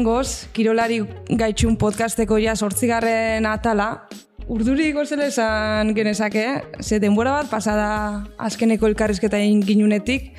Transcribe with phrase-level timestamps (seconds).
[0.00, 1.00] hemen goz, Kirolari
[1.36, 4.06] gaitxun podcasteko ja sortzigarren atala.
[4.48, 10.32] Urduri gozela esan genezake, ze denbora bat pasada azkeneko elkarrizketa ginunetik,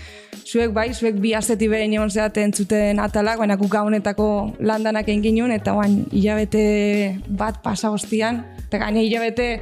[0.46, 5.22] zuek bai, zuek bi asteti behin egon zeaten zuten atalak, baina kuka honetako landanak egin
[5.22, 9.62] ginun, eta bain hilabete bat pasa hostian, eta gaine hilabete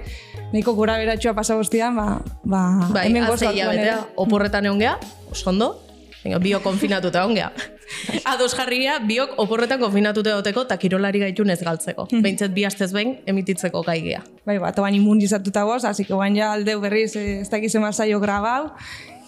[0.53, 4.15] nahiko gora beratxua pasa hostian, ba, ba, Bai, hemen goz azte gaurkoan hilabetea, ere.
[4.17, 4.97] oporretan egon geha,
[5.29, 5.75] oso ondo,
[6.23, 7.77] Venga, biok konfinatuta egon geha.
[8.31, 12.07] Ados jarria, biok oporretan konfinatuta egoteko eta kirolari gaitun ez galtzeko.
[12.11, 14.23] Behintzet bi astez behin emititzeko gai geha.
[14.45, 18.19] Bai, bat, bain immunizatuta goz, así que ja aldeu berriz eh, ez dakiz ema saio
[18.19, 18.71] grabau.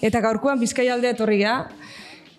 [0.01, 1.69] Eta gaurkoan bizkai aldea etorri geha.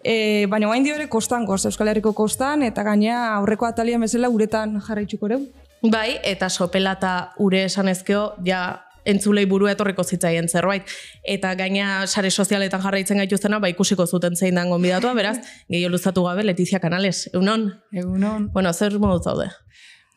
[0.05, 4.81] E, baina bain ere kostan goz, Euskal Herriko kostan, eta gaina aurreko atalian bezala uretan
[4.81, 5.47] jarraitzuko reu.
[5.83, 10.89] Bai, eta sopela eta ure esan ezkeo, ja entzulei burua etorriko zitzaien zerbait.
[11.25, 15.39] Eta gaina sare sozialetan jarraitzen gaituztena, ba ikusiko zuten zein dan gonbidatua, beraz,
[15.73, 17.29] gehiago luzatu gabe Letizia Canales.
[17.33, 17.71] Egunon?
[17.93, 18.51] Egunon.
[18.53, 19.51] Bueno, zer modu zaude?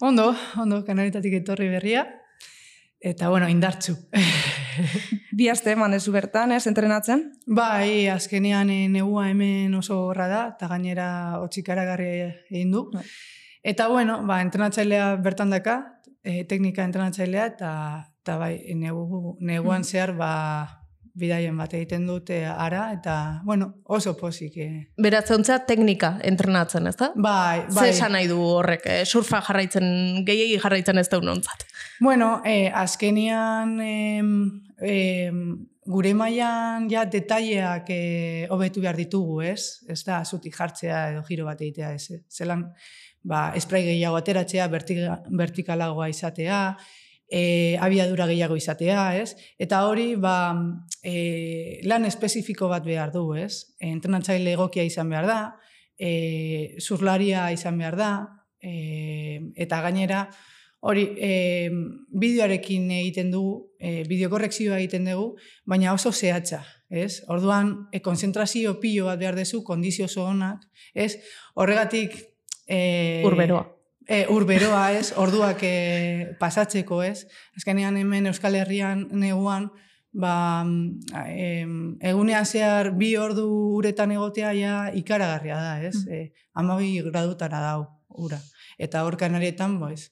[0.02, 2.06] Ondo, ondo, kanaletatik etorri berria.
[3.06, 3.94] Eta, bueno, indartzu.
[5.38, 7.22] Bi aste eman ezu bertan, ez, entrenatzen?
[7.46, 11.08] bai, azkenean eh, negua hemen oso horra da, eta gainera
[11.44, 12.08] otxikaragarri
[12.50, 12.88] egin du.
[13.62, 15.78] Eta, bueno, ba, entrenatzailea bertan daka,
[16.24, 17.72] eh, teknika entrenatzailea, eta,
[18.26, 20.32] eta bai, negu, neguan zehar, ba,
[21.16, 24.58] bidaien bat egiten dute ara, eta, bueno, oso pozik.
[24.58, 24.80] Eh.
[24.98, 27.12] Beraz, zeuntza teknika entrenatzen, ez da?
[27.14, 27.86] Bai, bai.
[27.92, 29.04] esan nahi du horrek, eh?
[29.06, 29.86] surfa jarraitzen,
[30.26, 31.68] gehiegi jarraitzen ez da unontzat.
[32.02, 34.34] Bueno, eh, azkenian em,
[34.82, 35.40] em,
[35.86, 39.86] gure mailan ja detaileak eh, hobetu behar ditugu, ez?
[39.88, 42.26] Ez da zutik jartzea edo giro bat egitea, ez?
[42.28, 42.72] Zelan,
[43.22, 46.62] ba, esprai gehiago ateratzea, vertikalagoa izatea,
[47.30, 49.36] e, abiadura gehiago izatea, ez?
[49.60, 50.56] Eta hori, ba,
[51.04, 53.76] e, lan espezifiko bat behar du, ez?
[53.80, 55.40] Entrenatzaile egokia izan behar da,
[55.98, 58.12] e, zurlaria izan behar da,
[58.62, 60.26] e, eta gainera,
[60.86, 61.70] hori, e,
[62.14, 65.32] bideoarekin egiten dugu, e, bideokorrekzioa egiten dugu,
[65.66, 67.24] baina oso zehatza, ez?
[67.28, 71.16] Orduan, e, konzentrazio pilo bat behar dezu, kondizio oso onak, ez?
[71.56, 72.20] Horregatik...
[72.68, 73.75] E, Urberoa.
[74.08, 77.26] E, urberoa ez, orduak e, pasatzeko ez.
[77.58, 79.72] Azkenean hemen Euskal Herrian neguan,
[80.14, 80.64] ba,
[81.26, 83.48] em, egunean zehar bi ordu
[83.80, 85.98] uretan egotea ja ikaragarria da, ez?
[86.06, 86.14] Mm.
[86.14, 88.40] E, amabi gradutara dau ura.
[88.78, 90.12] Eta hor kanarietan, pues,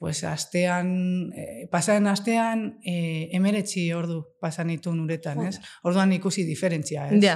[0.00, 5.58] pues astean, e, pasaren astean, e, emeretzi ordu pasan ditun uretan, ez?
[5.84, 7.18] Orduan ikusi diferentzia, ez?
[7.20, 7.34] Ja.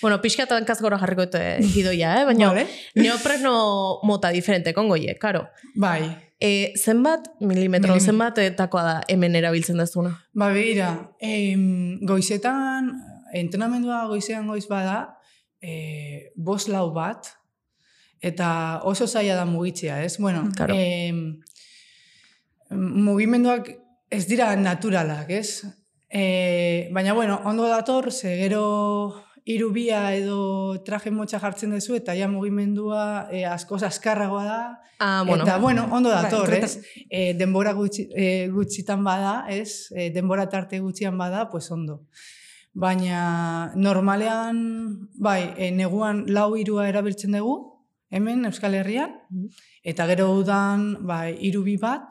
[0.00, 2.24] Bueno, pixkatan kazgora jarriko eta gidoia, eh?
[2.26, 2.66] baina Vale.
[2.98, 5.46] neopreno mota diferente kongoie, karo.
[5.76, 6.02] Bai,
[6.42, 8.00] E, zenbat milimetro, Milimetro.
[8.02, 10.10] zenbat etakoa da hemen erabiltzen dezuna?
[10.34, 10.88] Ba, begira,
[11.22, 12.88] em, goizetan,
[13.32, 15.20] entrenamendua goizean goiz bada,
[15.62, 17.30] e, bos lau bat,
[18.20, 20.18] eta oso zaila da mugitzea, ez?
[20.18, 20.74] Bueno, Claro.
[20.76, 21.38] em,
[22.74, 23.70] mugimenduak
[24.10, 25.62] ez dira naturalak, ez?
[26.10, 32.28] E, baina, bueno, ondo dator, ze gero irubia edo traje motxa jartzen duzu, eta ja
[32.28, 34.62] mugimendua e, askoz askarragoa da,
[35.04, 35.42] Ah, bueno.
[35.42, 37.06] Eta, bueno, ondo Bai, dator, entretan- ez?
[37.10, 39.88] E, denbora gutxi, e, gutxitan bada, ez?
[39.90, 42.06] E, denbora tarte gutxian bada, pues ondo.
[42.72, 49.48] Baina normalean, bai, e, neguan lau irua erabiltzen dugu, hemen Euskal Herrian, Mhm.
[49.82, 52.06] eta gero udan, bai, irubi bat,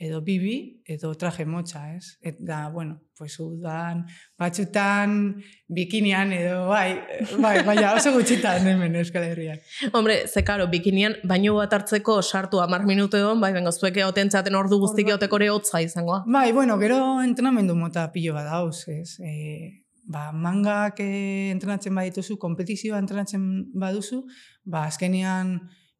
[0.00, 2.16] edo bibi, edo traje motxa, ez?
[2.24, 4.06] Eta, bueno, pues udan,
[4.40, 6.96] batzutan, bikinian, edo, bai,
[7.36, 9.60] bai, baina oso gutxitan hemen Euskal Herrian.
[9.92, 14.32] Hombre, ze karo, bikinian baino bat hartzeko sartu amar minutu egon, bai, bengo, zuek egoten
[14.32, 16.24] zaten ordu guztik ere hotza izangoa.
[16.26, 19.20] Bai, bueno, gero entrenamendu mota pilo bat dauz, ez?
[19.20, 23.44] E, ba, mangak e, entrenatzen badituzu, kompetizioa entrenatzen
[23.76, 24.24] baduzu,
[24.64, 25.58] ba, azkenean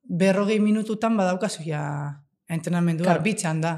[0.09, 1.85] berrogei minututan badaukazu ja
[2.51, 3.23] entrenamendua, Claro.
[3.23, 3.73] bitxan da,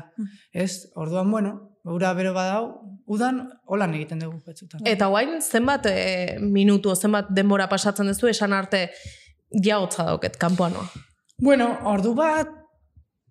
[0.52, 0.88] ez?
[0.96, 1.52] Orduan, bueno,
[1.84, 2.64] ura bero badau,
[3.06, 4.80] udan holan egiten dugu batzutan.
[4.86, 8.88] Eta guain, zenbat e, minutu, zenbat denbora pasatzen duzu, esan arte
[9.64, 10.88] ja hotza dauket, kanpoan noa.
[11.42, 12.48] Bueno, ordu bat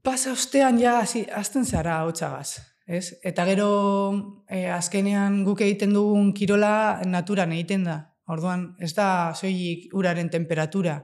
[0.03, 2.59] pasa ostean ja hasten zara hotsagaz.
[2.87, 3.13] Ez?
[3.23, 7.97] Eta gero e, azkenean guk egiten dugun kirola naturan egiten da.
[8.27, 10.97] Orduan, ez da soilik uraren temperatura.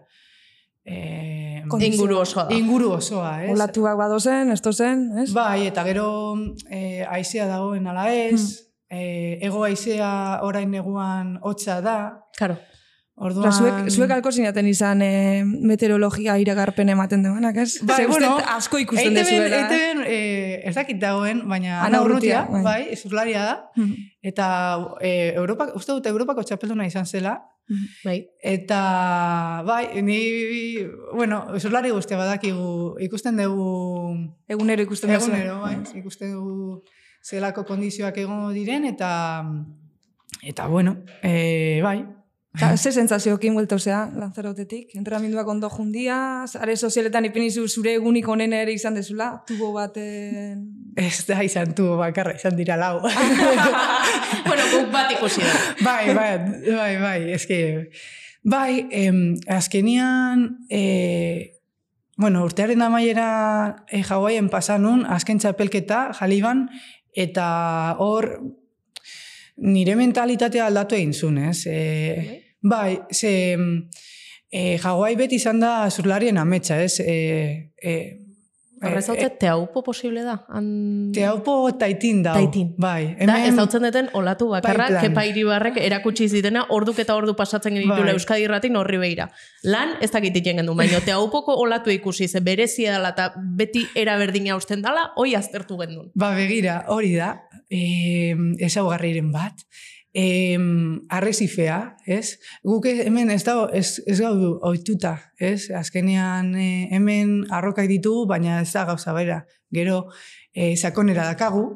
[0.87, 2.55] E, Kondizio- Inguru osoa da.
[2.55, 3.49] inguru osoa, ez?
[3.51, 5.33] Olatuak badozen, esto zen, ez?
[5.35, 6.05] Bai, eta gero
[6.71, 11.97] e, aizea dagoen ala ez, e, ego aizea orain neguan hotza da.
[12.39, 12.55] Karo.
[13.19, 13.49] Orduan...
[13.49, 17.79] Ba, zuek, zuek alko zinaten izan e, meteorologia iragarpen ematen duenak, ez?
[17.81, 19.47] Bai, uste bueno, asko ikusten dezuela.
[19.57, 19.63] eh?
[19.65, 22.63] EITB-en, eh, ez dakit dagoen, baina Ana Urrutia, bai.
[22.63, 23.95] bai, da, Mhm.
[24.21, 24.47] eta
[25.01, 27.41] eh, Europa, uste dut Europako txapelduna izan zela,
[28.03, 28.29] Bai.
[28.41, 30.77] Eta, bai, ni,
[31.13, 35.31] bueno, zurlari guztia badakigu, ikusten dugu, Egunero ikusten duzu.
[35.31, 36.83] egunero, bai, ikusten dugu
[37.27, 39.43] zelako kondizioak egongo diren, eta,
[40.43, 42.05] eta bueno, e, bai,
[42.57, 44.95] Ta, ze sentsazioekin buelta zea, lanzarotetik?
[44.97, 46.17] Entrenamenduak ondo jundia,
[46.59, 50.63] are sozialetan ipinizu zure egunik onen ere izan dezula, tubo baten...
[50.97, 53.01] ez da izan tu bakarra, izan dira lau.
[54.47, 55.53] bueno, guk bat ikusi da.
[55.85, 56.31] bai, bai,
[56.65, 57.59] bai, bai, eske,
[58.41, 59.21] bai, em,
[59.53, 60.81] azkenian, e,
[62.17, 63.29] bueno, urtearen amaiera
[63.91, 66.65] e, Hawaien pasanun, azken txapelketa, jaliban,
[67.13, 67.47] eta
[68.01, 68.31] hor,
[69.57, 71.61] nire mentalitatea aldatu egin zuen, ez?
[71.69, 73.33] E, bai, ze,
[74.51, 76.99] e, Hawaii beti izan da zurlarien ametsa, ez?
[76.99, 77.97] E, e,
[78.77, 80.35] Horrez haute, teaupo posible da?
[80.53, 80.67] Han...
[81.13, 82.35] Teaupo taitin da.
[82.37, 82.75] Taitin.
[82.77, 83.15] Bai.
[83.25, 85.07] Da, ez dautzen deten olatu bakarra, Bai, plan.
[85.07, 88.13] kepa iribarrek erakutsi zitena, orduk eta ordu pasatzen genitula Bai.
[88.13, 89.31] Euskadi irratin horri beira.
[89.65, 94.17] Lan, ez dakit iten gendu, baina teaupoko olatu ikusi, ze berezia dela eta beti era
[94.21, 96.11] berdina usten dala, hoi aztertu gendun.
[96.13, 97.33] Ba, begira, hori da,
[97.73, 98.35] e,
[98.69, 99.65] ezaugarriren bat,
[100.17, 100.57] e,
[101.09, 102.39] arrezifea, ez?
[102.65, 105.69] Guk hemen ez dago, ez, ez gaudu oituta, ez?
[105.77, 109.43] Azkenean e, hemen arrokak ditugu, baina ez da gauza bera.
[109.73, 110.07] Gero,
[110.55, 111.67] e, sakonera dakagu,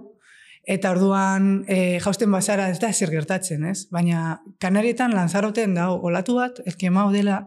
[0.66, 3.86] eta orduan e, jausten bazara ez da zer gertatzen, ez?
[3.94, 7.44] Baina kanarietan lanzaroten dago olatu bat, elkemau dela,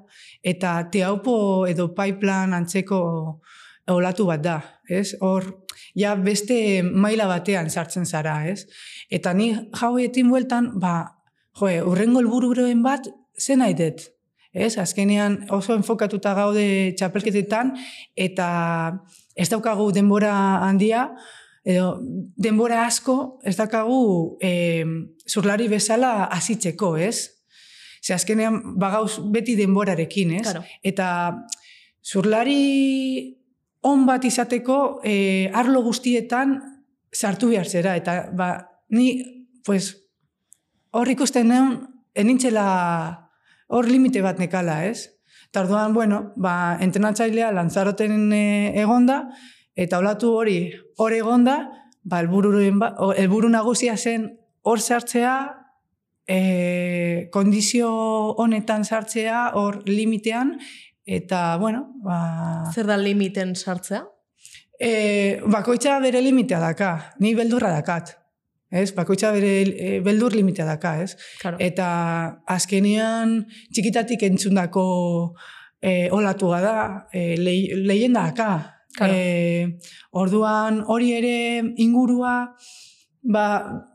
[0.46, 1.36] eta teaupo
[1.70, 3.00] edo pipeline antzeko
[3.90, 5.16] olatu bat da, ez?
[5.20, 5.50] Hor,
[5.98, 6.56] ja beste
[6.86, 8.68] maila batean sartzen zara, ez?
[9.10, 11.20] Eta ni jauetin bueltan, ba,
[11.58, 13.08] joe, urrengo helbururen bat,
[13.38, 14.08] zen nahitet,
[14.54, 14.76] ez?
[14.78, 16.66] Azkenean oso enfokatuta gaude
[16.98, 17.74] txapelketetan,
[18.16, 18.48] eta
[19.34, 20.34] ez daukagu denbora
[20.64, 21.08] handia,
[21.64, 21.96] edo
[22.36, 24.84] denbora asko ez daukagu e,
[25.26, 27.30] zurlari bezala hasitzeko, ez?
[28.04, 30.44] Ze azkenean bagauz beti denborarekin, ez?
[30.44, 30.64] Claro.
[30.84, 31.08] Eta
[32.04, 33.34] zurlari
[33.88, 36.58] on bat izateko e, arlo guztietan
[37.14, 37.96] sartu behar zera.
[37.96, 38.50] Eta ba,
[38.94, 39.08] ni,
[39.66, 39.90] pues,
[40.94, 41.74] hor ikusten neun,
[42.14, 42.66] enintxela
[43.74, 45.10] hor limite bat nekala, ez?
[45.50, 48.44] Eta orduan, bueno, ba, entrenatzailea lantzaroten e,
[48.82, 49.20] egonda,
[49.74, 50.58] eta olatu hori
[50.98, 51.58] hor egonda,
[52.02, 52.88] ba, ba,
[53.18, 54.30] helburu nagusia zen
[54.62, 55.36] hor sartzea,
[56.26, 57.90] e, kondizio
[58.40, 60.58] honetan sartzea, hor limitean,
[61.04, 62.18] eta, bueno, ba...
[62.74, 64.04] Zer da limiten sartzea?
[64.80, 68.23] E, bakoitza bere limitea daka, ni beldurra dakat.
[68.74, 68.90] Ez?
[68.96, 71.14] Bakoitza bere e, beldur limitea daka, ez?
[71.40, 71.60] Claro.
[71.62, 71.88] Eta
[72.50, 74.86] azkenean txikitatik entzundako
[75.78, 76.76] e, olatua da,
[77.12, 78.50] e, lehenda daka.
[78.94, 79.14] Claro.
[79.14, 79.78] E,
[80.14, 81.36] orduan hori ere
[81.82, 82.34] ingurua
[83.22, 83.46] ba,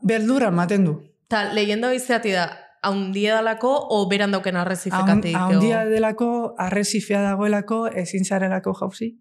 [0.02, 0.96] beldurra ematen du.
[1.30, 2.48] Ta, leyenda hoizeati da,
[2.82, 5.36] haundia dalako, o beran dauken arrezifekatik?
[5.36, 9.12] Haundia delako, arrezifea dagoelako, ezin zarelako jauzi.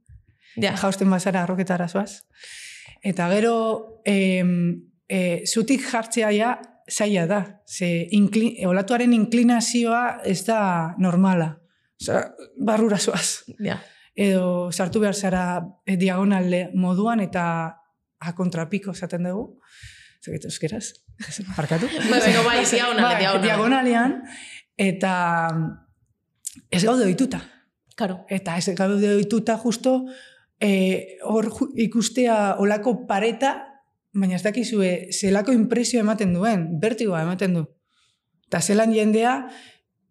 [0.59, 2.23] Ja, jausten bazara arroketara zoaz.
[3.05, 6.53] Eta gero, em, e, zutik jartzea ja,
[6.89, 7.39] zaila da.
[7.67, 11.55] Ze inkli, olatuaren inklinazioa ez da normala.
[12.01, 12.23] Osa,
[12.65, 13.43] barrura zoaz.
[13.59, 13.79] ja.
[14.19, 15.43] Edo sartu behar zara
[15.87, 17.43] e, diagonale moduan eta
[18.19, 19.59] a kontrapiko esaten dugu.
[20.25, 20.89] Zaget euskeraz?
[21.55, 21.87] Parkatu?
[22.11, 23.43] Bai, bai, bai, Bai, diagonale.
[23.45, 24.15] diagonalean,
[24.75, 25.13] eta
[26.71, 27.39] ez gaude ohituta.
[27.95, 28.25] Karo.
[28.29, 30.05] Eta ez gaude ohituta justo
[30.59, 33.68] eh, hor ju- ikustea olako pareta,
[34.13, 37.65] baina ez dakizue zelako impresio ematen duen, bertigoa ematen du.
[38.49, 39.35] Eta zelan jendea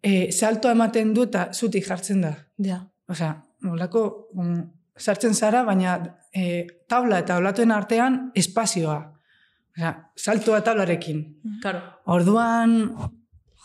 [0.03, 2.33] eh, saltoa ematen du eta zutik jartzen da.
[2.63, 2.81] Ja.
[3.09, 3.33] Osea,
[3.67, 4.03] olako
[4.35, 4.61] mm,
[4.97, 5.97] sartzen zara, baina
[6.33, 8.99] eh, tabla eta olatuen artean espazioa.
[9.75, 11.23] Osea, saltoa tablarekin.
[11.63, 11.81] Karo.
[12.05, 12.77] Orduan,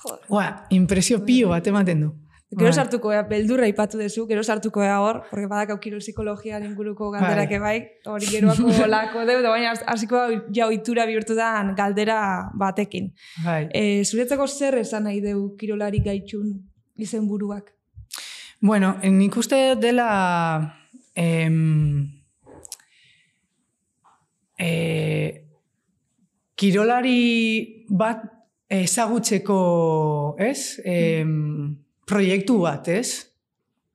[0.03, 0.27] Joder.
[0.29, 2.13] ua, impresio pio bat ematen du.
[2.55, 2.75] Gero Bai.
[2.77, 7.51] sartuko ea, beldurra ipatu dezu, gero sartuko ea hor, porque badakau kiro psikologian inguruko galderak
[7.51, 7.61] Bai.
[7.61, 7.79] bai,
[8.13, 10.21] hori geroako lako deu, da baina hasiko
[10.55, 12.19] ja ohitura bihurtu da galdera
[12.55, 13.11] batekin.
[13.45, 13.69] Bai.
[13.75, 16.53] E, zuretzako zer esan nahi deu kirolari gaitxun
[16.97, 17.73] izen buruak?
[18.61, 20.09] Bueno, nik uste dela
[21.17, 22.07] em,
[24.59, 25.45] e,
[26.55, 28.23] kirolari bat
[28.71, 30.81] ezagutzeko, ez?
[30.85, 33.35] Em, proiektu bat, ez?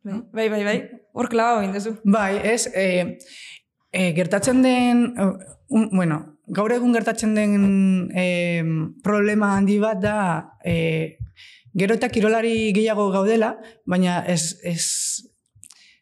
[0.04, 0.78] Bai, bai, bai, bai.
[1.14, 1.96] Hor klaba dezu.
[2.04, 3.18] Bai, ez, e,
[3.92, 5.32] e, gertatzen den, eh,
[5.70, 8.64] un, bueno, gaur egun gertatzen den e,
[9.04, 10.20] problema handi bat da,
[10.66, 11.18] e,
[11.78, 13.54] gero eta kirolari gehiago gaudela,
[13.86, 14.86] baina ez, ez,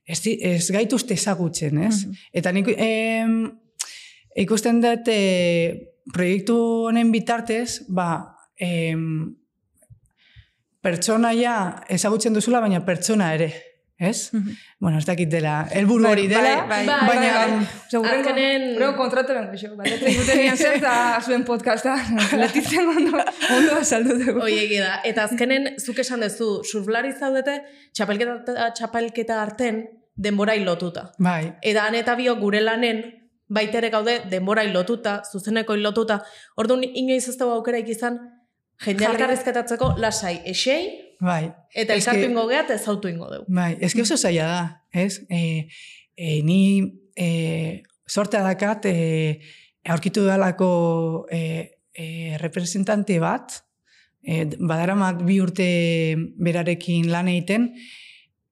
[0.06, 2.06] ez, ez gaituzte ezagutzen, ez?
[2.06, 2.22] Mhm.
[2.34, 3.36] Eta nik em,
[4.36, 5.20] ikusten dut e,
[6.14, 9.36] proiektu honen bitartez, ba, em,
[10.88, 11.56] pertsona ja
[11.92, 13.52] ezagutzen duzula, baina pertsona ere.
[13.98, 14.30] Ez?
[14.80, 17.30] Bueno, ez dakit dela, helburu Bai, hori dela, bai, bai, baina...
[17.34, 18.10] bai, bai.
[18.12, 18.76] Azkenen-
[19.50, 19.72] goxo.
[19.80, 20.92] Baletzen gutenian zen, eta
[21.26, 21.96] zuen podcasta.
[22.44, 23.24] Letitzen ondo,
[23.56, 24.44] ondo azaldu dugu.
[24.46, 25.00] Oiegi da.
[25.04, 27.58] Eta azkenen, zuk esan duzu, surflari zaudete,
[27.98, 31.08] txapelketa, txapelketa arten, denborai lotuta.
[31.18, 33.02] Bai, Eta han eta biok gure lanen,
[33.50, 36.22] baitere gaude denborai lotuta, zuzeneko lotuta.
[36.56, 38.22] Orduan, inoiz ez dugu aukeraik izan,
[38.86, 41.52] jende Jarri- elkarrezketatzeko lasai esei, bai.
[41.74, 43.46] eta elkartu ingo gehat ez autu ingo dugu.
[43.50, 45.22] Bai, ez oso zaila da, ez?
[45.30, 45.68] E,
[46.16, 46.84] e, ni
[47.16, 49.40] e, sortea dakat e,
[49.88, 53.64] aurkitu dalako e, e, representante bat,
[54.22, 55.70] e, badaramat bi urte
[56.38, 57.72] berarekin lan egiten,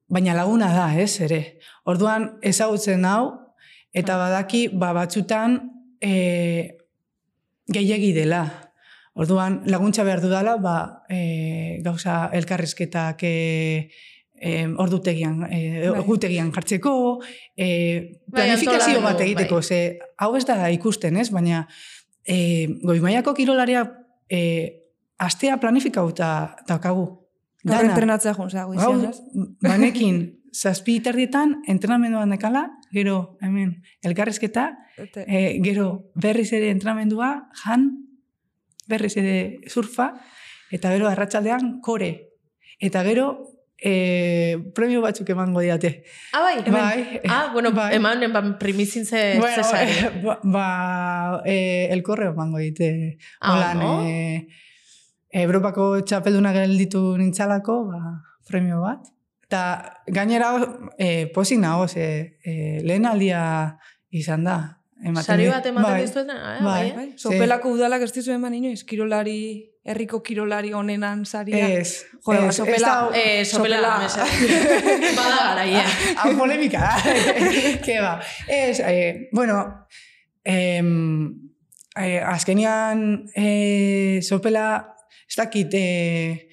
[0.07, 1.59] baina laguna da, ez, ere.
[1.85, 3.33] Orduan ezagutzen hau,
[3.93, 5.59] eta badaki, ba, batzutan
[6.01, 6.77] e,
[7.71, 8.64] gehiegi dela.
[9.15, 13.89] Orduan laguntza behar dudala, ba, e, gauza elkarrizketak e,
[14.35, 15.99] e, ordutegian, e, Bai.
[16.01, 17.21] ordutegian jartzeko,
[17.55, 17.67] e,
[18.27, 19.63] Bai, planifikazio antolamendu, bat egiteko, bai.
[19.63, 21.29] ze hau ez da ikusten, ez?
[21.31, 21.63] Baina
[22.27, 23.85] e, goimaiako kirolaria
[24.27, 24.41] e,
[25.17, 27.05] astea planifikauta daukagu.
[27.65, 29.21] Gaur entrenatzea Hau, goizian, ez?
[29.63, 37.89] banekin, zazpi tardietan entrenamenduan dekala, gero, hemen, elkarrizketa, Eta- e, gero berriz ere entrenamendua, jan,
[38.87, 40.13] berriz ere surfa,
[40.71, 42.29] eta gero arratsaldean kore.
[42.79, 43.27] Eta gero
[43.77, 46.03] e, premio batzuk emango diate.
[46.33, 46.57] Ah, bai?
[46.71, 47.21] Bai.
[47.27, 47.95] Ah, bueno, Bai.
[47.95, 49.91] eman, eman primizin ze, Bueno, ze sari.
[49.91, 53.17] eh, ba, ba e, elkorre emango dite.
[53.41, 53.91] Ah, Holan, no?
[54.07, 54.47] e,
[55.35, 57.99] Europako txapelduna gelditu nintzalako, ba,
[58.47, 59.03] premio bat.
[59.45, 59.61] Eta
[60.07, 60.53] gainera
[60.97, 63.77] e, pozik nago, ze e, lehen aldia
[64.09, 64.57] izan da.
[65.03, 66.01] Ematen Sari bat ematen bai.
[66.01, 66.35] dizuetena?
[66.57, 66.65] Eh, bai.
[66.65, 66.93] bai, eh?
[66.95, 71.67] Bai, sopelako udalak ez dizu eman inoiz, kirolari, herriko kirolari onenan saria.
[71.81, 73.99] Ez, Jo, ez, ba, ez sopela, da- Eh, sopela, Sopela.
[73.99, 75.15] mesedez.
[75.19, 75.83] Bada garaia.
[76.23, 76.93] Hau polemika,
[77.85, 78.21] ke ba.
[78.47, 79.85] Ez, eh, bueno,
[80.45, 81.33] em,
[81.97, 84.95] eh, azkenian eh, sopela,
[85.27, 86.47] ez dakit, eh,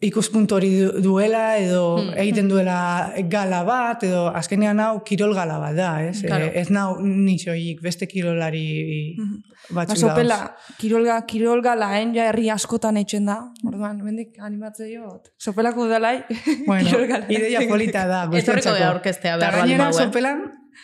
[0.00, 2.12] ikuspuntu hori du- duela, edo Hmm.
[2.20, 6.20] egiten duela gala bat, edo azkenean hau kirol gala bat da, ez?
[6.22, 6.44] Claro.
[6.44, 9.42] Eh, ez nau nitxoik beste kirolari Mhm.
[9.70, 13.38] Ba, batzuk sopela, kirolga, kirolga laen ja herri askotan eitzen da.
[13.66, 15.32] Orduan, bendik animatze jot.
[15.38, 16.24] Sopelako udalai,
[16.66, 17.32] Bueno, kirolga laen.
[17.32, 18.24] ideia polita da.
[18.24, 18.78] Etorriko guztiontzako.
[18.78, 19.92] da aurkeztea Eta behar baldin eh?
[19.92, 20.38] sopelan,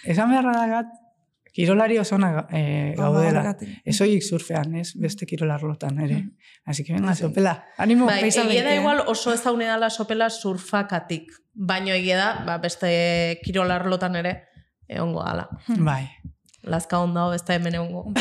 [0.04, 0.86] esan beharra dagat,
[1.52, 3.56] kirolari oso ona eh, Ba, gaudela.
[3.84, 4.94] Ez oik surfean, ez?
[4.96, 6.22] Beste kirolarlotan ere.
[6.64, 7.66] Así que venga, sopela.
[7.76, 8.06] Animo.
[8.06, 8.80] Bai, Paisa egia da eh?
[8.80, 11.32] igual oso ezaune dala sopela surfakatik.
[11.52, 14.36] Baino egia da, ba, beste kirolarlotan ere,
[14.88, 15.48] egongo dala.
[15.76, 16.06] Bai.
[16.62, 18.06] Lazka ondao, ez da hemen egongo.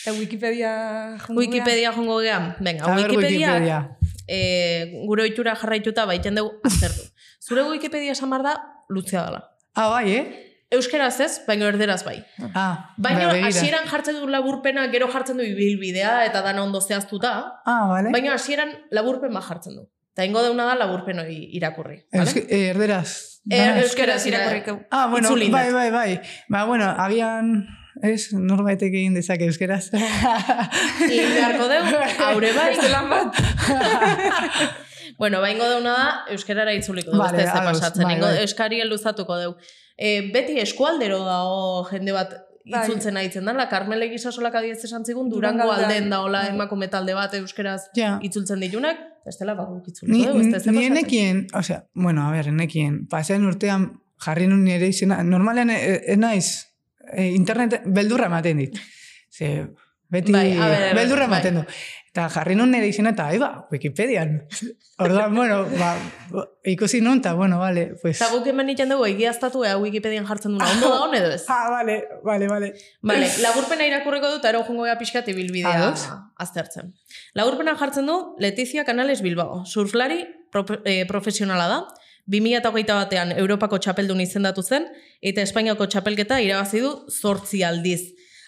[0.00, 2.54] Eta Wikipedia jungo Wikipedia jongo gean.
[2.60, 3.98] Venga, Wikipedia, Wikipedia.
[4.26, 7.04] eh, gure oitura jarraituta baiten dugu aztertu.
[7.44, 8.54] Zure Wikipedia esan behar da,
[8.88, 9.42] lutzea dela.
[9.74, 10.24] Ah, bai, eh?
[10.70, 12.20] Euskeraz ez, baino erderaz bai.
[12.54, 17.32] Ah, Baina bai, hasieran jartzen du laburpena, gero jartzen du ibilbidea eta dana ondo zehaztuta,
[17.66, 18.12] Ah, vale.
[18.14, 19.88] baina hasieran laburpen bat jartzen du.
[20.14, 22.04] Eta ingo deuna da laburpen hori irakurri.
[22.12, 22.22] Vale?
[22.24, 23.40] Euske, eh, erderaz.
[23.50, 24.80] Eh, Dana- Euskeraz irakurriko.
[24.90, 25.72] Ah, bueno, itzulindat.
[25.72, 26.20] bai, bai, bai.
[26.48, 27.66] Ba, bueno, agian,
[28.02, 29.90] ez, norbaitek egin dezake euskeraz.
[31.10, 32.68] Egin beharko dugu, haure bai.
[32.76, 33.34] Beste bat.
[35.18, 38.04] bueno, baingo deuna da, euskarara itzuliko dugu, Vale, ados, pasatzen.
[38.06, 38.36] bai, bai.
[38.44, 39.56] euskari luzatuko dugu.
[40.00, 42.30] E, beti eskualdero dago jende bat
[42.64, 42.80] Bai.
[42.86, 46.54] itzultzen aitzen da, la Carmele gisasolak adiez esan zigun, Durango Durango alden daola Bai.
[46.54, 48.18] emakume talde bat euskeraz Ja.
[48.22, 50.78] itzultzen ditunak, ez dela bakuk itzuliko Ni, dugu, ni pasatzen.
[50.82, 56.00] enekien, o sea, bueno, a ver, enekien, pasean urtean jarri nun nire izena, normalean e-
[56.14, 56.48] ez naiz,
[57.12, 58.80] e, internet beldurra ematen dit.
[59.30, 59.66] Ze,
[60.08, 61.40] beti Bai, a ber, beldurra bai.
[61.40, 61.66] ematen du.
[62.10, 64.32] Eta jarri nun nire izena eta, aiba, Wikipedian.
[64.98, 65.92] Orduan, bueno, ba,
[66.66, 68.16] ikusi nun, eta, bueno, vale, pues...
[68.18, 70.66] Eta guk hemen egiten dugu egiaztatu ea Wikipedian jartzen duna.
[70.74, 71.44] Ondo da hon edo ez?
[71.48, 72.72] Ah, vale, vale, vale.
[73.06, 76.08] Vale, laburpena irakurriko dut, ero jungo gea pixkat ibilbidea Ados.
[76.36, 76.90] aztertzen.
[77.38, 79.62] Laburpena jartzen du Letizia Canales Bilbao.
[79.64, 81.80] Surflari pro- eh, profesionala da.
[82.26, 84.84] 2008 batean Europako txapeldun izendatu zen,
[85.22, 88.02] eta Espainiako txapelketa irabazi du zortzi aldiz.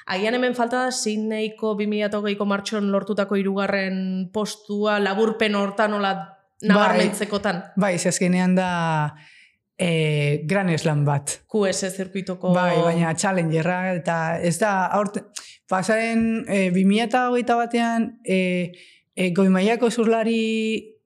[0.07, 6.15] Agian hemen falta da Sydneyko 2008ko martxon lortutako hirugarren postua laburpen hortan nola
[6.63, 7.63] nabarmentzekotan.
[7.77, 8.71] Bai, ze azkenean da
[9.79, 11.43] e, Gran Slam bat.
[11.51, 12.53] QS zirkuitoko...
[12.55, 15.25] Bai, baina challengerra, eta ez da, aurte,
[15.71, 18.39] pasaren e, 2008 batean, e,
[19.15, 20.43] e, goimaiako zurlari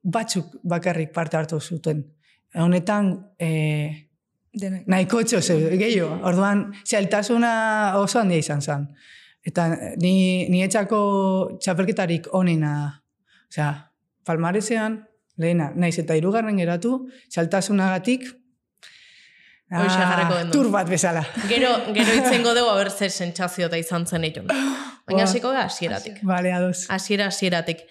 [0.02, 2.04] batzuk bakarrik parte hartu zuten.
[2.56, 4.05] Honetan, e,
[4.56, 4.86] Denek.
[4.88, 6.20] nahiko txose, gehiago.
[6.24, 7.50] Orduan, zailtasuna
[8.00, 8.86] oso handia izan zen.
[9.46, 9.68] Eta
[10.00, 11.00] ni, ni etxako
[11.62, 13.02] txapelketarik onena
[13.46, 13.70] Osea,
[14.26, 14.98] palmarezean,
[15.38, 17.06] lehena, naiz eta hirugarren geratu,
[20.38, 20.58] den du.
[20.58, 21.24] tur bat bezala.
[21.50, 24.46] Gero, gero itzengo dugu haber zer sentsazio eta izan zen itun.
[25.06, 26.20] Baina hasiko da hasieratik.
[26.26, 26.86] Bale, ados.
[26.90, 27.82] Hasiera hasieratik.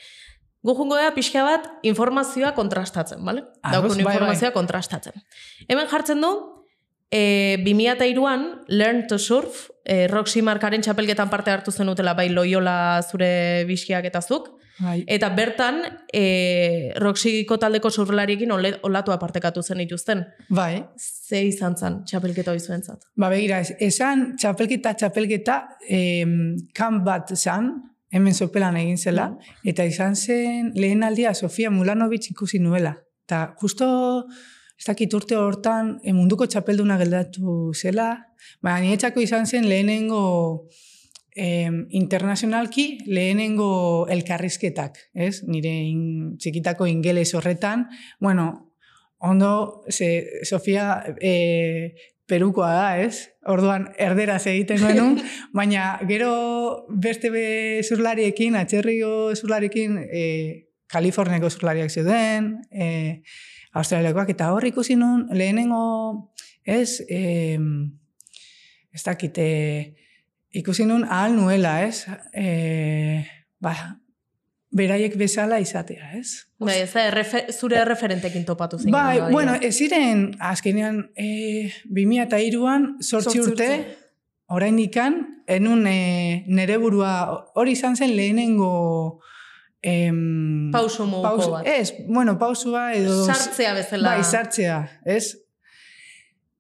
[0.66, 3.44] Gu jungo da pixka bat informazioa kontrastatzen, bale?
[3.64, 4.16] Daukun bai, bai.
[4.16, 5.20] informazioa kontrastatzen.
[5.68, 6.32] Hemen jartzen du,
[7.12, 13.02] e, 2002an Learn to Surf, e, Roxy Markaren txapelketan parte hartu zen utela bai Loyola
[13.04, 15.04] zure biskiak eta zuk, Bai.
[15.08, 15.78] eta bertan
[16.12, 20.26] e, Roxyko taldeko surflariekin ole- olatu apartekatu zen dituzten.
[20.50, 20.84] Bai.
[21.00, 23.06] Ze izan zen txapelketa hori zuentzat?
[23.16, 27.72] Ba, begira, es- esan txapelketa, txapelketa, em, kan bat zan,
[28.12, 29.30] hemen sopelan egin zela,
[29.64, 32.98] eta izan zen lehen aldia Sofia Mulanovic ikusi nuela.
[33.26, 34.26] Eta justo,
[34.76, 38.10] ez dakit urte hortan, e, munduko txapelduna geldatu zela,
[38.62, 40.68] baina niretzako izan zen lehenengo
[41.36, 45.44] em, internazionalki lehenengo elkarrizketak, ez?
[45.48, 46.02] Nire in,
[46.40, 47.88] txikitako ingeles horretan,
[48.20, 48.74] bueno,
[49.20, 51.96] ondo, ze, Sofia e,
[52.28, 53.30] perukoa da, ez?
[53.48, 55.20] Orduan, erderaz egiten genuen,
[55.58, 57.48] baina gero beste be
[57.84, 60.24] zurlariekin, atxerrio zurlariekin, e,
[60.86, 63.24] Kaliforniako zurlariak zeuden, e,
[63.76, 66.32] Australiakoak, eta hor ikusi nun, lehenengo,
[66.64, 67.58] ez, e,
[68.96, 69.96] ez dakit, e,
[70.56, 72.06] ikusi nun ahal nuela, ez?
[72.32, 73.26] E,
[73.60, 73.76] ba,
[74.76, 76.48] beraiek bezala izatea, ez?
[76.60, 78.92] Bai, ez da, errefe, zure erreferentekin topatu zen.
[78.96, 83.70] Bai, bueno, ez ziren, azkenean, e, 2002an, sortzi urte,
[84.52, 85.20] orain dikan,
[85.52, 86.00] enun e,
[86.48, 87.16] nere burua,
[87.60, 88.74] hori izan zen lehenengo...
[89.88, 91.68] Em, Pauso moduko pauso- bat.
[91.70, 93.20] Ez, bueno, pausua edo...
[93.28, 94.16] Sartzea bezala.
[94.16, 95.36] Bai, sartzea, ez?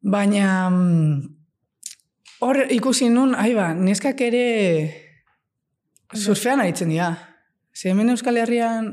[0.01, 1.35] Baina, mm,
[2.45, 4.45] hor ikusi nun, ai ba, neskak ere
[6.13, 7.09] surfean aritzen dira.
[7.73, 8.91] Ze hemen Euskal Herrian,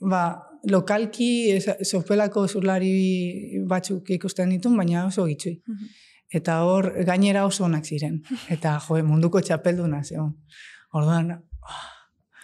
[0.00, 0.22] ba,
[0.68, 5.56] lokalki sopelako zurlari batzuk ikusten ditun, baina oso gitxui.
[6.30, 8.20] Eta hor, gainera oso onak ziren.
[8.52, 10.36] Eta, jo, munduko txapelduna, zeon.
[10.92, 11.32] Orduan,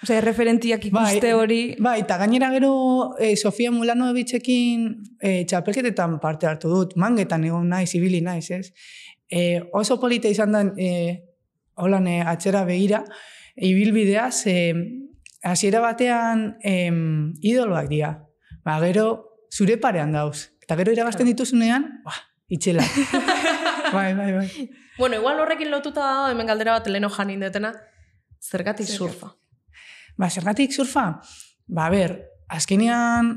[0.03, 1.61] Osea, referentiak ikuste hori...
[1.81, 2.73] Bai, eta gainera gero
[3.19, 8.75] e, Sofia Mulanovicekin e, txapelketetan parte hartu dut, mangetan egon naiz, ibili naiz, ez?
[9.27, 10.91] E, oso polita izan da, e,
[11.81, 13.03] holan e, atzera begira,
[13.57, 14.75] ibilbidea, ze
[15.43, 18.13] hasiera batean em, idoloak dira.
[18.67, 19.07] Ba, gero
[19.49, 20.51] zure parean dauz.
[20.63, 22.13] Eta gero irabazten dituzunean, ba,
[22.53, 22.85] itxela.
[23.97, 24.69] bai, bai, bai.
[24.99, 27.73] Bueno, igual horrekin lotuta dago, hemen galdera bat leno jan indetena,
[28.43, 29.33] zergatik surfa.
[30.17, 31.21] Ba, zergatik surfa?
[31.67, 32.17] Ba, ber,
[32.49, 33.33] azkenean,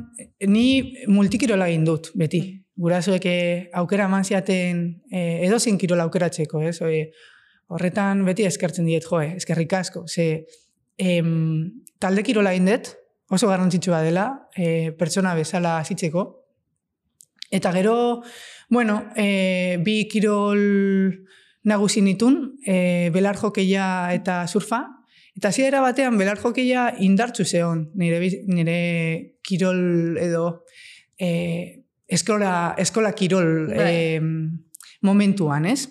[0.47, 2.43] ni multikirola egin dut, beti.
[2.79, 6.77] Gurasoek eh, aukera eman ziaten eh, edozin kirola aukeratzeko, ez?
[6.85, 7.09] Oe,
[7.69, 10.05] horretan beti eskertzen diet, joe, eskerrik asko.
[10.07, 10.45] Ze,
[10.97, 12.93] em, talde kirola egin dut,
[13.29, 16.25] oso garrantzitsua dela, eh, pertsona bezala zitzeko.
[17.51, 18.21] Eta gero,
[18.69, 21.25] bueno, eh, bi kirol
[21.63, 24.98] nagusi nitun, eh, belar jokeia eta surfa,
[25.39, 28.17] Eta hasiera batean belar jokeia indartzu zeon, nire,
[28.52, 28.80] nire
[29.39, 30.65] kirol edo
[31.15, 33.86] e, eskola, eskola kirol Bai.
[33.88, 34.19] e,
[35.08, 35.86] momentuan, ez?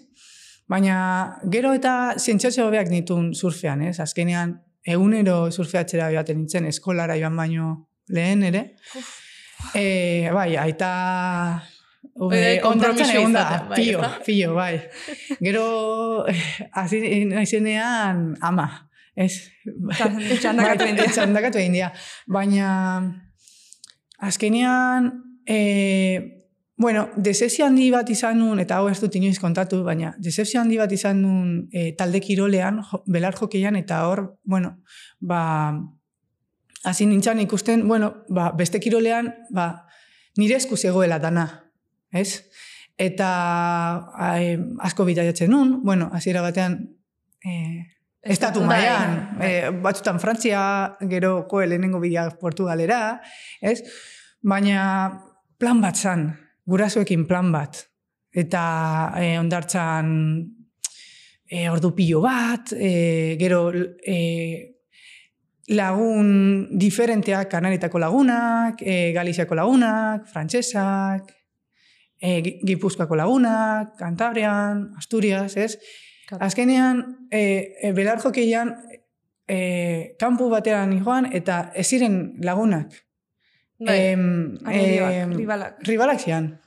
[0.68, 0.98] Baina
[1.48, 3.94] gero eta zientzazio hobeak nitun surfean, ez?
[4.04, 4.52] Azkenean,
[4.84, 7.70] egunero surfeatzera joaten nintzen, eskolara joan baino
[8.12, 8.62] lehen ere.
[9.72, 10.90] E, bai, aita...
[12.18, 14.74] Bai, bai, ondartzan konpromiso egon da, bai, pio, pio, bai.
[15.40, 15.64] Gero,
[16.82, 18.68] hasi naizenean, ama,
[19.16, 19.32] ez?
[20.40, 21.12] Txandakatu egin dira.
[21.12, 21.92] Txandakatu egin dira.
[22.26, 22.68] Baina,
[24.18, 25.12] azkenean,
[25.46, 26.38] e,
[26.76, 30.78] bueno, desezio handi bat izan nun, eta hau ez dut inoiz kontatu, baina desezio handi
[30.78, 34.76] bat izan nun e, talde kirolean, jo, belar jokeian, eta hor, bueno,
[35.18, 35.40] ba,
[36.84, 39.88] hasi nintzen ikusten, bueno, ba, beste kirolean, ba,
[40.38, 41.48] nire esku zegoela dana,
[42.12, 42.44] ez?
[42.98, 43.28] Eta
[44.14, 46.78] ai, asko bitaiatzen nun, bueno, hasiera batean,
[47.42, 47.86] e,
[48.22, 53.20] Estatu mailan, eh, batzutan Frantzia, gero koe lehenengo bila Portugalera,
[53.62, 53.82] ez?
[54.42, 55.12] Baina
[55.58, 56.32] plan bat zan,
[56.66, 57.78] gurasoekin plan bat.
[58.34, 60.10] Eta eh, ondartzan
[61.48, 64.74] eh, ordu pilo bat, eh, gero eh,
[65.68, 71.34] lagun diferenteak, kanaritako lagunak, eh, Galiziako lagunak, frantsesak,
[72.18, 75.76] Gi- Gipuzkoako lagunak, Cantabrian, Asturias, ez?
[76.36, 78.74] Azkenean, e, e, belar jokeian,
[79.48, 82.92] e, kanpu batean joan, eta ez ziren lagunak.
[83.78, 83.98] Bai.
[84.12, 85.78] Arerioak, em, ribalak.
[85.86, 86.60] ribalak zian.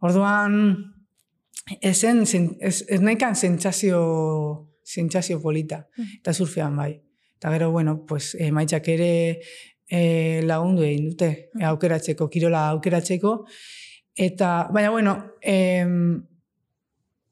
[0.00, 0.56] Orduan,
[1.80, 5.86] ezen, zen- ez, ez nahikan sentsazio, sentsazio polita.
[5.96, 6.18] Mhm.
[6.20, 7.00] Eta surfean bai.
[7.36, 9.40] Eta gero, bueno, pues, e, maitzak ere
[9.86, 13.44] e, lagundu egin dute, e, aukeratzeko, kirola aukeratzeko.
[14.16, 16.22] Eta, baina, bueno, em,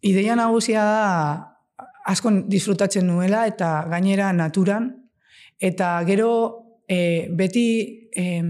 [0.02, 1.51] ideia nagusia da
[2.06, 4.90] asko disfrutatzen nuela eta gainera naturan.
[5.60, 6.30] Eta gero
[6.88, 8.48] e, beti em,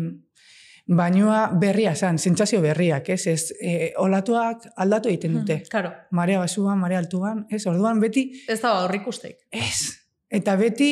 [0.88, 3.26] bainoa berria zen, sentsazio berriak, ez?
[3.26, 5.60] ez e, olatuak aldatu egiten dute.
[5.70, 7.66] Claro, Marea basuan, marea altuan, ez?
[7.66, 9.36] Orduan beti, ez da aurrik usteik.
[9.50, 9.92] ez.
[10.32, 10.90] Eta beti...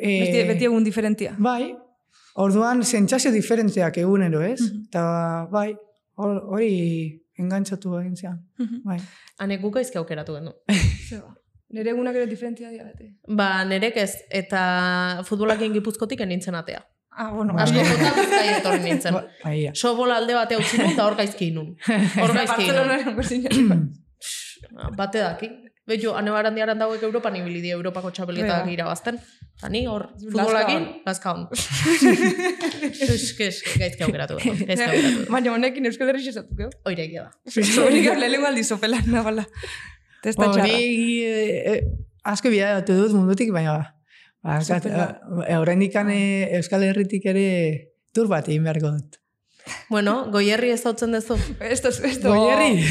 [0.00, 1.34] E, Beti, beti egun diferentia.
[1.38, 1.74] Bai,
[2.40, 4.60] orduan sentsazio diferenteak egunero, ez?
[4.60, 4.86] Mhm.
[4.88, 5.74] Eta bai,
[6.16, 6.72] hor- hori
[7.38, 8.40] engantzatu egin zean.
[8.58, 8.80] Mhm.
[8.84, 8.98] Bai.
[9.38, 10.56] Hane guk aizke aukeratu gendu.
[11.70, 13.06] Nire egunak ere diferentia dira beti.
[13.38, 16.80] Ba, nerek ez, eta futbolakien gipuzkotik enintzen atea.
[17.10, 17.62] Ah, bueno, Bai.
[17.66, 19.14] Asko asko jota bizkai etorri nintzen.
[19.14, 19.56] Ba- Bai.
[19.74, 21.72] Sobola alde bate utzi nun, eta hor gaizki inun.
[22.22, 22.86] Hor gaizki inun.
[22.86, 23.82] Barcelona gozinen.
[24.96, 25.50] Bate daki.
[25.90, 28.74] Beto, ane barandi arandauek Europan ibili die Europako txapelketak Bai.
[28.76, 29.16] irabazten.
[29.58, 31.48] Eta ni hor, futbolakin, lazka hon.
[31.52, 34.38] Eske, eske, gaizki aukeratu.
[35.30, 36.70] Baina honekin Euskal Herri esatu, gau?
[36.88, 37.32] Oire egia da.
[37.84, 39.44] Hori gara lehenko aldi sopela, nabala.
[40.22, 40.64] Testa txarra.
[40.64, 41.80] Hori
[42.24, 43.78] asko bidatu dut mundutik, baina
[44.42, 45.20] ba, Superba.
[45.58, 49.20] horrendik Euskal Herritik ere tur bat egin beharko dut.
[49.88, 51.36] Bueno, goierri ez hautzen dezu.
[51.60, 52.32] Esto, esto.
[52.32, 52.82] Goierri.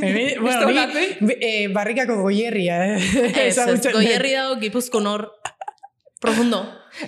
[0.00, 2.94] Hemen- bueno, ni, eh, barrikako goierria.
[2.94, 3.00] Eh?
[3.46, 3.92] Ez, ez, dut.
[3.92, 5.30] goierri dago gipuzkon hor
[6.20, 6.62] profundo.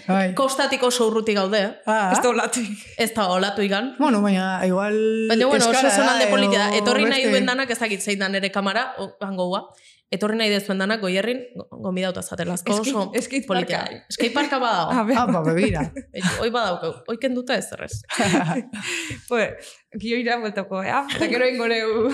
[0.08, 0.34] Bai.
[0.34, 1.72] Kostatiko oso urruti gaude, eh?
[1.86, 2.68] Ah, Esto latik.
[2.98, 3.94] ez da olatu igan.
[3.98, 4.96] bueno, baina igual...
[5.28, 6.76] Baina, bueno, oso zonalde edo politia da.
[6.76, 9.64] Etorri nahi duen danak ez dakit zein da nere kamara, o, hango gua.
[10.12, 11.38] Etorri nahi dezuen danak goierrin,
[11.80, 13.78] gomidauta zatelasko Eski- oso skate politia.
[13.88, 14.02] da.
[14.12, 15.04] Skate parka badago.
[15.08, 15.86] be, Ah, ba, begira.
[16.12, 18.02] Eitu, Hoi badaukau, hoi kenduta ez errez.
[19.28, 21.06] pues, gioira bueltako, ea?
[21.16, 22.10] Eta gero ingo neu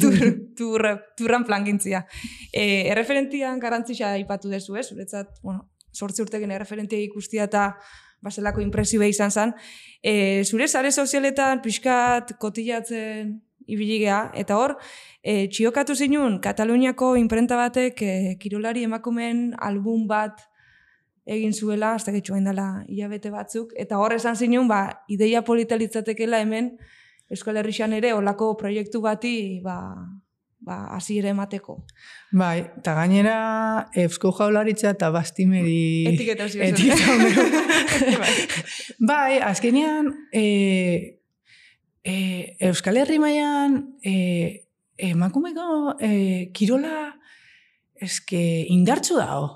[0.00, 0.16] tur,
[0.56, 0.86] tur,
[1.18, 2.04] turran plangintzia.
[2.52, 4.86] E, erreferentian garantzisa aipatu dezu, ez?
[4.92, 7.72] Zuretzat, bueno, sortzi urtekin erreferentia ikustia eta
[8.22, 9.54] baselako impresioa izan zen.
[10.02, 13.34] E, zure sare sozialetan pixkat kotillatzen
[13.66, 14.76] ibili gea, eta hor,
[15.22, 20.42] e, txiokatu zinun, Kataluniako imprenta batek e, kirolari emakumen album bat
[21.26, 26.40] egin zuela, hasta getxu dela hilabete batzuk, eta hor esan zinun, ba, ideia polita litzatekela
[26.42, 26.76] hemen,
[27.30, 29.94] Euskal Herrixan ere olako proiektu bati, ba,
[30.62, 31.78] ba, hasiera emateko.
[32.38, 33.36] Bai, eta gainera
[34.04, 36.06] Eusko Jaularitza eta Bastimeri...
[36.12, 36.60] Etiketa hasi.
[38.22, 38.34] Bai.
[39.10, 40.44] bai, azkenean e,
[42.04, 42.14] e,
[42.68, 44.14] Euskal Herri mailan e,
[45.10, 46.12] emakumeko e,
[46.54, 47.10] kirola
[48.02, 49.50] eske indartzu dago.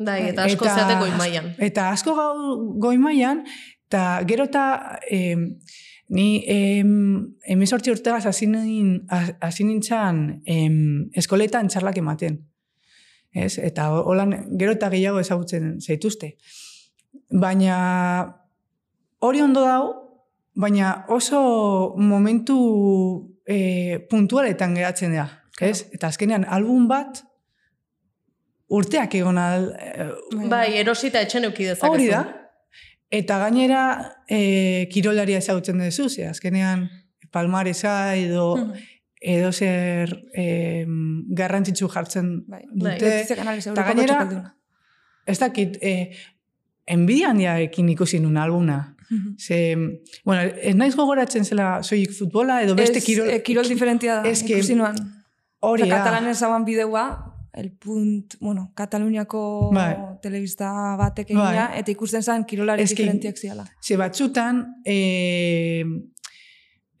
[0.00, 1.52] Bai, eta asko zeateko imaian.
[1.60, 2.34] Eta asko gau,
[2.80, 3.42] goi mailan,
[3.90, 4.64] eta gero eta
[5.12, 5.50] em,
[6.10, 9.04] ni em, emezortzi urtegaz hasi nin-
[9.66, 12.40] nintzen em, eskoletan txarlak ematen.
[13.32, 13.58] Ez?
[13.62, 16.32] Eta ho- holan gero eta gehiago ezagutzen zaituzte.
[17.30, 17.76] Baina
[19.20, 19.94] hori ondo dau,
[20.54, 22.56] baina oso momentu
[23.46, 25.28] e, puntualetan geratzen da.
[25.60, 25.86] Ez?
[25.92, 27.22] Eta azkenean album bat
[28.70, 30.10] urteak egon al, eh,
[30.48, 31.92] Bai, erosita etxen euki dezakezu.
[31.92, 32.24] Hori da.
[33.10, 33.82] Eta gainera
[34.28, 36.88] e, kirolaria ezagutzen duzu, ze azkenean
[37.30, 38.72] palmaresa edo Mhm.
[39.20, 40.86] edo zer e,
[41.28, 42.94] garrantzitsu jartzen Bai, dute.
[43.00, 44.54] Letizia Canales Eta gainera-.
[45.26, 46.10] Ez dakit, e,
[46.86, 48.96] enbidia handiarekin ikusi nun albuna.
[49.10, 49.34] Mhm.
[49.38, 49.76] Ze,
[50.24, 53.28] bueno, ez naiz gogoratzen zela soilik futbola edo beste Ez, kirol...
[53.28, 54.94] eh, kirol diferentia da, ikusi nuan.
[55.60, 55.96] hori da.
[55.98, 59.96] katalanen zauan bideua, el punt, bueno, Kataluniako Bai.
[60.22, 61.46] telebista batek Bai.
[61.46, 63.64] egina, eta ikusten zen kirolari que- diferentiak ziala.
[63.82, 65.84] Ze batzutan, e,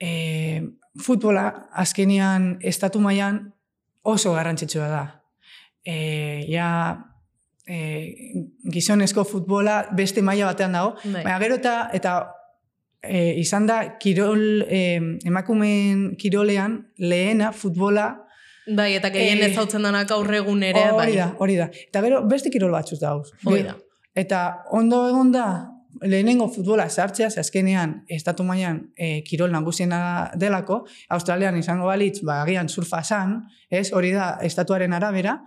[0.00, 0.62] e,
[0.98, 3.54] futbola azkenean estatu mailan
[4.02, 5.04] oso garrantzitsua da.
[5.84, 7.06] E, ja,
[7.66, 10.96] e, gizonezko futbola beste maila batean dago.
[11.04, 11.22] Bai.
[11.24, 12.14] Baina gero eta, eta
[13.02, 18.26] e, izan da kirol, e, emakumeen kirolean lehena futbola
[18.66, 21.08] Bai, eta gehien Eh, ez hautzen danak gaur egun ere, bai.
[21.08, 21.70] hori da, hori da.
[21.88, 23.30] Eta gero beste kirol batzuz dauz.
[23.44, 23.76] Hori da.
[24.14, 25.46] Eta ondo egon da,
[26.02, 32.42] lehenengo futbola sartzea, ze azkenean, estatu mailan e, kirol nagusiena delako, Australian izango balitz, ba,
[32.42, 35.40] agian surfa san, ez, hori da, estatuaren arabera,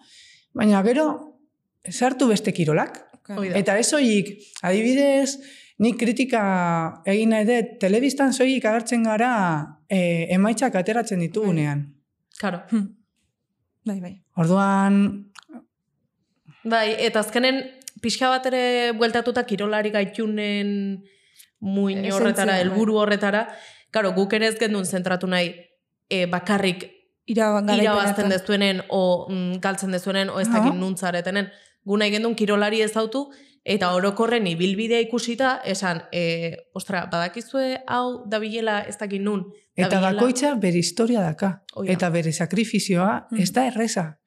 [0.54, 1.40] baina gero,
[1.90, 3.00] sartu beste kirolak.
[3.28, 3.38] Da.
[3.56, 5.38] Eta ez soilik, adibidez,
[5.80, 6.42] nik kritika
[7.06, 9.32] egin nahi dut, telebistan soilik agertzen gara
[9.90, 11.88] e, emaitzak ateratzen ditugunean.
[12.40, 12.60] Karo.
[13.86, 14.14] Bai, bai.
[14.40, 15.32] Orduan,
[16.64, 17.60] Bai, eta azkenen
[18.04, 21.04] pixka bat ere bueltatuta kirolari gaitunen
[21.60, 22.62] muin horretara, bai.
[22.64, 23.46] helburu horretara.
[23.92, 25.52] Karo, guk ere ez gendun zentratu nahi
[26.10, 26.88] e, bakarrik
[27.28, 31.52] irabazten dezuenen o mm, galtzen dezuenen o ez dakit nuntzaretenen.
[31.84, 33.28] Gu nahi gendun kirolari ezautu
[33.64, 39.46] Eta orokorren ibilbidea ikusita, esan, e, ostra, badakizue hau dabilela ez dakit nun.
[39.76, 41.64] Eta dabilela- bakoitza bere historia daka.
[41.74, 41.94] Hoi da.
[41.94, 43.40] Eta bere sakrifizioa Mm.
[43.40, 44.20] ez da erreza.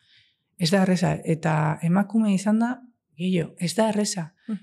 [0.58, 1.18] Ez da erreza.
[1.24, 2.80] Eta emakume izan da,
[3.16, 4.32] gehiago, ez da erreza.
[4.48, 4.54] Mm.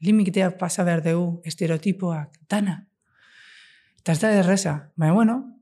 [0.00, 2.86] Limiteak pasa behar dugu, estereotipoak, dana.
[3.98, 4.92] Eta ez da erreza.
[4.96, 5.54] Baina, bueno,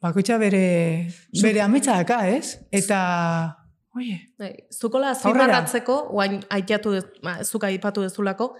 [0.00, 1.08] bakoitza bere,
[1.42, 2.58] bere ametsa daka, ez?
[2.72, 3.63] Eta,
[3.96, 8.54] oie, Bai, Zukola azpimarratzeko, oain aitatu dez, ba, zuk aipatu dezulako,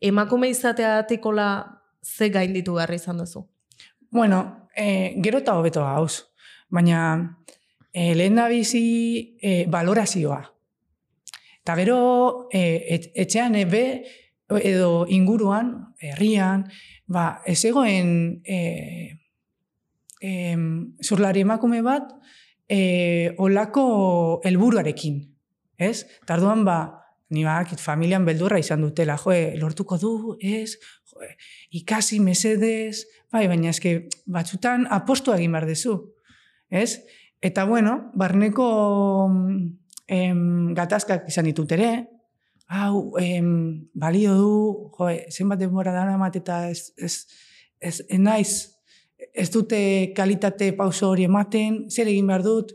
[0.00, 1.48] emakume izateatikola
[2.02, 3.44] ze gainditu behar izan duzu.
[4.10, 6.24] Bueno, e, gero eta hobeto gauz.
[6.70, 7.02] Baina,
[7.92, 10.40] e, lehen da bizi e, valorazioa.
[11.60, 12.00] Eta gero,
[12.52, 12.62] e,
[12.96, 13.84] et, etxean ebe,
[14.64, 16.64] edo inguruan, herrian,
[17.06, 18.60] ba, ez egoen e,
[20.22, 20.32] e,
[21.04, 22.08] zurlari emakume bat,
[22.70, 25.20] e, olako helburuarekin.
[25.80, 26.06] Ez?
[26.26, 26.78] Tarduan, ba,
[27.34, 30.76] ni bakit familian beldurra izan dutela, joe, lortuko du, ez?
[31.10, 31.32] Joe,
[31.80, 33.96] ikasi mesedez, bai, baina eske
[34.30, 35.96] batzutan apostu egin behar dezu,
[36.70, 37.00] ez?
[37.42, 38.66] Eta bueno, barneko
[39.32, 39.60] mm,
[40.06, 40.42] em,
[40.76, 41.92] gatazkak izan ditut ere,
[42.70, 44.50] hau, em, balio du,
[44.98, 47.24] jo, zenbat denbora dara mat eta ez, ez,
[47.80, 48.52] ez, ez naiz,
[49.34, 52.72] ez dute kalitate pauso hori ematen, zer egin behar dut,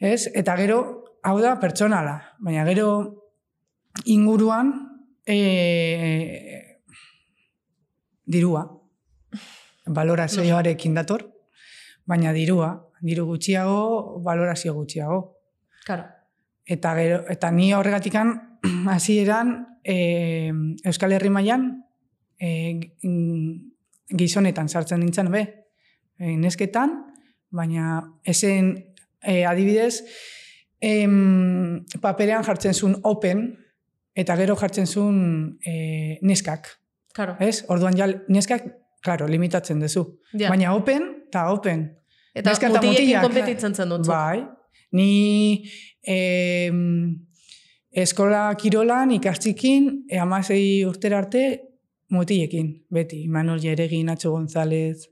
[0.00, 0.28] ez?
[0.34, 0.80] Eta gero,
[1.22, 2.90] hau da pertsonala, baina gero
[4.08, 4.72] inguruan
[5.26, 5.38] e,
[8.24, 8.64] dirua,
[9.86, 11.26] valorazioarekin dator,
[12.06, 15.20] baina dirua, diru gutxiago, valorazio gutxiago.
[15.84, 16.06] Claro.
[16.64, 18.32] Eta gero, eta ni horregatikan
[18.94, 20.52] hasieran e,
[20.84, 21.70] Euskal Herri mailan
[22.38, 22.78] e,
[24.16, 25.44] gizonetan sartzen nintzen be.
[26.20, 26.92] E, nesketan,
[27.50, 28.74] baina esen
[29.22, 30.02] e, adibidez
[30.80, 33.46] em, paperean jartzen zuen open
[34.16, 36.68] eta gero jartzen zuen e, neskak.
[37.14, 37.36] Claro.
[37.42, 37.64] Ez?
[37.68, 38.66] Orduan ja neskak,
[39.02, 40.04] claro, limitatzen duzu.
[40.32, 40.50] Ja.
[40.50, 41.88] Baina open, eta open.
[42.34, 43.24] Eta neska mutilak.
[43.26, 44.06] konpetitzen zen dut.
[44.06, 44.44] Bai.
[44.94, 45.64] Ni
[46.06, 46.78] em,
[47.90, 51.44] eskola kirolan ikastzikin, e, amasei urtera arte,
[52.10, 53.28] mutilekin, beti.
[53.28, 55.08] Manuel Jeregin, Nacho González,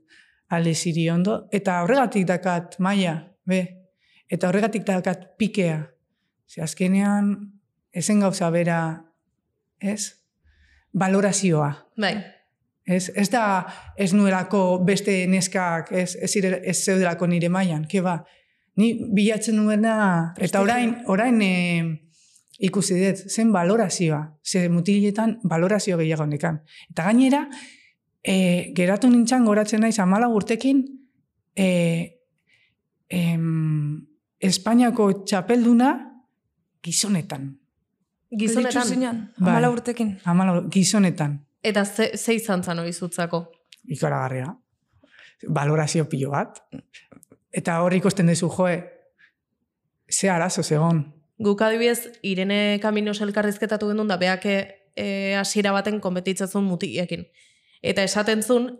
[0.49, 1.47] Ale Siriondo.
[1.51, 3.15] Eta horregatik dakat maia,
[3.47, 3.61] be.
[4.29, 5.79] Eta horregatik dakat pikea.
[6.49, 7.35] Ze azkenean,
[7.91, 8.79] ezen gauza bera,
[9.79, 10.15] ez?
[10.93, 11.69] Valorazioa.
[11.97, 12.15] Bai.
[12.89, 13.43] Ez, ez da
[13.97, 18.23] ez nuelako beste neskak ez, ez, ire, ez zeudelako nire mailan, ke ba.
[18.79, 21.53] Ni bilatzen nuena, eta orain, orain e,
[22.59, 26.61] ikusi dut, zen valorazioa, ze mutiletan valorazio gehiago nekan.
[26.91, 27.45] Eta gainera,
[28.23, 30.83] e, geratu nintzen goratzen naiz amala urtekin,
[31.55, 31.67] e,
[33.09, 34.05] em,
[34.39, 35.89] Espainiako txapelduna
[36.83, 37.49] gizonetan.
[38.31, 39.31] Gizonetan.
[39.37, 39.49] Bai.
[39.51, 40.13] amala urtekin.
[40.23, 41.33] Amala, gizonetan.
[41.63, 43.49] Eta ze, ze izan zan hori zutzako.
[43.89, 44.53] ikaragarria.
[45.47, 46.61] Valorazio pilo bat.
[47.51, 48.83] Eta hor ikusten duzu, joe,
[50.07, 51.18] ze arazo zegon.
[51.39, 57.25] Guk adibidez, Irene Kaminos elkarrizketatu gendun da, beak e, hasiera baten konbetitzezun mutiekin.
[57.81, 58.73] Eta esaten zun,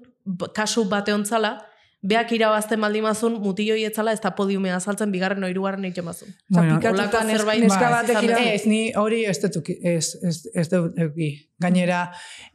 [0.56, 1.54] kasu bate ontzala,
[2.02, 6.30] beak irabazten baldin mazun, mutioi etzala ez da podiumea azaltzen bigarren oirugarren egiten mazun.
[6.48, 8.30] Bueno, zerbait neska bai, batek.
[8.54, 11.30] Ez, ni hori ez dut, uki- ez, ez, ez dut eduki.
[11.60, 12.06] Gainera,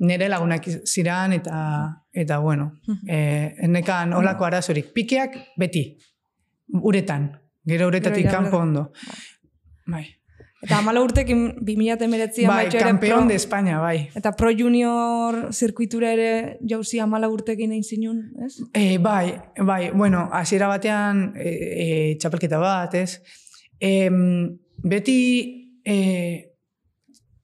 [0.00, 1.60] nire lagunak ziran eta,
[2.12, 2.70] eta bueno,
[3.08, 4.92] eh, enekan olako arazorik.
[4.96, 5.86] Pikeak beti,
[6.80, 7.30] uretan.
[7.64, 8.90] Gero uretatik kanpo ondo.
[9.86, 10.06] Bai,
[10.64, 14.08] Eta amala urtekin 2008an bai baitxo ere campeón pro- de España, bai.
[14.16, 18.54] Eta pro junior zirkuitura ere jauzi amala urtekin egin zinun, ez?
[18.72, 21.50] E, bai, bai, bueno, hasiera batean e,
[21.84, 23.18] e, txapelketa bat, ez?
[23.78, 24.08] E,
[24.82, 25.18] beti
[25.84, 25.98] e,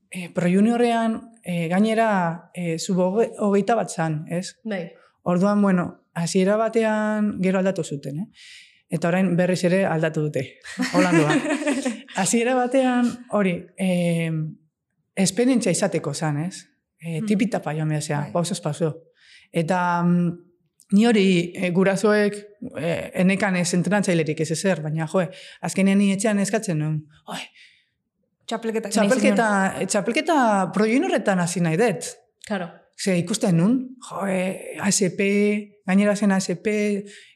[0.09, 4.55] e, pro juniorrean e, gainera e, zubo hoge- hogeita bat zan, ez?
[4.65, 4.87] Bai.
[5.29, 8.29] Orduan, bueno, hasiera batean gero aldatu zuten, eh?
[8.91, 10.57] Eta orain berriz ere aldatu dute,
[10.97, 11.37] Holandua.
[12.21, 14.31] Hasiera batean, hori, e,
[15.17, 16.67] esperientzia izateko zan, ez?
[17.01, 18.33] E, tipitapa joan behar zea, Bai.
[18.35, 18.93] pausoz pauso.
[19.53, 20.31] Eta mm,
[20.97, 22.37] ni hori e, gurasoek
[22.77, 22.93] e,
[23.25, 25.29] enekan ez entrenatzailerik ez ezer, baina joe,
[25.67, 27.03] azkenean ni etxean eskatzen nuen.
[27.33, 27.43] Oi,
[28.51, 28.91] Txapelketa.
[28.91, 29.49] txapelketa,
[29.87, 30.37] txapelketa
[30.75, 32.09] proiunorretan hasi nahi dut.
[32.49, 32.67] Claro.
[33.01, 35.21] Ze ikusten nun, joe, ASP,
[35.89, 36.67] gainera zen ASP,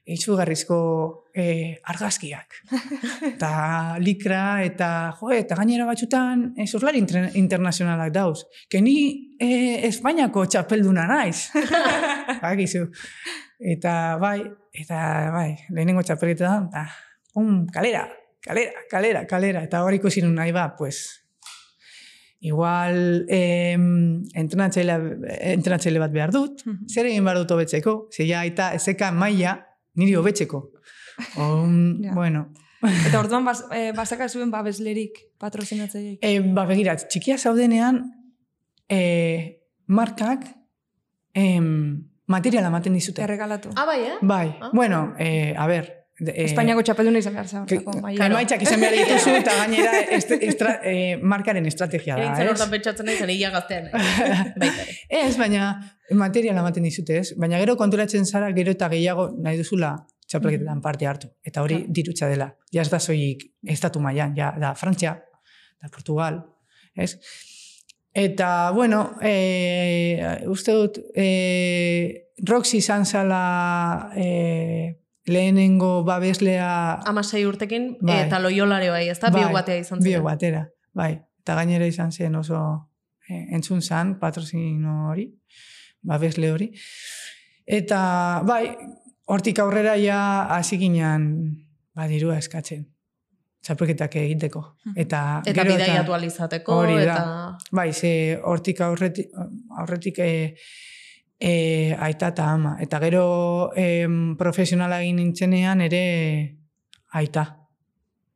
[0.05, 0.77] itxugarrizko
[1.33, 2.59] e, argazkiak.
[3.31, 3.53] eta
[4.05, 8.45] likra, eta joe, eta gainera batzutan e, surlari inter internazionalak dauz.
[8.69, 8.99] Que ni
[9.41, 11.49] e, Espainiako txapelduna naiz.
[12.45, 12.85] Bakizu.
[13.57, 14.43] Eta bai,
[14.77, 15.01] eta
[15.33, 16.87] bai, lehenengo txapelketa da, eta
[17.33, 18.05] pum, kalera,
[18.45, 19.65] kalera, kalera, kalera.
[19.65, 21.24] Eta hor ikusi nahi ba, pues,
[22.45, 23.85] igual em,
[24.37, 24.99] entrenatzaile,
[25.55, 26.61] entrenatzaile bat behar dut,
[26.93, 29.57] zer egin behar dut hobetzeko, ze ja aita ezeka maila
[29.97, 30.61] niri hobetzeko.
[31.39, 32.13] Um, Ja.
[32.21, 32.51] Bueno,
[32.85, 36.19] Eta orduan bas, e, basaka zuen babeslerik patrozinatzaileik.
[36.21, 38.03] e, ba, begira, txikia zaudenean,
[38.93, 40.45] e, markak
[41.33, 43.23] em, materiala ematen dizute.
[43.25, 43.71] Erregalatu.
[43.77, 44.19] Ah, bai, eh?
[44.21, 44.71] Bai, Ah.
[44.75, 46.04] bueno, e, a ber...
[46.27, 47.67] de- e, Espainiako txapelduna izan behar zan.
[47.71, 47.81] Ke-
[48.27, 52.51] Emaitzak izan behar dituzu eta gainera est, estra, eh, markaren estrategia da, Egintzen ez?
[52.55, 53.91] hortan pentsatzen nahi zen, ia gaztean.
[54.69, 54.89] Ere.
[55.23, 55.69] Ez, baina
[56.11, 57.35] materiala ematen dizute, ez?
[57.41, 59.95] Baina gero konturatzen zara gero eta gehiago nahi duzula
[60.27, 61.29] txapelketetan parte hartu.
[61.45, 62.49] Eta hori dirutza dela.
[62.73, 65.15] Ja ez da soilik estatu mailan, ja da Frantzia,
[65.83, 66.41] da Portugal,
[66.97, 67.17] ez?
[68.15, 74.95] Eta, bueno, e, uste dut, e, Roxy izan zala e,
[75.27, 78.27] lehenengo babeslea Amasei urtekin, Bai.
[78.27, 80.23] eta loiolare bai, ez da, Bai, biobatea izan zen.
[80.25, 81.13] Batera, bai.
[81.45, 82.61] Eta gainera izan zen oso
[83.29, 85.29] eh, entzun zan, patrozino hori,
[86.03, 86.71] babesle hori.
[87.65, 88.77] Eta, bai,
[89.25, 90.19] hortik aurrera ja
[90.57, 91.31] hasi ginen
[91.97, 92.85] badirua eskatzen.
[93.65, 94.61] Txapelketak egiteko.
[94.93, 97.15] Eta, Eta gero bidaiatu alizateko, Hori da.
[97.15, 97.69] eta...
[97.73, 98.11] Bai, ze
[98.45, 99.31] hortik aurretik,
[99.81, 100.33] aurretik e,
[101.45, 102.77] e, aita eta ama.
[102.81, 103.25] Eta gero
[103.77, 106.03] em, profesionala egin nintzenean ere
[107.13, 107.45] aita.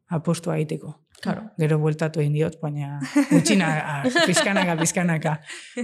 [0.09, 0.95] Apostu egiteko.
[1.23, 1.49] Claro.
[1.59, 2.99] Gero bueltatu egin diot, baina
[3.33, 5.39] gutxina, pizkanaka, pizkanaka.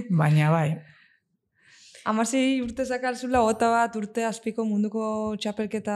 [0.09, 0.69] Baina bai,
[2.05, 5.95] Amasi urte zakalzula, gota bat urte azpiko munduko txapelketa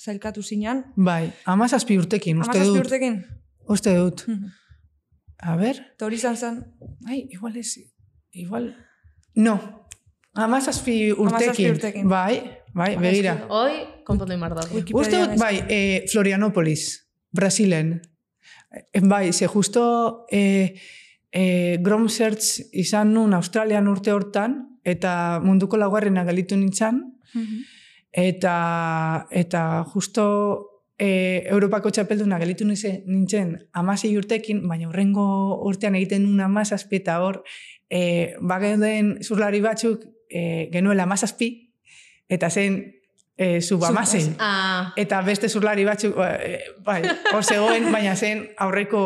[0.00, 0.78] zailkatu zinan.
[0.96, 2.86] bai, amazazpi urtekin, uste Amazazpi dut.
[2.86, 3.18] urtekin.
[3.68, 4.24] Uste dut.
[5.42, 6.56] A ber, Eta hori izan zen,
[7.06, 7.74] Ai, igual ez,
[8.32, 8.70] igual...
[9.36, 9.58] No,
[10.34, 11.70] amazazpi urtekin.
[11.74, 12.08] Urtekin.
[12.08, 12.42] Bai,
[12.74, 13.36] bai, begira.
[13.48, 14.54] Hoi, konpondu imar
[14.92, 18.00] Uste dut, bai, e, Florianopolis, Brasilen.
[18.92, 20.74] E, bai, ze justo e,
[21.30, 27.02] e, Grom Search izan nun Australian urte hortan, eta munduko laugarrena galitu nintzen,
[28.12, 30.24] eta, eta justo
[30.98, 37.20] e, Europako txapelduna galitu nize- nintzen amasei urtekin, baina horrengo urtean egiten nun amazazpi, eta
[37.22, 37.42] hor,
[37.92, 41.52] e, bageuden zurlari batzuk e, genuela amazazpi,
[42.28, 42.80] eta zen
[43.36, 44.34] e, subamasei.
[44.38, 47.00] Ah, Eta beste zurlari batzuk, eh, bai,
[47.32, 49.02] hor zegoen, baina zen aurreko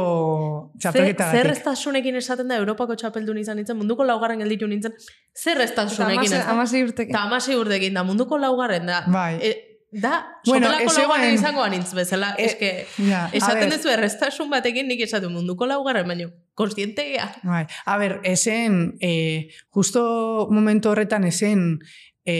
[0.74, 4.96] Zer, txapelketa zer eztasunekin esaten da Europako txapeldun izan nintzen, munduko laugarren gelditu nintzen,
[5.36, 6.50] zer eztasunekin ez da?
[6.54, 7.14] Amasi urtekin.
[7.14, 9.04] Eta amasei urtekin da, munduko laugarren da.
[9.12, 9.38] Bai.
[9.40, 9.54] E,
[10.02, 12.34] da, Bueno, zegoen- izango anintz bezala.
[12.38, 12.70] E, eske,
[13.08, 17.30] ja, esaten duzu errestasun batekin nik esaten munduko laugarren, baino, konstiente gea.
[17.42, 17.64] Bai.
[17.86, 21.78] A ber, esen, e, justo momentu horretan esen,
[22.26, 22.36] e,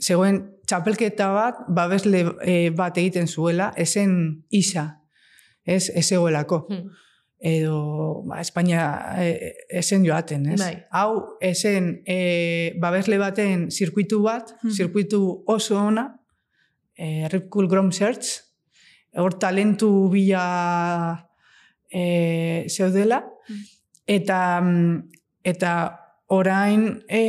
[0.00, 5.00] zegoen txapelketa bat, babesle e, bat egiten zuela, esen isa,
[5.64, 6.66] ez, ez zegoelako.
[6.70, 6.90] Hmm.
[7.42, 8.84] Edo, ba, Espainia
[9.18, 10.60] e, esen joaten, ez?
[10.62, 10.76] Bai.
[10.94, 14.70] Hau, esen e, babesle baten zirkuitu bat, Mhm.
[14.76, 16.04] zirkuitu oso ona,
[16.96, 18.40] e, Rip Cool Grom Search,
[19.14, 21.28] hor talentu bila
[21.90, 23.22] e, zeudela,
[24.06, 25.10] eta, mm,
[25.44, 25.72] eta
[26.32, 27.24] orain e,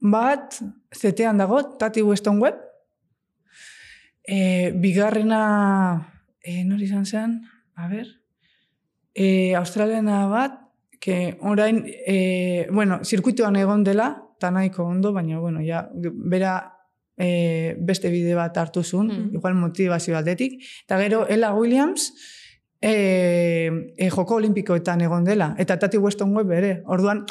[0.00, 0.58] bat,
[0.94, 2.58] zetean dago, Tati Weston Web,
[4.24, 5.44] e, bigarrena,
[6.42, 7.38] e, nori izan zen,
[7.76, 8.08] a ber,
[9.14, 10.58] e, australiana bat,
[11.00, 16.79] que orain, e, bueno, zirkuituan egon dela, eta nahiko ondo, baina, bueno, ja, bera
[17.20, 19.34] e, beste bide bat hartu zuen, Mhm.
[19.36, 22.14] igual motivazio aldetik, eta gero Ella Williams,
[22.80, 27.26] e, e, joko olimpikoetan egon dela, eta Tati Weston Web ere, orduan,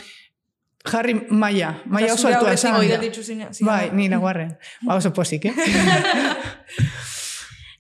[0.86, 2.78] jarri maia, maia oso altua esan.
[3.66, 4.58] Bai, ni naguarren.
[4.86, 5.54] Ba, oso posik, eh?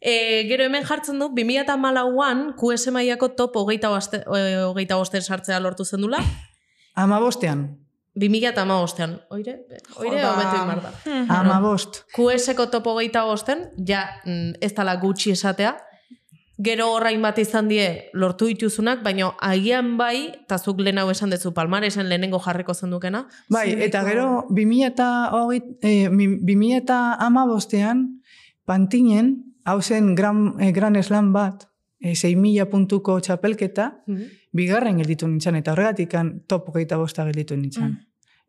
[0.01, 5.83] E, gero hemen jartzen du, 2008an QS mailako top hogeita, boste, e, hogeita sartzea lortu
[5.83, 6.19] zen dula.
[6.95, 7.88] Ama bostean.
[8.19, 9.53] 2008an, oire?
[9.97, 10.31] Oire Joda.
[10.33, 10.91] hobetu imar da.
[11.39, 12.03] Ama bost.
[12.15, 15.77] QS-ko top hogeita bosten, ja mm, ez dala gutxi esatea,
[16.59, 21.29] gero orain bat izan die lortu dituzunak, baina agian bai, eta zuk lehen hau esan
[21.31, 26.75] dezu palmaresen lehenengo jarriko zendukena, Bai, Ziriko- eta gero 2000 eta hogei, eh, mi- 2000
[26.81, 28.19] eta ama bostean,
[28.65, 31.63] pantinen, hau zen gran, eh, gran slam bat,
[32.01, 34.03] eh, 6.000 puntuko txapelketa,
[34.51, 36.13] bigarren gelditu nintzen, eta horregatik
[36.47, 37.83] top hogeita bosta gelditu nintzen.
[37.91, 37.97] Mm.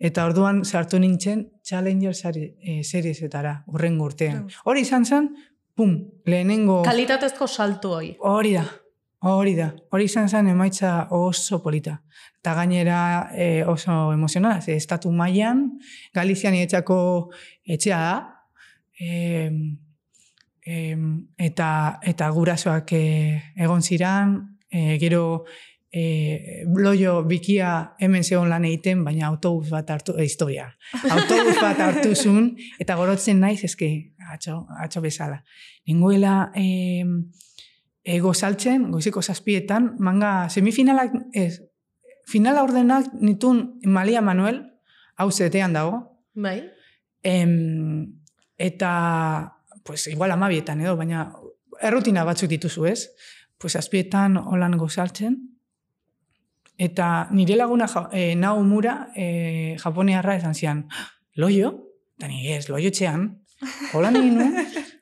[0.01, 4.47] Eta orduan sartu nintzen Challenger sari, eh, seriesetara, urrengo urtean.
[4.47, 4.63] Claro.
[4.73, 5.29] Hori izan zen,
[5.77, 5.93] pum,
[6.25, 6.81] lehenengo...
[6.87, 8.15] Kalitatezko saltu hoi.
[8.25, 8.65] Hori da,
[9.29, 9.69] hori da.
[9.93, 11.99] Hori izan zen emaitza oso polita.
[12.41, 13.01] Eta gainera
[13.37, 15.67] eh, oso emozionala, ze estatu mailan
[16.17, 17.01] Galizian etxako
[17.69, 18.15] etxea da,
[18.97, 19.77] em,
[20.65, 21.05] em,
[21.37, 24.39] eta, eta gurasoak eh, egon ziran,
[24.71, 25.45] eh, gero
[25.93, 30.68] e, loio bikia hemen zegoen lan egiten, baina autobus bat hartu, e, historia,
[31.16, 33.91] autobus bat hartu zuen, eta gorotzen naiz, eske,
[34.32, 35.43] atxo, atxo bezala.
[35.88, 37.05] Nengoela e,
[38.05, 41.62] e, gozaltzen, goizeko zazpietan, manga semifinalak, ez,
[42.30, 44.62] finala ordenak nitun Malia Manuel,
[45.18, 46.70] hau zetean dago, Bai?
[47.22, 48.20] Em,
[48.57, 51.30] eta, pues, igual amabietan edo, baina
[51.80, 53.11] errutina batzuk dituzu ez.
[53.59, 55.50] Pues, azpietan holan gozaltzen.
[56.81, 60.87] Eta nire laguna ja, e, nau mura e, japoniarra esan zian,
[61.37, 61.74] loio?
[62.16, 63.26] Eta nire ez, loio txean.
[63.93, 64.55] Holan egin nuen,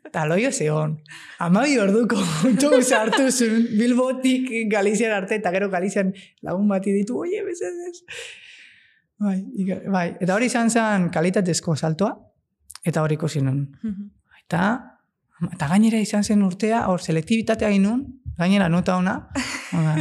[0.08, 0.96] eta loio zeon.
[1.44, 2.18] Amabi orduko
[2.48, 6.10] autobus hartu zuen, Bilbotik Galizian arte, eta gero Galizian
[6.42, 8.02] lagun bati ditu, oie, bezadez.
[9.22, 9.38] Bai,
[9.86, 12.10] bai, eta hori izan zen kalitatezko saltoa,
[12.86, 13.62] eta hori ikusi nun.
[14.42, 14.66] Eta,
[15.52, 18.04] eta gainera izan zen urtea, hor selektibitatea egin nun,
[18.38, 19.18] gainera nota ona.
[19.72, 19.94] Oda,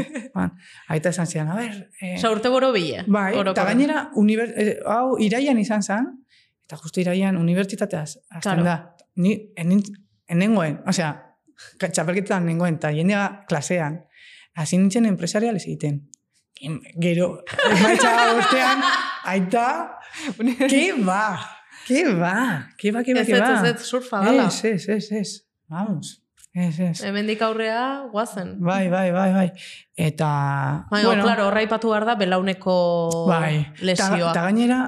[0.88, 3.03] aita esan zian, a ber, eh, Osa, urte boro bile.
[3.07, 6.07] bai, eta gainera, uniber, eh, hau iraian izan zen,
[6.68, 8.63] eta justu iraian unibertsitateaz, azten Claro.
[8.63, 8.95] da.
[9.15, 9.82] Ni, enin,
[10.28, 11.09] enengoen, osea,
[11.80, 14.03] txapelketan nengoen, eta jendea klasean,
[14.55, 16.03] hasi nintzen empresariales egiten.
[17.01, 18.80] Gero, emaitza urtean,
[19.26, 19.65] aita,
[20.70, 21.39] ke ba,
[21.88, 22.36] ke ba,
[22.78, 23.51] ke ba, ke ba, Ez, ke ez, ba.
[23.70, 24.47] ez, ez, surfa dala.
[24.47, 25.30] Ez, ez, ez, ez,
[25.70, 26.15] vamos,
[26.58, 27.03] ez, ez.
[27.05, 28.55] Hemendik aurrea, guazen.
[28.64, 29.47] Bai, bai, bai, bai.
[29.95, 30.30] Eta,
[30.89, 32.76] Baina, bueno, claro, horra ipatu behar da belauneko
[33.30, 33.68] bai.
[33.82, 34.32] lesioa.
[34.32, 34.82] Ta, ta gainera,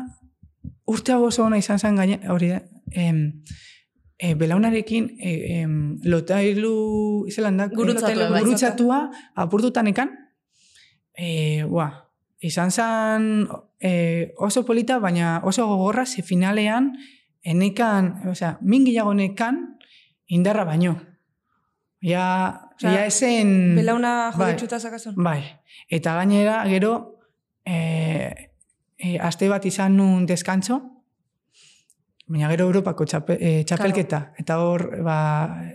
[0.90, 2.62] urte hau oso ona izan zen gaine, hori da,
[2.92, 3.44] em,
[4.18, 8.44] e, belaunarekin e, em, lotailu izelan da, Gurutzatua, bai.
[8.44, 9.00] gurutzatua
[9.36, 10.12] apurtutan ekan,
[11.14, 11.90] e, ua,
[12.40, 13.48] izan zen
[13.80, 16.94] e, oso polita, baina oso gogorra, ze finalean,
[17.44, 19.78] enekan, osea, min gehiago nekan,
[20.28, 20.98] indarra baino.
[22.02, 23.50] Ja, Osea, ja esen...
[23.76, 24.52] Belauna bai.
[24.54, 25.18] joditxuta sakazun.
[25.20, 25.42] Bai,
[25.92, 26.94] eta gainera, gero,
[27.68, 27.76] e,
[28.96, 30.80] e, aste bat izan nun deskantzo,
[32.30, 35.18] baina gero Europako txape, e, txapelketa, eta hor, ba,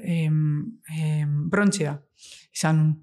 [0.00, 0.38] em,
[0.96, 1.98] em, brontzea
[2.54, 2.94] izan nun.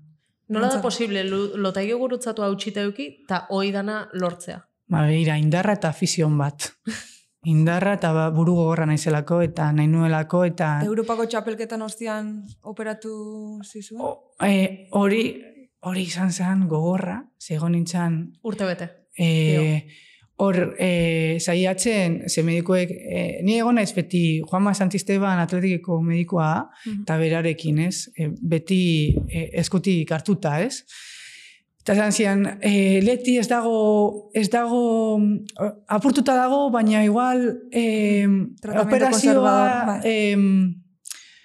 [0.51, 4.57] Nola da posible, lu- lotaio gurutzatu hau txiteuki, eta hoi dana lortzea.
[4.91, 6.71] Ba, begira, indarra eta afizion bat.
[7.43, 10.75] Indarra eta ba, buru gogorra naizelako, eta nahi nuelako, eta...
[10.85, 12.29] Europako txapelketan ostian
[12.69, 13.13] operatu
[13.65, 14.19] zizuen?
[14.45, 15.23] E, hori,
[15.89, 18.87] hori izan zen gogorra, zegoen nintzen Urte bete.
[19.17, 19.87] E,
[20.37, 27.01] hor, e, zaiatzen, ze medikoek, e, ni egon naiz beti Juanma Santisteban atletikeko medikoa, Mhm.
[27.07, 28.07] eta berarekin, ez?
[28.17, 30.83] E, beti e, eskutik hartuta, ez?
[31.81, 35.17] Eta zan zian, e, leti ez dago, ez dago,
[35.89, 37.41] apurtuta dago, baina igual
[37.73, 38.27] e,
[38.61, 39.55] operazioa,
[39.87, 39.99] bai.
[40.05, 40.43] em,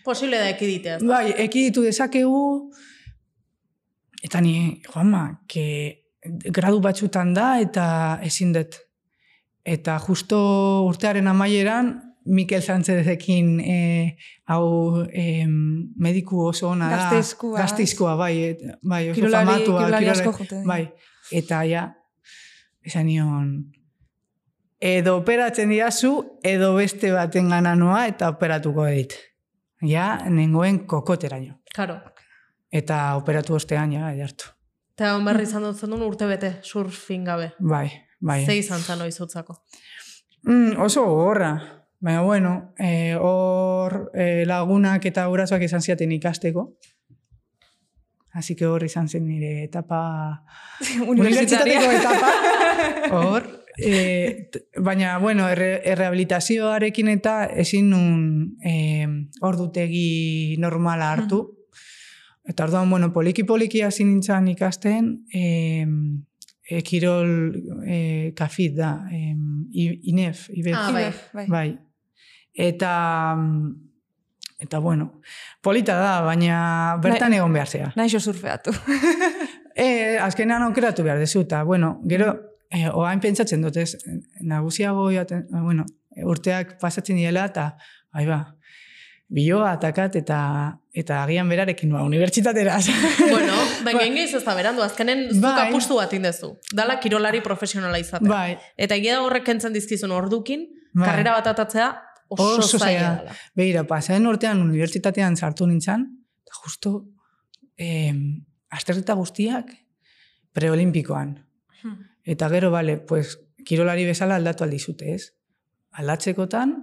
[0.05, 0.99] Posible da ekiditea.
[1.03, 2.71] Bai, ekiditu dezakegu,
[4.23, 6.05] eta ni, Juanma, que
[6.53, 7.87] gradu batzutan da eta
[8.23, 8.77] ezin dut.
[9.67, 10.39] Eta justo
[10.87, 11.95] urtearen amaieran,
[12.27, 14.17] Mikel Sánchezekin e,
[14.47, 16.97] hau e, mediku oso ona da.
[16.97, 17.63] Gasteizkoa, ez?
[17.63, 19.79] Gasteizkoa, bai, et, bai, oso Kirolari- famatua.
[19.85, 20.63] kirolari kirolari- asko dira.
[20.67, 20.93] Bai,
[21.33, 21.85] eta ja,
[22.85, 23.53] esan nion,
[24.81, 26.13] edo operatzen diazu,
[26.45, 29.15] edo beste baten gananoa eta operatuko dit.
[29.87, 31.59] Ja, nengoen kokoteraino.
[31.75, 31.99] Karo.
[32.73, 34.51] Eta operatu ostean, ja, jartu.
[34.97, 37.51] Eta hon berri izan dut zenun urte bete, surfin gabe.
[37.61, 38.45] Bai, bai.
[38.47, 39.55] Ze izan zan oizutzako.
[40.49, 41.76] Mm, oso gogorra.
[42.01, 46.77] Baina, bueno, eh, hor eh, lagunak eta gurasoak izan ziaten ikasteko.
[48.37, 50.45] Así que hor izan zen nire etapa...
[51.09, 52.33] Unibertsitateko etapa.
[53.17, 53.47] Hor.
[53.77, 59.09] T- baina, bueno, erre, errehabilitazioarekin eta ezin nun eh,
[59.41, 61.41] ordutegi normala hartu.
[62.45, 65.87] Eta orduan, bueno, poliki-poliki hasi nintzen ikasten, eh,
[66.67, 67.33] e, kirol
[67.87, 69.35] e, kafit da, e,
[70.13, 70.75] inef, ibet.
[70.77, 71.11] Ah, bai.
[71.33, 71.47] bai.
[71.49, 71.69] bai.
[72.57, 73.37] Eta,
[74.59, 75.21] eta bueno,
[75.61, 77.93] polita da, baina bertan egon behar zea.
[77.97, 78.75] Naixo surfeatu.
[79.77, 82.31] E, azkenean aukeratu behar dezu, eta, bueno, gero,
[82.73, 83.99] e, oain pentsatzen dut, ez,
[84.41, 85.85] nagusiago, jaten, bueno,
[86.25, 87.67] urteak pasatzen diela, eta,
[88.09, 88.39] bai ba,
[89.29, 90.39] biloa atakat, eta,
[90.97, 92.79] eta agian berarekin, ba, unibertsitatera.
[93.35, 93.53] bueno,
[93.85, 94.25] baina bai.
[94.25, 95.69] ez da berandu, azkenen zuk Bai.
[95.69, 96.55] apustu bat indezu.
[96.73, 98.33] Dala kirolari profesionala izatea.
[98.33, 101.11] bai, Eta egia da horrek kentzen dizkizun ordukin, Bai.
[101.11, 101.93] karrera bat atatzea
[102.29, 103.37] oso, Oso zaila dela.
[103.55, 106.07] Begira, pasaren urtean unibertsitatean sartu nintzen,
[106.47, 106.93] eta justo
[107.77, 108.15] eh,
[108.71, 109.73] asterreta guztiak
[110.57, 111.37] preolimpikoan.
[111.83, 112.03] Hmm.
[112.25, 115.33] Eta gero, bale, pues, kirolari bezala aldatu aldizute, ez?
[115.93, 116.77] Aldatzekotan,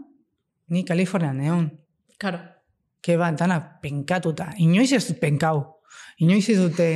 [0.68, 1.70] ni Kalifornian egon.
[2.18, 2.40] Karo.
[3.04, 4.54] Ke ba, dana penkatuta.
[4.64, 5.74] Inoiz ez dut penkau.
[6.18, 6.88] inoiz ez dute,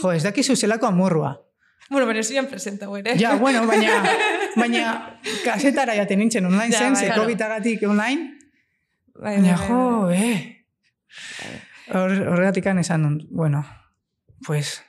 [0.00, 1.34] jo, ez dakizu zelako amorrua.
[1.90, 3.16] Bueno, baina ziren presentau ere.
[3.20, 3.98] Ja, bueno, baina,
[4.56, 7.22] baina kasetara jaten nintzen online Ja, zen, bai, ze claro.
[7.22, 8.30] COVID-agatik online,
[9.14, 10.66] Bai, baina bai, jo, eh.
[11.92, 13.64] Hor- Horregatik esan dut, bueno,
[14.46, 14.80] pues,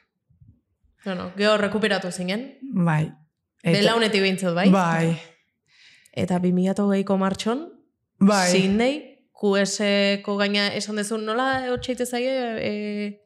[1.04, 2.58] Bueno, geho rekuperatu zinen.
[2.62, 3.12] bai.
[3.62, 4.70] Eta- Belaunetik behintzat, bai?
[4.70, 5.20] Bai,
[6.14, 7.66] Eta 2008ko martxon,
[8.20, 8.50] bai.
[8.52, 9.02] Sydney,
[9.36, 12.32] QS-ko gaina esan dezun nola hotxeite zaie
[12.64, 12.72] e,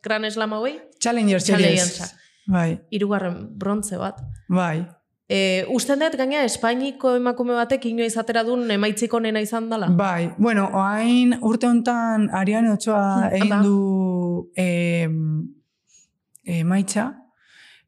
[0.02, 0.80] Gran Slam hauei?
[1.00, 2.16] Challenger Challenger Series.
[2.50, 4.22] Bai, Hirugarren brontze bat.
[4.50, 4.88] bai.
[5.30, 9.86] E, usten dut gaina Espainiko emakume batek inoiz atera duen emaitzik onena izan dela?
[9.94, 15.06] Bai, bueno, oain urte hontan Ariane Ochoa Hmm, egin du e,
[16.44, 17.12] e, maitza,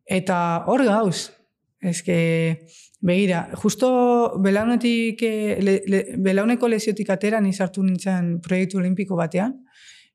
[0.05, 1.32] eta hor gauz.
[1.82, 2.68] Que,
[3.01, 5.24] begira, justo belaunetik,
[5.66, 9.55] le, le, belauneko lesiotik atera ni sartu nintzen proiektu olimpiko batean,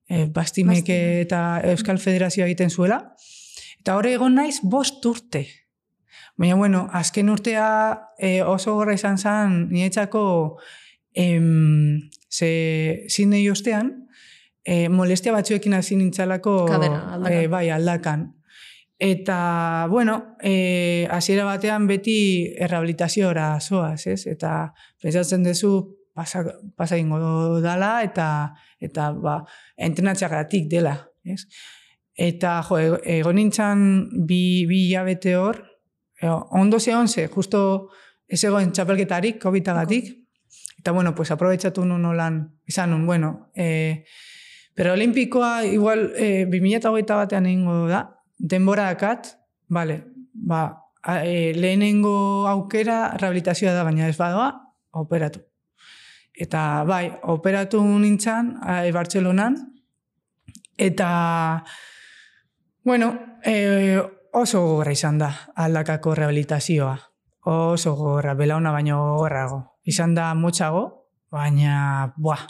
[0.08, 1.20] e, Bastimek Bastime.
[1.26, 1.40] eta
[1.72, 3.00] Euskal Federazioa egiten zuela,
[3.86, 5.44] eta hor egon naiz bost urte.
[6.34, 7.66] Baina, bueno, azken urtea
[8.18, 10.22] e, oso gorra izan zen, niretzako
[11.14, 13.92] em, ze zinei ostean,
[14.66, 17.30] e, molestia batzuekin hasi nintzalako aldakan.
[17.30, 18.26] e, bai, aldakan.
[18.98, 22.18] Eta, bueno, e, hasiera batean beti
[22.58, 24.24] errehabilitaziora zoaz, ez?
[24.26, 25.76] Eta pentsatzen duzu
[26.10, 26.42] pasa,
[26.74, 28.28] pasa ingo dala eta
[28.82, 29.44] eta ba,
[29.78, 31.44] entrenatzeagatik dela, ez?
[32.16, 33.80] Eta, jo, ego- egon nintzen
[34.26, 35.58] bi, bi hilabete hor,
[36.20, 37.90] e, ondo ze, justo
[38.26, 40.08] ez egoen txapelketarik, COVID-agatik,
[40.78, 44.04] eta, bueno, pues, aprobetsatu nun nolan, izan nun, bueno, e,
[44.74, 49.36] pero olimpikoa, igual, e, 2008 batean egingo da, denbora dakat,
[49.68, 50.84] bale, ba,
[51.22, 55.44] e, lehenengo aukera rehabilitazioa da, baina ez badoa, operatu.
[56.32, 59.56] Eta bai, operatu nintzen e, Bartzelonan,
[60.76, 61.10] eta,
[62.86, 63.98] bueno, e,
[64.30, 66.94] oso gogorra izan da aldakako rehabilitazioa.
[67.50, 69.58] Oso gogorra, belauna baino gogorrago.
[69.90, 70.84] Izan da motxago,
[71.34, 72.46] baina, buah,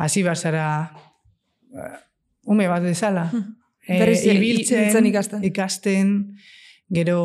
[0.00, 0.64] hasi barzara
[1.74, 1.98] eh,
[2.48, 3.28] ume bat bezala.
[3.84, 5.44] Eh, Berriz ibiltzen ikasten.
[5.44, 6.16] ikasten,
[6.88, 7.20] gero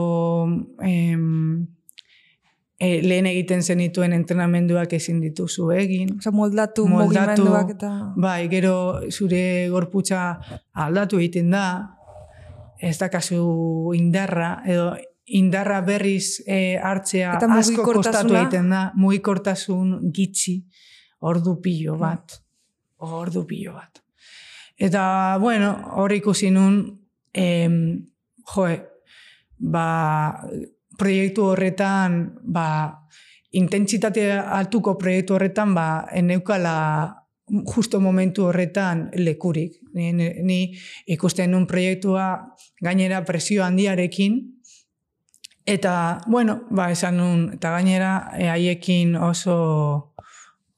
[0.84, 1.68] em,
[2.80, 6.18] e, lehen egiten zenituen entrenamenduak ezin dituzu egin.
[6.20, 7.92] Osa, moldatu, Moldatu, mugimenduak eta...
[8.16, 8.78] Bai, gero
[9.12, 10.24] zure gorputza
[10.74, 11.68] aldatu egiten da,
[12.84, 14.92] ez dakazu indarra, edo
[15.26, 20.58] indarra berriz e, hartzea Eta asko kostatu egiten da, mugikortasun gitxi,
[21.24, 22.36] ordu pilo bat,
[23.08, 24.02] ordu pilo bat.
[24.76, 25.72] Eta, bueno,
[26.02, 26.82] hor ikusi nun,
[27.32, 27.78] em,
[28.52, 28.76] joe,
[29.64, 29.88] ba,
[31.00, 32.68] proiektu horretan, ba,
[33.56, 36.76] intentsitate altuko proiektu horretan, ba, eneukala
[37.48, 39.80] justo momentu horretan lekurik.
[39.94, 40.60] Ni, ni,
[41.08, 44.40] ikusten nun proiektua gainera presio handiarekin,
[45.66, 50.14] eta, bueno, ba, esan nun, eta gainera e, haiekin oso,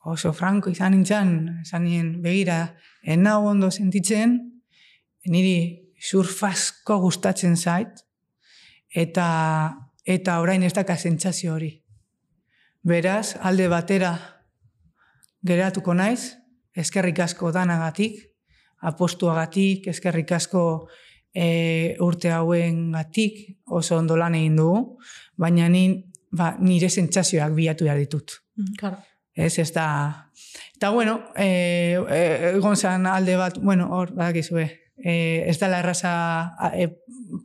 [0.05, 1.32] oso franko izan nintzen,
[1.63, 4.38] esan nien, begira, enau ondo sentitzen,
[5.26, 5.57] niri
[6.01, 8.03] surfasko gustatzen zait,
[8.93, 9.28] eta,
[10.05, 11.72] eta orain ez daka sentsazio hori.
[12.86, 14.13] Beraz, alde batera
[15.45, 16.36] geratuko naiz,
[16.76, 18.21] eskerrik asko danagatik,
[18.86, 20.65] apostuagatik, eskerrik asko
[21.34, 24.82] e, urte hauen gatik, oso ondo lan egin dugu,
[25.38, 25.88] baina ni,
[26.32, 28.39] ba, nire sentsazioak bilatu behar ditut.
[28.80, 29.01] Claro.
[29.36, 30.32] Ez, ez da...
[30.76, 32.21] Eta, bueno, e, e,
[32.55, 35.15] egon zen alde bat, bueno, hor, badakizue, e,
[35.49, 36.13] ez dela erraza
[36.55, 36.88] a, e,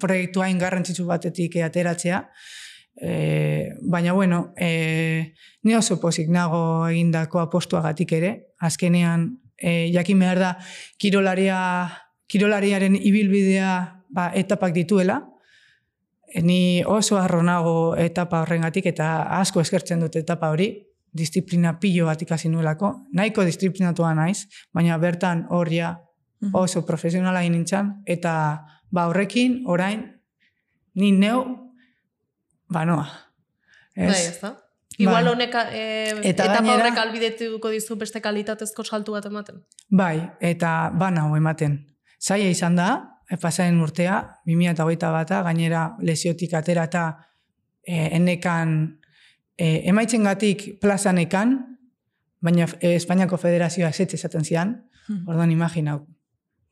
[0.00, 2.20] proiektu hain garrantzitsu batetik ateratzea,
[2.94, 10.38] e, baina, bueno, e, ni oso pozik nago egindako apostuagatik ere, azkenean, e, jakin behar
[10.38, 10.52] da,
[11.00, 11.58] kirolaria,
[12.30, 13.74] kirolariaren ibilbidea
[14.12, 15.24] ba, etapak dituela,
[16.30, 19.06] E, ni oso harro nago etapa horrengatik eta
[19.40, 20.68] asko eskertzen dut etapa hori,
[21.10, 25.96] disiplina pilo bat ikasi nuelako, nahiko disiplinatua naiz, baina bertan hor ja
[26.54, 30.06] oso profesionala nintzen, eta ba horrekin orain
[30.94, 31.42] ni neu
[32.70, 33.06] banoa.
[33.96, 34.12] Ez?
[34.12, 34.54] Bai, ez da?
[35.00, 35.32] Igual Bai.
[35.32, 39.62] honek, eh, Eta etapa gainera- horrek albidetuko dizu beste kalitatezko saltu bat ematen.
[39.88, 41.86] Bai, eta banau ematen.
[42.20, 47.04] Zaila izan da, e, pasaren urtea, 2008 bata, gainera lesiotik atera eta
[47.86, 48.98] e, enekan,
[49.56, 51.78] e, emaitzen gatik plazan ekan,
[52.40, 54.76] baina e, Espainiako Federazioa zetze esaten zian,
[55.26, 56.06] orduan imaginau,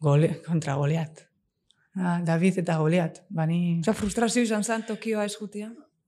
[0.01, 1.25] gole, kontra goleat.
[1.97, 3.81] Ah, David eta goleat, bani...
[3.81, 5.35] Osa, frustrazio izan zen Tokioa ez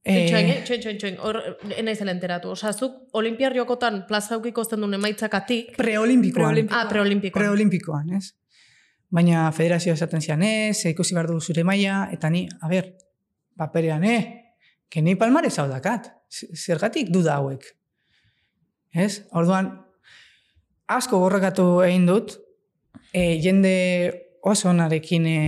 [0.04, 0.16] jutia.
[0.16, 0.58] Eh, txoin, eh?
[0.64, 1.16] txoin, txoin, txoin.
[1.20, 1.40] Hor,
[1.76, 2.50] enaiz enteratu.
[2.56, 6.54] Osa, zuk olimpiar jokotan plaza eukiko zen duen emaitzakatik, Preolimpikoan.
[6.54, 6.86] Preolimpikoan.
[6.86, 7.42] ah, preolimpikoan.
[7.42, 8.40] Preolimpikoan, ez?
[9.10, 12.92] baina federazioa esaten zian ez, ikusi behar du zure maila, eta ni, a ber,
[13.58, 14.54] paperean, eh,
[14.88, 17.66] que ni palmarez hau dakat, zergatik duda hauek.
[18.94, 19.26] Ez?
[19.34, 19.72] Orduan,
[20.90, 22.36] asko borrakatu egin dut,
[23.12, 23.74] e, jende
[24.42, 25.40] oso onarekin e,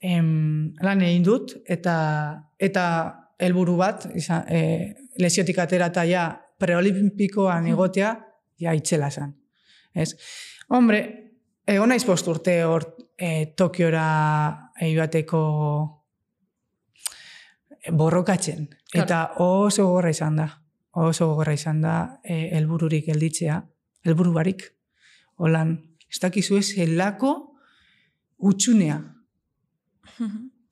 [0.00, 1.96] em, lan egin dut, eta
[2.58, 2.86] eta
[3.38, 6.26] helburu bat, izan, e, lesiotik atera eta ja
[6.58, 8.14] preolimpikoan egotea,
[8.60, 9.34] ja itxela zen.
[9.94, 10.12] Ez?
[10.68, 11.02] Hombre,
[11.66, 14.06] egon naiz post urte hor e, Tokiora
[14.82, 15.42] eibateko
[17.92, 18.68] borrokatzen.
[18.94, 20.48] Eta oso gogorra izan da.
[20.96, 23.60] Oso gogorra izan da e, helbururik gelditzea,
[24.06, 24.64] helburu barik.
[25.36, 25.76] Holan,
[26.08, 27.34] ez dakizu ez helako
[28.38, 28.96] utxunea.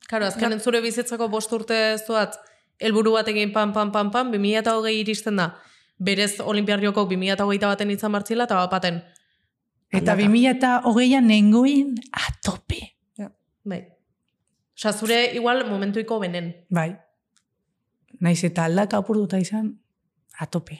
[0.09, 2.37] Karo, azken zure bizitzako bost urte zuat,
[2.79, 5.51] helburu batekin pan, pan, pan, pan, 2008 iristen da.
[5.97, 9.01] Berez olimpiarrioko 2008 baten izan martzila, eta bapaten.
[9.95, 12.81] Eta 2008an nengoen atope.
[13.17, 13.29] Ja.
[13.63, 13.85] Bai.
[14.75, 16.51] Osa, zure igual momentuiko benen.
[16.69, 16.91] Bai.
[18.19, 19.71] Naiz eta aldaka apurduta izan,
[20.39, 20.79] atope.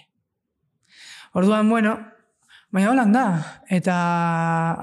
[1.35, 1.95] Orduan, bueno,
[2.71, 3.25] baina holan da.
[3.71, 3.95] Eta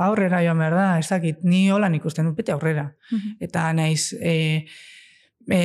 [0.07, 2.89] aurrera joan behar da, ez dakit, ni holan ikusten dut, bete aurrera.
[3.41, 4.65] Eta naiz, e,
[5.49, 5.61] e,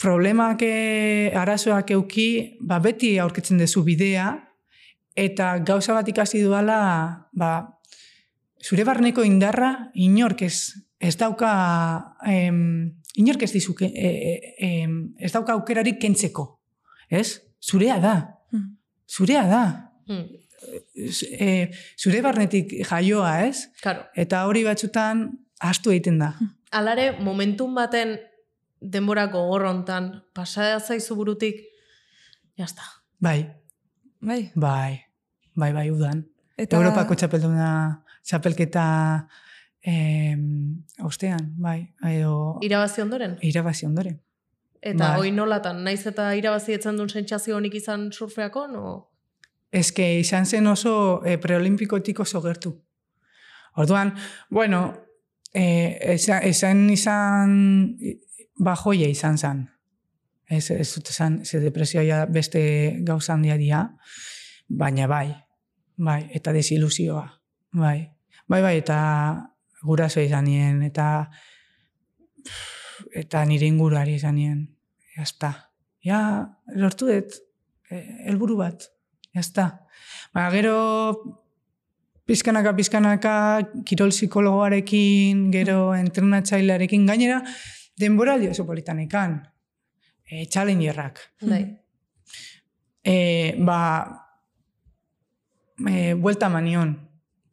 [0.00, 2.28] problemak e, arazoak euki,
[2.60, 4.28] ba, beti aurkitzen dezu bidea,
[5.16, 6.78] eta gauza bat ikasi duala,
[7.32, 7.52] ba,
[8.60, 11.50] zure barneko indarra inork ez, ez dauka,
[12.28, 16.50] em, inork ez dizuke, e, e, em, ez dauka aukerarik kentzeko.
[17.08, 17.40] Ez?
[17.62, 18.16] Zurea da.
[18.52, 18.76] Mhm.
[19.08, 19.64] Zurea da.
[20.06, 20.26] Hmm.
[20.96, 23.68] E, zure barnetik jaioa, ez?
[23.82, 24.04] Karo.
[24.14, 25.28] Eta hori batzutan
[25.62, 26.32] astu egiten da.
[26.74, 28.16] Alare, momentun baten
[28.80, 31.62] denbora gogor hontan pasada zaizu burutik,
[32.58, 32.82] jazta.
[33.20, 33.52] Bai,
[34.20, 34.50] Bai.
[34.54, 35.00] bai,
[35.54, 36.24] bai, bai, udan.
[36.56, 36.76] Eta...
[36.76, 37.70] Europako txapelduna,
[38.24, 38.84] txapelketa
[39.82, 43.36] em, ostean, bai, edo Irabazi ondoren?
[43.42, 44.20] irabazi ondoren.
[44.80, 45.18] Eta Bai.
[45.20, 49.10] hoi nolatan, naiz eta irabazi etzen duen sentsazio honik izan surfeako, no?
[49.72, 52.76] Ez que izan zen oso e, preolimpikotik oso gertu.
[53.76, 54.14] Orduan,
[54.50, 54.94] bueno,
[55.52, 57.96] e, eza- esan izan
[58.58, 59.64] bajoia izan zen.
[60.50, 62.60] Ez, ez dut esan, ze depresioa beste
[63.02, 63.82] gauza handia dia,
[64.68, 65.34] baina bai,
[65.96, 67.26] bai, eta desilusioa,
[67.74, 67.98] bai.
[68.46, 68.98] Bai, bai, eta
[69.82, 71.26] guraso izan nien, eta
[73.16, 74.60] eta nire inguruari izan nien.
[75.16, 75.52] Jazta.
[76.04, 76.20] Ja,
[76.76, 77.40] lortu dut,
[77.90, 78.86] e, helburu bat.
[79.34, 79.66] Jazta.
[80.34, 80.76] Ba, gero
[82.26, 83.34] pizkanaka, pizkanaka,
[83.86, 87.40] kirol psikologoarekin, gero entrenatzailearekin, gainera,
[88.00, 89.40] denboraldi oso politanekan.
[90.30, 91.20] E, challengerrak.
[91.42, 91.64] Bai.
[93.08, 94.02] E, ba,
[95.86, 96.90] e, buelta manion,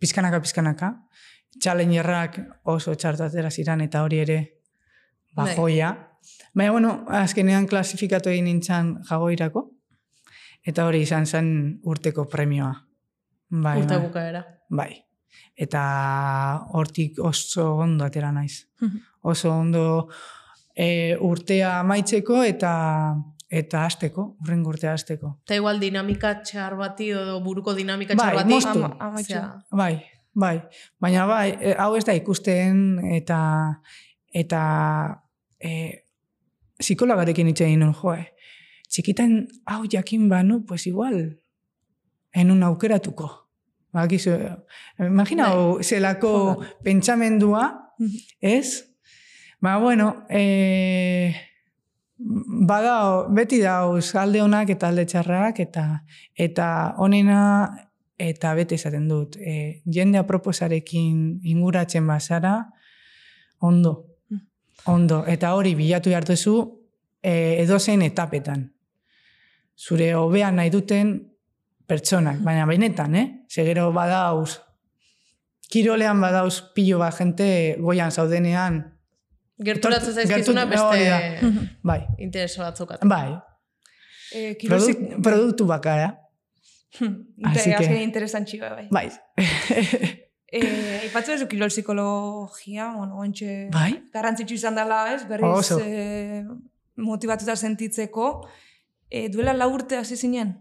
[0.02, 0.88] pizkanaka, pizkanaka,
[1.62, 2.40] challengerrak
[2.74, 4.38] oso txartu atera ziren eta hori ere
[5.36, 5.54] ba, Bai.
[5.56, 5.92] joia.
[6.58, 9.68] Baina, bueno, azkenean klasifikatu egin nintzen jagoirako,
[10.66, 11.54] eta hori izan zen
[11.86, 12.74] urteko premioa.
[13.54, 14.04] Bai, Urte bai.
[14.08, 14.44] bukaera.
[14.74, 14.92] Bai.
[15.54, 15.82] Eta
[16.74, 18.64] hortik oso ondo atera naiz.
[19.24, 20.10] Oso ondo
[20.76, 22.74] e, urtea amaitzeko eta
[23.54, 25.36] eta hasteko, urrengo urtea hasteko.
[25.46, 28.50] Eta igual dinamika txar bati edo buruko dinamika Bai, txar bati.
[28.54, 28.84] moztu.
[29.00, 29.20] Ama.
[29.22, 29.94] Osea, Bai,
[30.34, 30.56] bai.
[31.00, 33.40] Baina bai, e, hau ez da ikusten eta
[34.34, 34.62] eta
[35.62, 35.70] e,
[36.82, 38.26] psikologarekin hitz egin nun, joe.
[38.90, 39.38] Txikitan
[39.70, 41.20] hau jakin banu, pues igual,
[42.34, 43.30] enun aukeratuko.
[43.94, 44.34] Bakizu,
[45.06, 46.34] imagina, hau zelako
[46.84, 47.70] pentsamendua,
[48.00, 48.18] Mhm.
[48.42, 48.90] ez?
[49.64, 51.34] Ba, bueno, e,
[52.18, 55.84] badao, beti dauz alde honak eta alde txarrak, eta
[56.36, 56.66] eta
[57.00, 57.44] honena
[58.20, 59.38] eta bete esaten dut.
[59.40, 62.58] E, jende aproposarekin inguratzen bazara,
[63.64, 63.94] ondo.
[64.92, 65.24] Ondo.
[65.32, 66.58] Eta hori bilatu jartuzu
[67.24, 68.66] e, edozein etapetan.
[69.80, 71.14] Zure hobean nahi duten
[71.88, 73.28] pertsonak, baina benetan, eh?
[73.48, 74.58] Segero badauz,
[75.72, 78.90] kirolean badauz pilo bat jente goian zaudenean,
[79.64, 81.20] Gerturatzen Gertu- zaizkizuna hori da.
[81.20, 82.94] beste bai, intereso batzuk.
[83.04, 83.30] bai,
[84.34, 84.98] E, kirosik...
[84.98, 86.08] produk, produktu bakara,
[87.44, 88.88] Así que- Azken interesantxioa, bai.
[88.92, 89.08] bai.
[90.54, 90.60] E,
[91.02, 93.70] aipatzen duzu kirol psikologia, bueno, ontxe...
[93.74, 93.96] bai?
[94.14, 95.24] Garrantzitsu izan dela, ez?
[95.26, 95.80] Berriz Oso.
[95.82, 96.44] e,
[97.02, 98.28] motivatuta sentitzeko.
[99.10, 100.52] E, duela lau urte hasi zinen?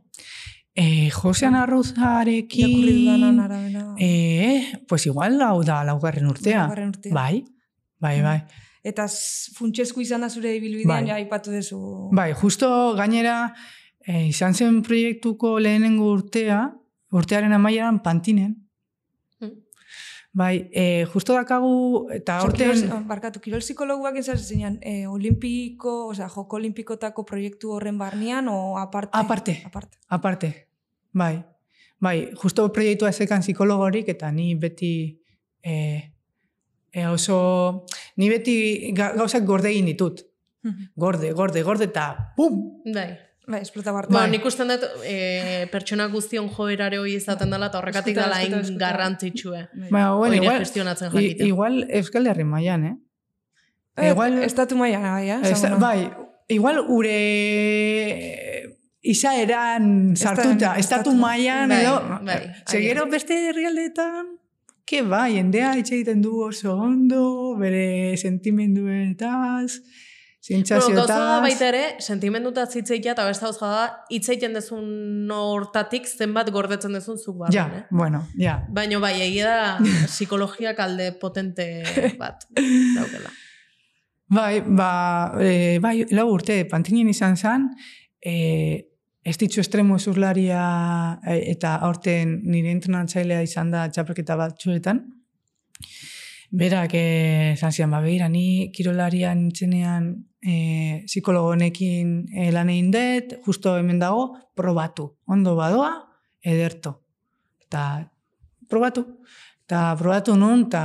[0.73, 2.73] E, Josean Arruzarekin...
[2.73, 3.85] Irakurri dudanan arabera.
[4.01, 6.63] E, pues igual hau da laugarren urtea.
[6.63, 7.13] Laugarren urtea.
[7.13, 7.45] Bai,
[8.01, 8.39] bai, bai.
[8.83, 9.07] Eta
[9.55, 11.11] funtsezko izan da zure ibilbidean, Bai.
[11.13, 11.79] ja aipatu duzu.
[12.15, 12.69] Bai, justo
[12.99, 13.55] gainera,
[14.03, 16.65] e, izan zen proiektuko lehenengo urtea,
[17.15, 18.57] urtearen amaieran pantinen.
[19.39, 19.53] Mm.
[20.35, 22.75] Bai, e, justo dakagu, eta horten...
[22.75, 28.79] kirol, barkatu, kirol psikologuak izan zinean, e, olimpiko, osea, joko olimpikotako proiektu horren barnean, o
[28.83, 29.15] aparte?
[29.15, 29.61] Aparte.
[29.71, 29.99] Aparte.
[30.09, 30.55] Aparte,
[31.13, 31.37] bai.
[32.03, 35.21] Bai, justo proiektua ezekan psikologorik, eta ni beti
[35.63, 35.75] e,
[36.93, 37.87] e, oso...
[38.17, 40.21] Ni beti ga- gauzak gorde egin ditut.
[40.95, 42.83] Gorde, gorde, gorde, eta pum!
[42.95, 43.19] Bai.
[43.49, 44.13] Bai, esplota bartu.
[44.15, 44.31] Ba, Bai.
[44.31, 49.65] nik usten dut, e, pertsona guztion joerare hoi izaten dela, eta horrekatik dela hain garrantzitsue.
[49.91, 52.95] Ba, bueno, igual, gestionatzen i- igual Euskal Herri mailan, eh?
[53.97, 55.41] Eh, igual- Estatu mailan, bai, eh?
[55.51, 56.07] Esta, bai,
[56.49, 57.19] igual ure
[59.03, 61.97] izaeran sartuta, estatu estatu- mailan Bai, edo...
[62.23, 62.39] bai,
[62.69, 62.83] Ze agian.
[62.89, 64.27] gero beste herrialdeetan,
[64.89, 69.83] ke bai, jendea hitz egiten du oso ondo, bere sentimenduetaz,
[70.43, 71.43] Bueno, gauza da sentsazioetaz...
[71.45, 77.17] baita ere, sentimenduta zitzeikia eta beste gauza da, hitz egiten dezun hortatik zenbat gordetzen dezun
[77.17, 77.85] zuk barren, Ja, eh?
[77.91, 78.57] bueno, ja.
[78.69, 81.85] Baina bai, egia da psikologiak alde potente
[82.19, 83.31] bat daukela.
[84.33, 84.91] Bai, ba,
[85.39, 87.69] e, bai, lau urte, pantinen izan zen,
[88.19, 88.35] e,
[89.23, 90.63] ez ditzu estremo zurlaria
[91.23, 95.05] e, eta aurten nire entrenatzailea izan da txapelketa bat txuetan.
[96.53, 100.11] Berak eh, esan zian, ba, ni kirolarian nintzenean
[100.43, 105.15] e, psikologo honekin e, lan egin dut, justo hemen dago, probatu.
[105.27, 105.95] Ondo badoa,
[106.43, 106.99] ederto.
[107.65, 108.05] Eta
[108.69, 109.07] probatu.
[109.65, 110.85] Eta probatu nun, eta.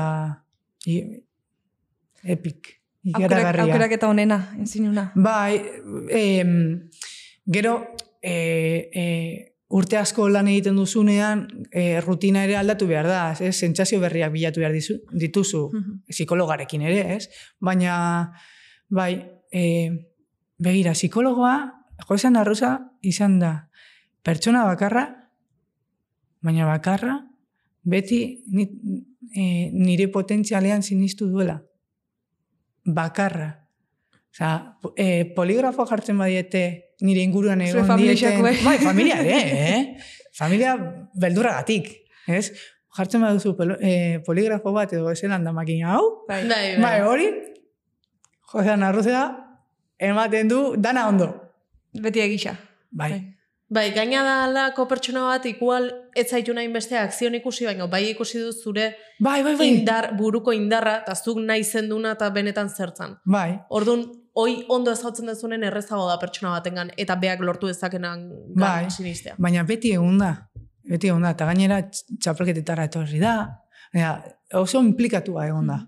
[2.27, 2.73] Aukerak,
[3.07, 3.63] Ikaragarria.
[3.63, 5.11] aukerak eta onena, enzinuna.
[5.15, 5.61] Bai,
[6.11, 6.87] em,
[7.47, 7.79] gero
[8.27, 9.05] e, e,
[9.67, 13.55] urte asko lan egiten duzunean e, rutina ere aldatu behar da, ez?
[13.55, 15.63] Sentsazio berriak bilatu behar dizu, dituzu
[16.11, 17.27] psikologarekin ere, ez?
[17.63, 17.97] Baina,
[18.89, 19.11] bai,
[19.51, 19.63] e,
[20.59, 21.55] begira, psikologoa,
[22.07, 23.53] Josean Arrosa izan da
[24.23, 25.05] pertsona bakarra,
[26.43, 27.21] baina bakarra,
[27.87, 28.67] beti ni,
[29.31, 31.61] e, nire potentzialean sinistu duela.
[32.83, 33.53] Bakarra.
[34.31, 38.41] Osa, e, poligrafo jartzen badiete nire inguruan egon dieten...
[38.65, 39.37] Bai, familia ere,
[39.69, 39.97] eh?
[40.37, 40.75] Familia
[41.13, 41.89] beldurragatik,
[42.27, 42.51] ez?
[42.97, 46.43] Jartzen baduzu pelo- e, poligrafo bat edo ezelan da makina hau, Bai.
[46.49, 47.27] Bai, bai, hori,
[48.51, 49.23] Josean Arrozea,
[49.99, 51.27] ematen du dana ondo.
[51.93, 52.55] Beti egisa.
[52.91, 53.33] Bai.
[53.69, 58.05] Bai, gaina da alako pertsona bat, igual ez zaitu nahi beste akzion ikusi, baina bai
[58.13, 59.67] ikusi du zure Bai, bai, bai.
[59.73, 63.17] indar, buruko indarra, eta zuk nahi zenduna eta benetan zertzan.
[63.25, 64.05] Bai, Orduan,
[64.37, 68.89] hoi ondo ezautzen dezunen errezago da pertsona batengan eta beak lortu dezakenan Bai.
[68.93, 69.33] sinistea.
[69.41, 70.31] baina beti egun da.
[70.87, 71.31] Beti egun da.
[71.35, 73.33] Eta gainera tx- txapelketetara etorri da.
[73.97, 74.11] Ja,
[74.53, 75.79] oso implikatua egon da.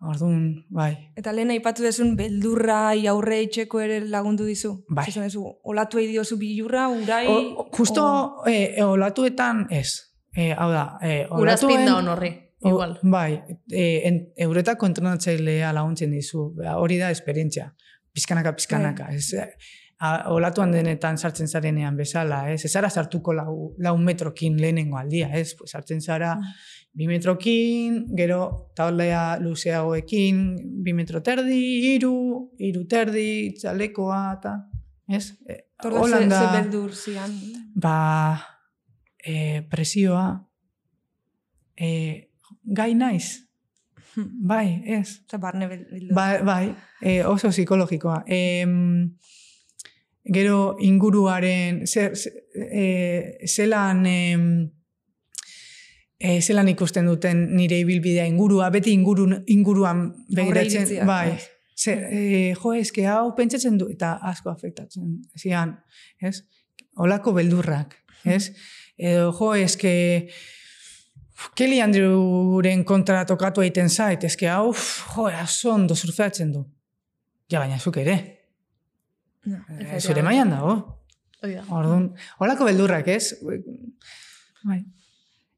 [0.00, 0.92] Orduan, bai.
[1.20, 4.70] Eta lehen aipatu dezun beldurrai aurre itxeko ere lagundu dizu.
[4.88, 5.04] Bai.
[5.12, 7.26] Esan dezu, olatu egin diozu bilurra, urai...
[7.28, 9.90] O, justo o- e, olatuetan ez.
[10.36, 12.98] E, hau da, e, Urazpin da olatuen- o- igual.
[13.02, 16.54] bai, e, en, euretako entrenatzailea laguntzen dizu.
[16.56, 17.74] Ba, Hori da esperientzia.
[18.12, 19.08] Pizkanaka, pizkanaka.
[19.14, 19.46] Ez, e,
[20.00, 22.64] a, olatuan denetan sartzen zarenean bezala, ez?
[22.64, 25.54] Ez zara sartuko lau, lau metrokin lehenengo aldia, ez?
[25.58, 26.38] Pues sartzen zara
[26.92, 34.56] bi metrokin, gero taulea luzeagoekin, bi metro terdi, iru, iru terdi, txalekoa, eta,
[35.06, 35.36] ez?
[35.46, 37.30] E, Torda, ze, Holanda- ze beldur zian.
[37.74, 38.42] ba,
[39.22, 40.46] e, presioa,
[41.76, 42.29] e,
[42.70, 43.26] gai naiz,
[44.16, 45.20] bai, ez.
[45.26, 46.14] Osa, barne beldur.
[46.14, 48.22] Bai, bai e, oso psikologikoa.
[48.26, 48.66] E,
[50.24, 54.18] gero inguruaren, zer, ze- e, zelan, e,
[56.18, 61.30] e, zelan ikusten duten nire ibilbidea ingurua, beti ingurun, inguruan begiratzen, bai.
[61.30, 61.38] bai.
[61.80, 65.78] Ze, e, jo, eske hau pentsatzen du, eta asko afektatzen, zian,
[66.20, 66.42] ez?
[67.00, 67.94] Olako beldurrak,
[68.28, 68.50] ez?
[69.00, 69.92] Edo, jo, eske,
[71.56, 76.64] Kelly Andrewren kontra tokatu egiten zait, eske hau, jo, oso ondo surfeatzen du.
[77.50, 78.16] Ja, baina zuk ere.
[79.46, 80.74] No, Eh, Zure mailan dago.
[81.42, 81.62] Hoi da.
[81.72, 83.30] Orduan, holako beldurrak, ez?
[84.64, 84.82] Bai.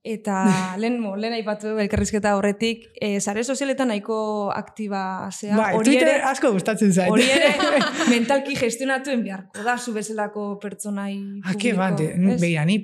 [0.07, 0.37] Eta
[0.83, 4.17] lehen, mo, lehen aipatu elkarrizketa horretik, e, sare sozialetan nahiko
[4.55, 5.57] aktiba zea.
[5.59, 7.11] bai, hori Twitter ere, asko gustatzen zait.
[7.11, 7.53] hori ere
[8.15, 11.15] mentalki gestionatuen beharko da, zu bezalako pertsonai
[11.45, 12.41] Ake publiko, bat, ez?
[12.41, 12.81] begira, ni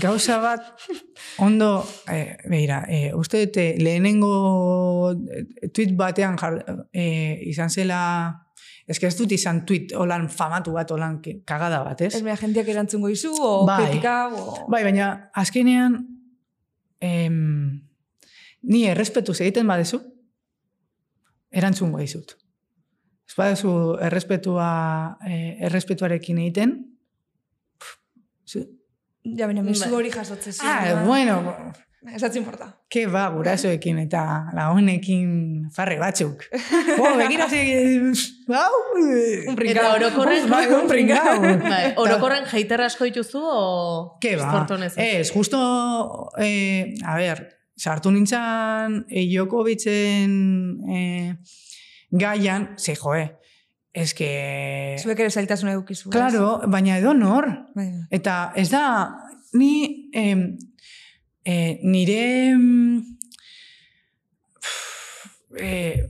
[0.00, 0.62] gauza bat
[1.38, 6.58] ondo, eh, begira, eh, uste dute lehenengo eh, tweet batean jar,
[6.92, 8.00] eh, izan zela,
[8.86, 12.14] ez ez dut izan tweet holan famatu bat, holan kagada bat, ez?
[12.14, 13.86] Ez mea jendeak erantzungo izu, o Bai.
[13.86, 14.66] kritika, o...
[14.70, 15.98] Bai, baina azkenean
[17.00, 17.82] em,
[18.62, 20.00] ni errespetuz egiten badezu,
[21.50, 22.36] erantzungo dizut.
[23.26, 23.70] Ez badezu
[24.06, 24.70] errespetua,
[25.66, 26.76] errespetuarekin egiten,
[27.80, 28.66] pff,
[29.34, 29.92] Ja, baina mezu Bai.
[29.98, 30.70] hori jasotzen zuen.
[30.70, 31.04] ah, da.
[31.04, 31.40] bueno,
[32.14, 32.68] Esatzi importa.
[32.92, 34.20] Ke ba, gurasoekin eta
[34.54, 35.30] lagunekin
[35.74, 36.44] farre batzuk.
[36.52, 37.62] Jo, begira ze...
[38.46, 38.76] Hau!
[38.94, 39.72] Un pringao.
[39.72, 41.34] Eta orokorren, Bai, un pringao.
[41.64, 43.64] bai, orokorren jeiter asko dituzu o
[44.22, 44.62] Ke ba,
[45.02, 45.58] ez, justo,
[46.38, 47.42] eh, a ber,
[47.76, 50.38] sartu nintzen e, Jokovitzen
[50.86, 51.34] eh,
[52.10, 53.45] gaian, ze joe, ez
[54.14, 54.96] que...
[55.00, 56.10] Zuek ere zailtasun edukizu.
[56.10, 56.12] ez?
[56.12, 57.48] Claro, baina edo nor.
[57.74, 57.88] Bai.
[58.12, 58.84] Eta ez da,
[59.56, 60.50] ni em,
[61.44, 62.20] eh, nire
[65.56, 66.04] eh,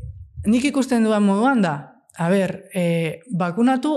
[0.47, 1.76] nik ikusten duan moduan da,
[2.18, 3.95] a ber, eh, bakunatu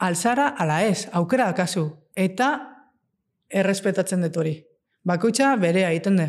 [0.00, 1.84] alzara ala ez, aukera dakazu.
[2.16, 2.50] Eta
[3.50, 4.54] errespetatzen dut hori.
[5.04, 6.28] Bakoitza berea egiten du.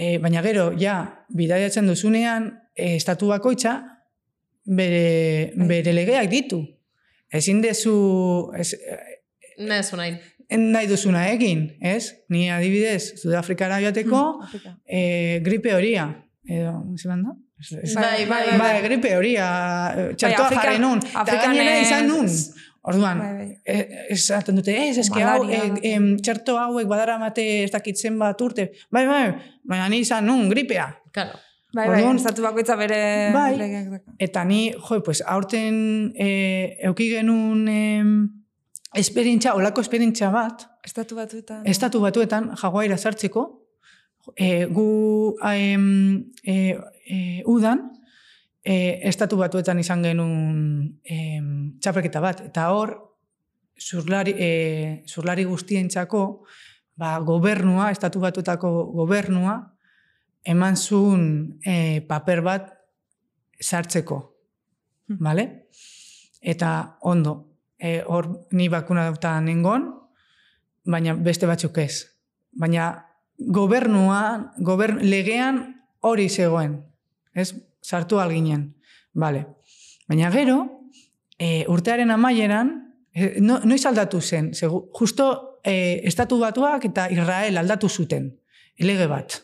[0.00, 3.89] E, baina gero, ja, bidaiatzen duzunean, e, estatu bakoitza,
[4.70, 6.60] bere, bere legeak ditu.
[7.30, 7.94] Ezin dezu,
[8.58, 8.72] ez,
[9.60, 10.14] Ne, ez nahi.
[10.56, 12.14] nahi duzuna egin, ez?
[12.32, 14.76] Ni adibidez, Sudafrikara joateko, Afrika.
[14.86, 16.08] e, gripe horia.
[16.48, 17.34] Edo, zelan da?
[17.60, 18.80] Ez- ez- Bai, bai, Bai, bai.
[18.88, 19.46] gripe horia,
[19.96, 20.98] eh, txertoa Afrikan- jarri nun.
[21.04, 22.26] Eta Afrikan gainera ez- izan nun.
[22.82, 23.48] Orduan, Bai, bai.
[23.66, 25.74] eh, esaten dute, ez, eske hau, Malaria.
[25.82, 28.70] eh, em, txerto hauek badara mate ez dakitzen bat urte.
[28.90, 30.88] Bai, bai, baina ni izan nun, gripea.
[31.12, 31.38] Claro.
[31.72, 33.56] Bai, bai, Orduan- estatu bakoitza bere Bai.
[33.56, 34.02] legeak.
[34.18, 38.10] Eta ni, jo, pues, aurten eh, euki genuen em,
[38.94, 41.62] esperientzia, olako esperientzia bat, Estatu batuetan.
[41.66, 43.44] estatu batuetan jaguaira sartzeko,
[44.36, 47.92] e, gu em, e, e, udan,
[48.64, 52.96] e, estatu batuetan izan genuen em, txapelketa bat, eta hor,
[53.80, 54.50] zurlari, e,
[55.06, 56.42] zurlari guztientzako,
[56.96, 59.76] ba, gobernua, estatu batuetako gobernua,
[60.44, 62.68] eman zuen e, paper bat
[63.60, 64.20] sartzeko.
[65.20, 65.46] Vale?
[66.40, 67.34] Eta ondo,
[67.78, 69.88] e, hor ni bakuna dauta nengon,
[70.86, 72.06] baina beste batzuk ez.
[72.52, 72.92] Baina
[73.40, 75.62] gobernuan, gobern, legean
[76.00, 76.78] hori zegoen.
[77.34, 77.52] Ez?
[77.82, 78.74] Sartu alginen.
[79.14, 79.46] Vale.
[80.08, 80.60] Baina gero,
[81.38, 82.72] e, urtearen amaieran,
[83.12, 84.52] e, no, noiz aldatu zen?
[84.54, 88.30] Segu, justo e, estatu batuak eta Israel aldatu zuten.
[88.80, 89.40] Lege bat.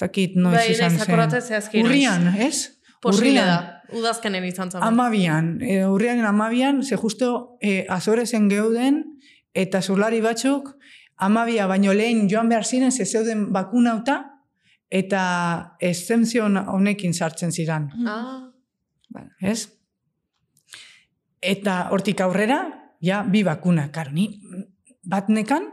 [0.00, 1.40] Ez dakit noiz Bai, izan zen.
[1.40, 1.90] zehazki noiz.
[1.90, 2.70] Urrian, ez?
[3.02, 3.46] Posible Urrian.
[3.46, 3.82] da.
[3.98, 4.82] Udazkenen izan zen.
[4.82, 9.02] Amabian, e, urriaren amabian, ze justo e, azorezen geuden,
[9.52, 10.70] eta zurlari batzuk,
[11.16, 14.40] amabia baino lehen joan behar ziren, ze zeuden bakunauta,
[14.88, 18.48] eta exempzion honekin sartzen ziran, Ah,
[19.40, 19.68] ez?
[21.42, 22.62] Eta hortik aurrera,
[23.00, 24.40] ja, bi bakuna, karo, ni
[25.02, 25.66] bat nekan,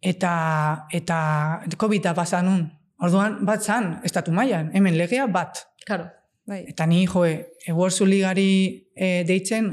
[0.00, 2.72] eta, eta COVID-a pasanun.
[3.04, 5.66] Orduan, bat zan, estatu mailan, hemen legea bat.
[5.86, 6.10] claro.
[6.44, 6.58] Bai.
[6.68, 7.30] Eta ni, joe,
[7.64, 8.48] eguerzu ligari
[8.92, 9.70] e, deitzen,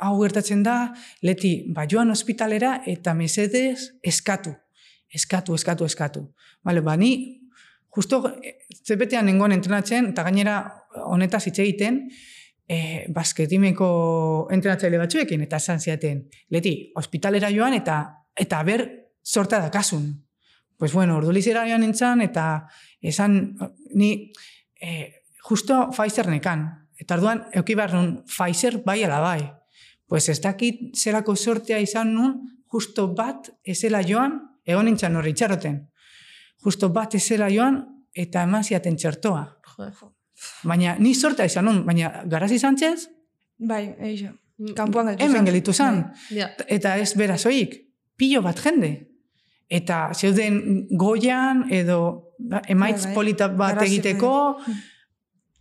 [0.00, 0.76] hau gertatzen da,
[1.20, 4.54] leti, ba, joan ospitalera eta mesedez eskatu.
[5.12, 6.22] Eskatu, eskatu, eskatu.
[6.64, 7.10] Vale, ba, ni,
[7.92, 10.56] justo, e, zepetean nengoen entrenatzen, eta gainera
[11.04, 12.06] honetaz hitz egiten,
[12.64, 13.90] e, basketimeko
[14.54, 18.00] entrenatzaile batzuekin, eta esan ziaten, leti, ospitalera joan eta
[18.38, 18.86] eta ber
[19.24, 20.08] sorta dakasun.
[20.78, 22.68] Pues bueno, ordulizera joan nintzen, eta
[23.02, 23.56] esan,
[23.94, 24.32] ni,
[24.80, 26.64] e, justo Pfizer nekan.
[26.98, 29.42] Eta orduan, euki behar nun, Pfizer bai ala bai.
[30.08, 32.38] Pues ez dakit zerako sortea izan nun,
[32.70, 35.82] justo bat ezela joan, egon nintzen horri txaroten.
[36.64, 37.82] Justo bat ezela joan,
[38.14, 39.44] eta eman ziaten txertoa.
[39.74, 40.00] Joder.
[40.62, 43.08] Baina ni sortea izan nun, baina garazi Sánchez,
[43.58, 44.32] Bai, eixo.
[44.74, 46.00] Kanpoan gelditu hemen gelitu zan.
[46.34, 46.48] Ja.
[46.66, 47.74] Eta ez berazoik,
[48.18, 49.07] pilo bat jende.
[49.68, 51.98] Eta zeuden goian edo
[52.68, 53.14] emaitz Bai, bai.
[53.14, 54.30] polita bat egiteko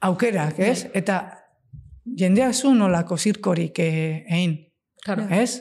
[0.08, 0.86] aukerak, ez?
[0.96, 1.18] Eta
[2.18, 4.54] jendeak zu nolako zirkorik eh, egin,
[5.04, 5.26] Claro.
[5.30, 5.60] ez?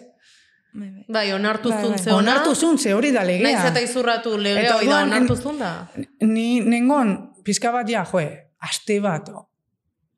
[0.76, 1.04] Bai, bai.
[1.08, 2.14] Bai, onartu Bai, zun bai.
[2.14, 3.50] Onartu zun, ze hori da legea.
[3.50, 5.72] Naiz eta izurratu legea hori da, onartu zun da.
[6.20, 8.26] Ni nengon, pizka bat ja, joe,
[8.60, 9.30] aste bat,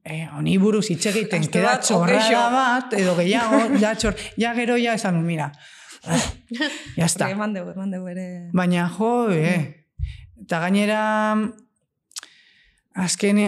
[0.05, 4.53] eh, honi buruz hitz egiten, Aste keda bat, txorrada bat, edo gehiago, ja, txor, ja
[4.59, 5.53] gero ja esan, mira,
[6.09, 6.21] ah,
[6.97, 7.31] ya está.
[7.31, 8.27] Eman dugu, eman dugu ere.
[8.53, 9.87] Baina jo, eh.
[10.43, 11.01] Eta gainera,
[12.95, 13.41] azken,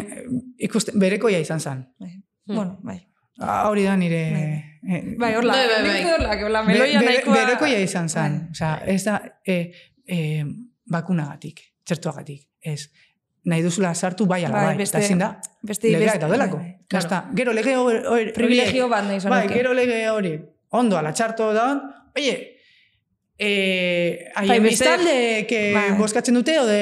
[0.59, 1.85] ikusten, berekoia izan zen.
[2.01, 2.11] Bai.
[2.47, 2.57] Hmm.
[2.57, 2.99] Bueno, bai.
[3.41, 4.21] Ah, Hori da nire...
[4.85, 5.55] eh, Bai, horla.
[5.55, 6.13] Bai, bai, bai.
[6.13, 7.35] horla, que horla, be- meloia bere- nahikoa...
[7.39, 8.39] Berekoia izan zen.
[8.41, 8.51] Bai.
[8.53, 9.15] Osea, ez da,
[9.47, 9.73] eh,
[10.07, 10.45] eh,
[10.93, 12.91] bakunagatik, txertuagatik, ez.
[13.49, 14.85] Nahi duzula sartu bai ala Bai, bai.
[14.85, 15.31] Eta ezin da,
[15.65, 16.59] Beste, legeak daudelako.
[16.61, 16.87] bai, bai.
[16.93, 17.23] Ya está.
[17.35, 18.33] Gero lege hori...
[18.37, 20.35] Privilegio bat nahi Bai, gero lege hori.
[20.77, 21.65] Ondo, ala txarto da,
[22.17, 22.50] oie,
[23.41, 25.93] eh, haien Bai, beste- biztalde, que Bai.
[25.99, 26.81] boskatzen dute, o de,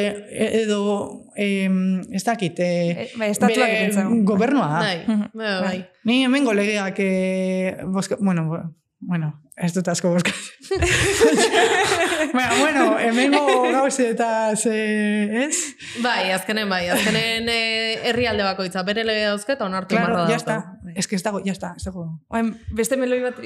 [0.65, 1.71] edo, eh,
[2.11, 4.11] ez dakit, eh, Eh, bai, bere zau.
[4.25, 4.79] gobernua da.
[4.81, 4.99] Bai,
[5.35, 5.79] bai, bai.
[6.05, 10.55] Ni hemengo legeak, eh, boska, bueno, bueno, ez dut asko boskatzen.
[12.35, 15.57] Baina, bueno, hemengo gauze eta ze, ez?
[16.03, 20.37] Bai, azkenen bai, azkenen eh, herrialde bakoitza, bere lege dauzke eta onartu Claro, barra ya
[20.37, 20.37] dauka.
[20.37, 20.81] está.
[20.97, 22.21] Es que ez dago, ya está, ez dago.
[22.29, 23.39] Oain, beste meloi bat,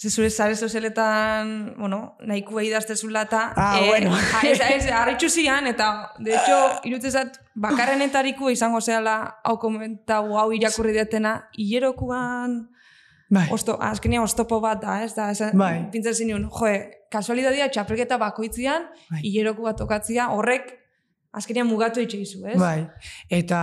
[0.00, 3.52] ze zure sare sozialetan, bueno, nahiko idaztezula eta...
[3.54, 4.14] Ah, bueno.
[4.14, 6.56] a- ez, ez, harritxu zian, eta, de hecho,
[6.88, 12.62] irutzezat, bakarrenetariko izango zehala hau komentau, hau irakurri detena, hilerokuan,
[13.30, 15.84] Bai, osto, azkenia ostopo bat da, ez da, ez, Bai.
[15.92, 16.72] pintzen zinun, joe,
[17.12, 19.20] kasualidadia txapelketa bakoitzian, Bai.
[19.20, 20.72] hileroku bat tokatzia, horrek,
[21.36, 22.56] azkenean mugatu itxe izu, ez?
[22.58, 22.88] bai.
[23.28, 23.60] Eta,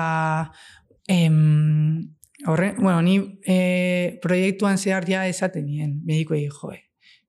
[1.10, 2.14] em,
[2.46, 6.78] horre, bueno, ni e, proiektuan zehar ja esaten nien, medikoei, joe,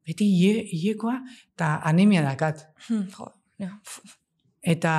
[0.06, 1.16] beti hile, hilekoa
[1.54, 2.66] eta anemia dakat.
[2.88, 3.72] Hmm, jo, ja.
[4.68, 4.92] Eta,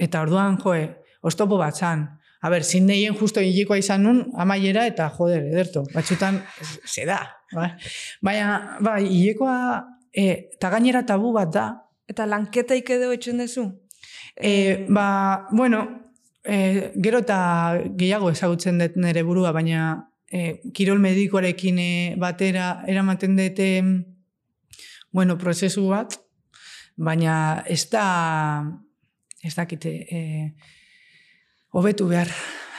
[0.00, 0.86] eta orduan, joe,
[1.22, 2.00] ostopo bat zan.
[2.42, 6.40] A ber, zin neien justo hilekoa izan nun, amaiera, eta joder, ederto, batxutan,
[6.92, 7.20] ze da.
[7.52, 7.68] Bai.
[8.24, 9.54] Baina, bai, hilekoa,
[10.10, 11.66] eta gainera tabu bat da,
[12.12, 13.68] Eta lanketaik edo etxen dezu?
[14.36, 15.84] E, ba, bueno,
[16.44, 17.38] e, gero eta
[17.98, 23.68] gehiago ezagutzen dut nire burua, baina e, kirol medikoarekin e, batera eramaten dute
[25.12, 26.16] bueno, prozesu bat,
[26.96, 28.64] baina ez da
[29.42, 30.20] ez dakite e,
[31.72, 32.28] hobetu behar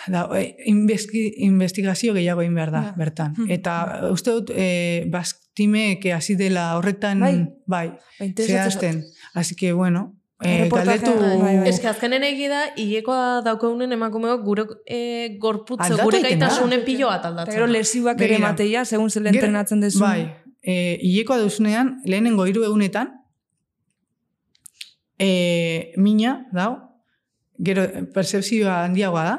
[0.08, 0.26] da,
[0.68, 2.94] investi, investigazio gehiago egin behar da, Ja.
[2.98, 3.36] bertan.
[3.38, 3.52] Hmm.
[3.52, 3.76] Eta
[4.12, 7.38] uste dut, e, bastimek hasi dela horretan, Bai.
[7.68, 7.88] bai
[8.20, 9.04] Ba, interesatzen zehazten.
[9.34, 11.42] Así que, bueno, eh, Erreportajea, galdetu...
[11.44, 11.68] bai, bai.
[11.70, 17.26] Ez que azkenen egi da, hilekoa daukagunen emakumeok gure e, gorputze, gure gaitasunen pilo bat
[17.26, 17.54] aldatzen.
[17.56, 20.00] gero lesiuak ere mateia, segun ze Gero- entrenatzen dezu.
[20.00, 20.28] Bai,
[20.62, 23.12] e, hilekoa duzunean, lehenengo hiru egunetan,
[25.20, 26.78] e, mina, dau,
[27.60, 29.36] gero percepzioa handiagoa da,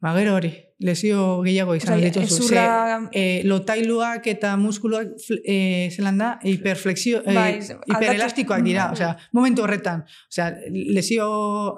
[0.00, 2.42] ba, gero hori, lesio gehiago izan Osea, dituzu.
[2.42, 5.08] ezurra- Ze, e, lotailuak eta muskuluak
[5.44, 10.04] e, zelan da, hiperflexio, e, Bai, hiperelastikoak dira, aldatu- osea, momentu horretan.
[10.30, 11.26] Osea, lesio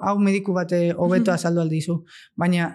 [0.01, 2.03] hau mediku bate hobeto azaldu aldizu,
[2.35, 2.71] baina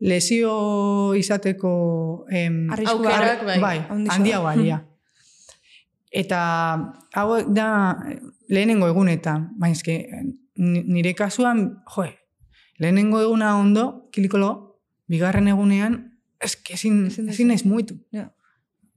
[0.00, 3.58] lesio izateko em, Aukerak, bai.
[3.60, 4.14] bai, Handiagoa.
[4.14, 4.84] handiagoa dira.
[6.10, 6.38] Eta
[7.14, 7.96] hauek da
[8.48, 10.08] lehenengo egunetan, baina eske
[10.56, 12.14] ni- nire kasuan, joe,
[12.78, 14.67] lehenengo eguna ondo, kilikolo,
[15.08, 15.98] bigarren egunean,
[16.40, 17.96] eske ezin, Ezin naiz muitu.
[18.12, 18.28] Ja.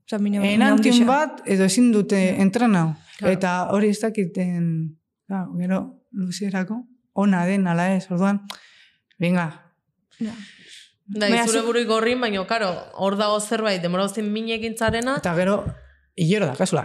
[0.06, 1.06] Osa, handixa.
[1.08, 2.96] bat, edo ezin dute entrenau.
[3.18, 3.34] Claro.
[3.34, 4.98] Eta hori ez dakiten,
[5.28, 5.82] claro, gero,
[6.12, 6.82] luzerako,
[7.14, 8.42] ona den, ala ez, orduan,
[9.20, 9.68] venga,
[10.22, 10.34] Ja.
[11.06, 15.34] Da, izure zu- buru gorrin, baina, karo, hor dago zerbait, demora gozien minekin zarena, eta
[15.36, 15.64] gero,
[16.16, 16.84] hilero da, kasula.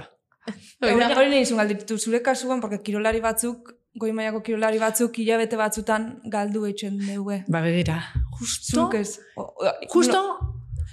[0.81, 6.67] hori nahi galditu, zure kasuan, porque kirolari batzuk, goi mailako kirolari batzuk, hilabete batzutan galdu
[6.69, 7.39] etxen dugu.
[7.49, 8.01] Ba, begira,
[8.39, 9.19] justo, ez.
[9.37, 10.23] O- o- justo,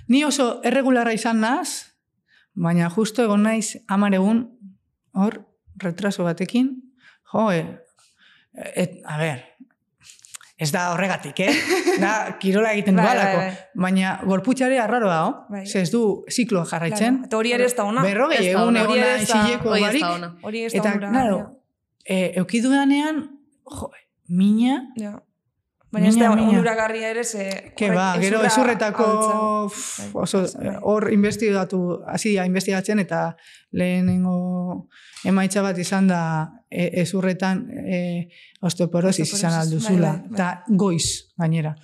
[0.08, 1.94] ni oso erregularra izan naz,
[2.54, 4.46] baina justo egon naiz amar egun,
[5.14, 5.42] hor,
[5.84, 6.70] retraso batekin,
[7.34, 9.42] jo, et, a ber,
[10.58, 11.54] ez da horregatik, eh?
[12.04, 13.38] Da, kirola egiten Bai, dualako.
[13.38, 13.82] bai, bai.
[13.86, 15.64] Baina gorputxare arraro dago, Bai.
[15.68, 17.18] ez du zikloa jarraitzen.
[17.20, 18.02] Claro, Eta hori ere ez da ona.
[18.06, 18.80] Berrogei egun ona.
[18.86, 20.02] egon Hori ere ez da- izileko hori ez barik.
[20.02, 20.32] da ona.
[20.80, 21.38] Eta, claro,
[22.06, 23.30] e, eukidudanean,
[23.66, 23.90] jo,
[24.30, 25.20] mina, Ja.
[25.94, 27.44] Baina ez da onuragarria ere, ze...
[27.78, 29.04] Ke ba, gero ezurretako
[29.68, 30.72] uf, Bai, oso pasa, bai.
[30.82, 33.36] hor investigatu, hasi investigatzen eta
[33.72, 34.88] lehenengo
[35.24, 36.22] emaitza bat izan da
[36.72, 38.00] e, ezurretan e,
[38.66, 40.10] osteoporosis izan alduzula.
[40.16, 40.34] bai, bai, bai.
[40.34, 41.06] Eta goiz,
[41.38, 41.76] gainera.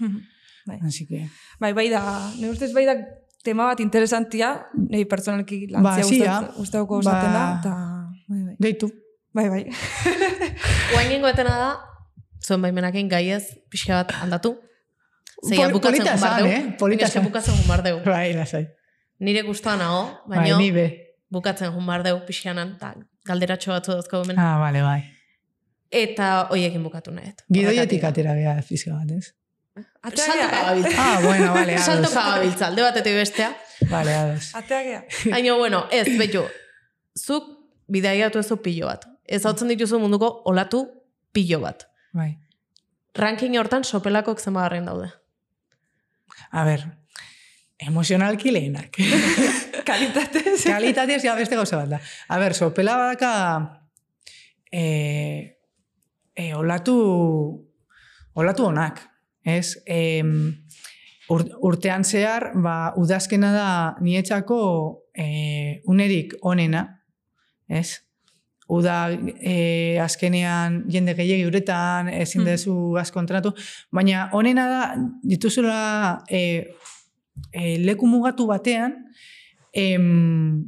[0.65, 0.79] Bai.
[0.87, 1.27] Así que,
[1.59, 2.01] Bai, bai da,
[2.39, 2.95] ne ustez bai da
[3.43, 4.55] tema bat interesantia,
[4.89, 6.41] nei pertsonalki Ba, lantzia zia.
[6.41, 7.75] ba, gustauko Ba- usaten da, eta
[8.27, 8.55] bai, bai.
[8.57, 8.89] deitu.
[9.33, 9.63] Bai, bai.
[10.93, 11.69] Guainengo etena da,
[12.45, 14.55] zuen baimenakin gaiez pixka bat aldatu.
[15.47, 16.51] Zeia Pol- bukatzen polita jun bar zan, deu.
[16.55, 16.75] eh?
[16.79, 17.27] Polita Eske zan.
[17.29, 17.99] bukatzen jun bar deu.
[18.05, 18.65] Bai, lasai.
[19.23, 20.85] Nire guztua nago, Bai, baina ni be.
[21.31, 22.93] bukatzen jun bar deu pixkanan, eta
[23.29, 24.39] galderatxo batzu dauzko hemen.
[24.39, 24.99] Ah, vale, bai.
[25.91, 27.31] Eta hoiekin bukatu nahi.
[27.53, 29.33] Gidoietik atera geha fizka bat, ez?
[30.03, 30.97] Gabiltza.
[30.97, 31.85] Ah, bueno, vale, ados.
[31.85, 33.49] Saltoka gabiltza, alde batetik bestea.
[33.89, 34.49] Vale, ados.
[34.55, 34.99] Atea gea.
[35.31, 36.43] Baina, bueno, ez, betu,
[37.17, 37.47] zuk
[37.87, 39.05] bidaiatu ezu pilo bat.
[39.29, 40.83] Ez hautzen dituzu munduko olatu
[41.33, 41.85] pilo bat.
[42.17, 42.31] Bai.
[43.19, 45.09] Ranking hortan sopelakok zenbagarren daude.
[46.51, 46.85] A ber,
[47.85, 48.97] emozionalki lehenak.
[49.89, 50.63] Kalitatez.
[50.65, 52.01] Kalitatez ja beste gauza bat da.
[52.29, 53.31] A ber, sopela badaka
[54.71, 54.83] e,
[56.33, 56.97] e, olatu,
[58.33, 59.01] olatu onak.
[59.45, 59.77] Ez?
[59.85, 60.23] E,
[61.29, 63.71] ur, urtean zehar, ba, udazkena da
[64.01, 64.61] nietxako
[65.13, 66.85] e, unerik onena.
[67.69, 68.08] Ez?
[68.69, 69.09] Uda
[69.41, 72.49] e, azkenean jende gehiagi uretan, ezin Hmm.
[72.51, 73.53] dezu asko kontratu,
[73.91, 74.81] baina onena da
[75.23, 76.41] dituzula e,
[77.51, 78.93] e, leku mugatu batean
[79.73, 80.65] em,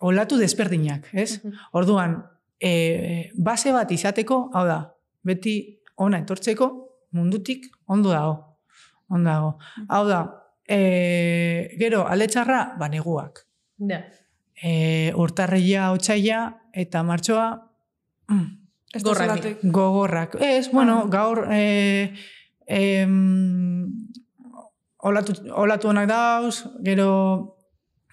[0.00, 1.40] olatu desberdinak, ez?
[1.72, 2.16] Orduan,
[2.60, 4.78] e, base bat izateko, hau da,
[5.24, 5.56] beti
[5.96, 6.70] ona etortzeko,
[7.12, 8.38] mundutik ondo dago.
[9.10, 9.52] Ondo dago.
[9.88, 10.22] Hau da,
[10.68, 13.44] e, gero, alde txarra, ba, neguak.
[13.78, 14.02] Ja.
[14.62, 16.42] E, urtarria, otxaila,
[16.72, 17.46] eta martxoa,
[18.30, 18.62] mm,
[19.00, 20.36] Gorrak gogorrak.
[20.40, 22.12] Ez, bueno, gaur, e,
[22.66, 23.88] em,
[24.98, 27.56] olatu, olatu honak dauz, gero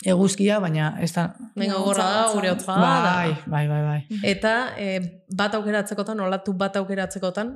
[0.05, 1.33] eguzkia, baina ez da...
[1.55, 2.77] Venga, Ja, gorra da, gure hotza.
[2.79, 4.19] Bai, bai, bai, bai.
[4.23, 7.51] Eta e, bat aukeratzekotan, olatu bat aukeratzekotan,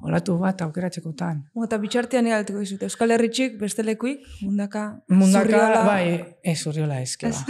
[0.00, 1.40] Olatu bat aukeratzekotan.
[1.64, 2.82] Eta bitxartean egaltuko dizut.
[2.86, 7.40] Euskal Herritxik, beste lekuik, mundaka, Mundaka, zurriola- bai, ez urriola ez, keba.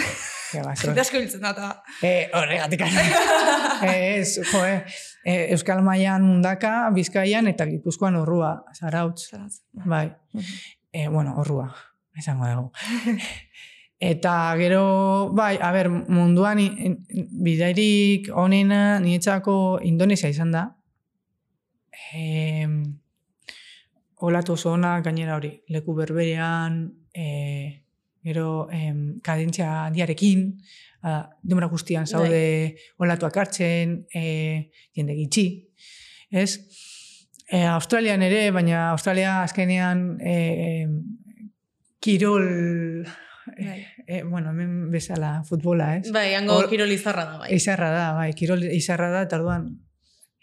[0.53, 2.81] Keba, Jende asko hiltzen da, Eh, horregatik.
[3.85, 9.29] ez, jo, eh, Euskal Maian mundaka, Bizkaian eta Gipuzkoan horrua, zarautz.
[9.29, 9.61] zaraz.
[9.73, 10.11] Bai.
[10.93, 11.75] Eh, bueno, horrua,
[12.17, 12.73] esango dugu.
[14.01, 16.59] Eta gero, bai, a ber, munduan
[17.45, 20.78] bidairik onena niretzako Indonesia izan da.
[22.15, 22.67] E,
[24.21, 26.81] olatu oso ona gainera hori, leku berberean,
[27.15, 27.85] e,
[28.25, 30.51] gero em, kadentzia handiarekin,
[31.03, 35.47] a, denbora guztian zaude olatuak hartzen, e, jende gitxi,
[36.31, 36.51] ez?
[37.49, 40.89] E, Australian ere, baina Australia azkenean e, e,
[42.01, 43.07] kirol,
[43.59, 43.87] Bai.
[44.07, 46.13] e, bueno, hemen bezala futbola, ez?
[46.13, 47.53] bai, hango kirol izarra da, bai.
[47.55, 49.41] Izarra da, bai, kirol izarra da, eta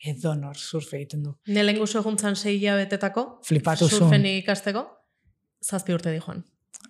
[0.04, 1.36] orduan edonor surfe egiten du.
[1.48, 4.00] Nelen guzu eguntzan sei hilabetetako, Flipatu zuen.
[4.00, 4.86] surfen ikasteko,
[5.64, 6.44] zazpi urte di joan.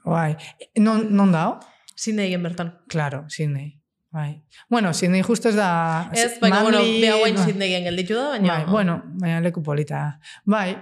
[0.04, 0.36] Bai,
[0.78, 1.60] non, non dao?
[1.96, 2.74] Sydneyen bertan.
[2.90, 3.80] Claro, Sydney.
[4.12, 4.44] Bai.
[4.70, 6.10] Bueno, Sydney justo ez da...
[6.14, 7.46] Ez, baina, bueno, beha guain bai.
[7.46, 8.54] Sydneyen gelditu da, baina...
[8.54, 10.20] Bai, bueno, baina leku polita.
[10.46, 10.78] Bai,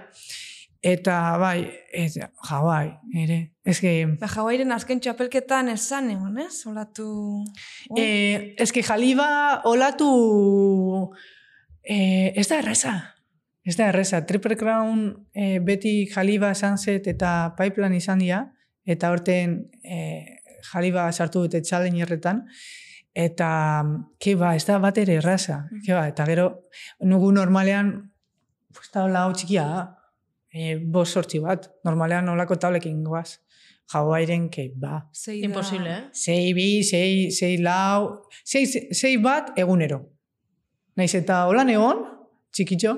[0.82, 2.18] eta bai, ez,
[2.48, 3.52] Hawaii, ere.
[3.64, 6.66] Ez que, Ba, Hawaiiren azken txapelketan esan egon, ez?
[6.66, 7.06] Olatu...
[7.88, 7.96] Oh.
[7.98, 11.10] eh, ez que jaliba olatu...
[11.84, 12.94] Eh, ez da erreza.
[13.64, 14.24] Ez da erreza.
[14.26, 18.42] Triple Crown eh, beti jaliba sunset eta pipeline izan dira,
[18.84, 20.40] eta horten eh,
[20.72, 22.42] jaliba sartu dute challengerretan,
[23.14, 23.48] eta
[24.20, 25.62] ke ba, ez da bat ere erraza.
[25.84, 26.48] Ke ba, eta gero,
[27.04, 27.92] nugu normalean,
[28.74, 29.84] pues, taula hau txikia da.
[30.54, 31.66] E, bos sortzi bat.
[31.84, 33.40] Normalean olako tablekin goaz.
[33.92, 35.00] Hawaiiren ke ba.
[35.12, 36.04] Zei da- Imposible, eh?
[36.12, 39.98] Sei bi, sei, sei lau, sei, sei bat egunero.
[40.96, 42.04] Naiz eta holan egon,
[42.54, 42.94] txikitxo,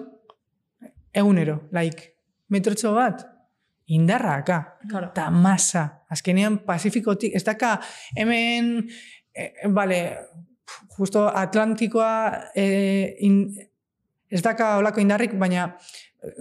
[1.17, 2.13] egunero, like,
[2.53, 3.23] metrotxo bat,
[3.87, 5.09] indarraka, Claro.
[5.15, 6.05] eta masa.
[6.11, 7.81] Azkenean Pasifikotik, ez daka
[8.17, 8.89] hemen,
[9.35, 10.19] eh, bale,
[10.99, 13.55] justo Atlantikoa eh, in,
[14.31, 15.77] ez daka olako indarrik, baina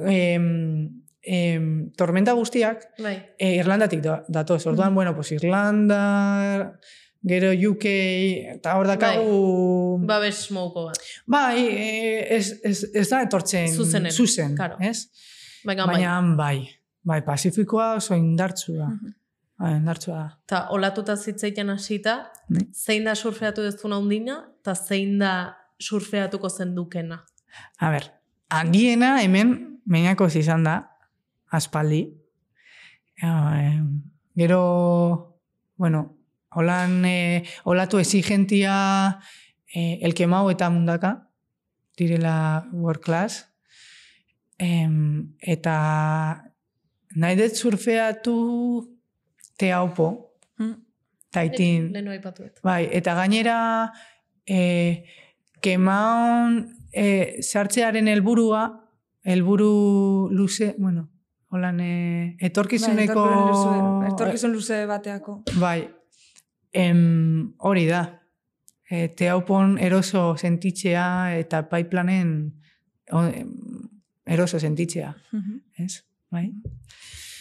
[0.07, 0.89] em,
[1.21, 3.15] em, tormenta guztiak Bai.
[3.37, 4.65] e, Irlandatik da, datoz.
[4.67, 6.79] Orduan, bueno, pues Irlanda,
[7.25, 7.85] gero UK,
[8.55, 9.99] eta hor dakagu...
[10.05, 11.01] Babes mouko bat.
[11.25, 11.85] Bai, e,
[12.37, 14.77] ez, ez, ez da etortzen Zuzenen, zuzen, claro.
[14.79, 15.07] ez?
[15.65, 15.95] Baina, bai.
[15.95, 16.57] Baina han bai.
[17.05, 18.89] Bai, Pasifikoa oso indartsu da.
[19.57, 20.27] Bai, indartsua da.
[20.45, 22.17] Eta olatuta zitzeiten hasita,
[22.49, 22.67] Bai.
[22.73, 25.31] zein da surfeatu dezuna undina, eta zein da
[25.81, 27.23] surfeatuko zendukena.
[27.79, 28.09] A ber,
[28.53, 29.55] handiena hemen
[29.85, 30.75] meinakoz izan da,
[31.49, 32.03] aspaldi.
[33.23, 33.79] Eh,
[34.35, 34.61] gero,
[35.77, 36.03] bueno,
[36.55, 38.75] holan eh, olatu exigentia
[39.75, 41.13] eh, elkemau eta mundaka,
[41.97, 43.45] direla world class.
[44.57, 45.75] Em, eta
[47.15, 48.35] nahi dut surfeatu
[49.59, 50.75] te haupo, Mm.
[51.31, 51.89] taitin.
[51.91, 52.61] Leno aipatu dut.
[52.63, 53.91] Bai, eta gainera
[54.47, 55.03] e,
[55.59, 56.61] kemaon
[56.93, 58.61] e, sartzearen helburua,
[59.25, 61.09] helburu luze, bueno,
[61.51, 63.25] holan e, etorkizuneko...
[63.25, 65.41] Bai, Etorkizun luze bateako.
[65.59, 65.89] Bai,
[66.75, 68.03] em, hori da.
[68.85, 71.05] E, teaupon eroso sentitzea
[71.39, 72.35] eta paiplanen
[73.09, 73.53] em,
[74.25, 75.13] eroso sentitzea,
[75.81, 76.03] ez?
[76.33, 76.51] Bai?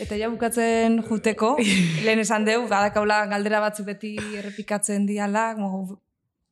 [0.00, 1.54] Eta ja bukatzen juteko,
[2.06, 5.52] lehen esan deu, badakaula galdera batzu beti errepikatzen diala,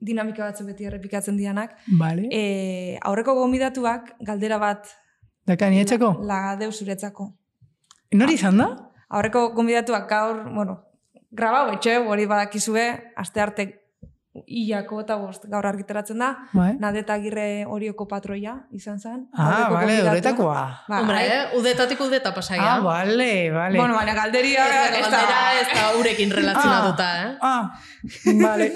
[0.03, 1.75] dinamika batzu beti errepikatzen dianak.
[1.99, 2.29] Vale.
[2.31, 4.91] E, aurreko gomidatuak galdera bat
[5.47, 6.15] Daka, niretzako?
[6.23, 7.33] lagadeu zuretzako.
[8.15, 8.69] Nori izan da?
[9.13, 10.79] Aurreko gomidatuak gaur, bueno,
[11.33, 12.85] grabau etxe, hori badakizue,
[13.17, 13.65] aste arte
[14.47, 16.31] hilako eta bost gaur argitaratzen da.
[16.57, 16.71] Bai.
[16.81, 19.27] Nadeta agirre horioko patroia izan zen.
[19.37, 20.11] Ah, gonbidatua.
[20.11, 20.63] horretakoa.
[20.89, 21.59] Ba, Hombre, ai- eh?
[21.59, 22.77] udetatik udeta pasaia.
[22.77, 23.77] Ah, vale, vale.
[23.79, 27.37] Bueno, baina galderia Ez da, ez da, galdera ez da urekin relazionatuta, eh?
[27.43, 27.79] Ah,
[28.47, 28.73] vale.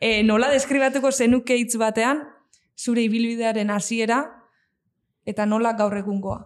[0.00, 2.22] e, nola deskribatuko zenuke hitz batean,
[2.78, 4.22] zure ibilbidearen hasiera
[5.26, 6.44] eta nola gaur egungoa.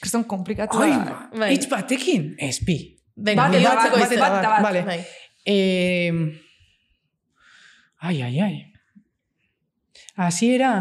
[0.00, 1.28] Kriston komplikatu da.
[1.32, 1.54] Bai.
[1.54, 2.99] hitz batekin, espi.
[3.20, 4.62] Venga, Bat bat, bat eta bat.
[4.64, 4.82] Vale.
[4.86, 5.00] Bai.
[5.44, 6.12] Eh,
[8.00, 8.54] ai, ai, ai.
[10.16, 10.72] Hasiera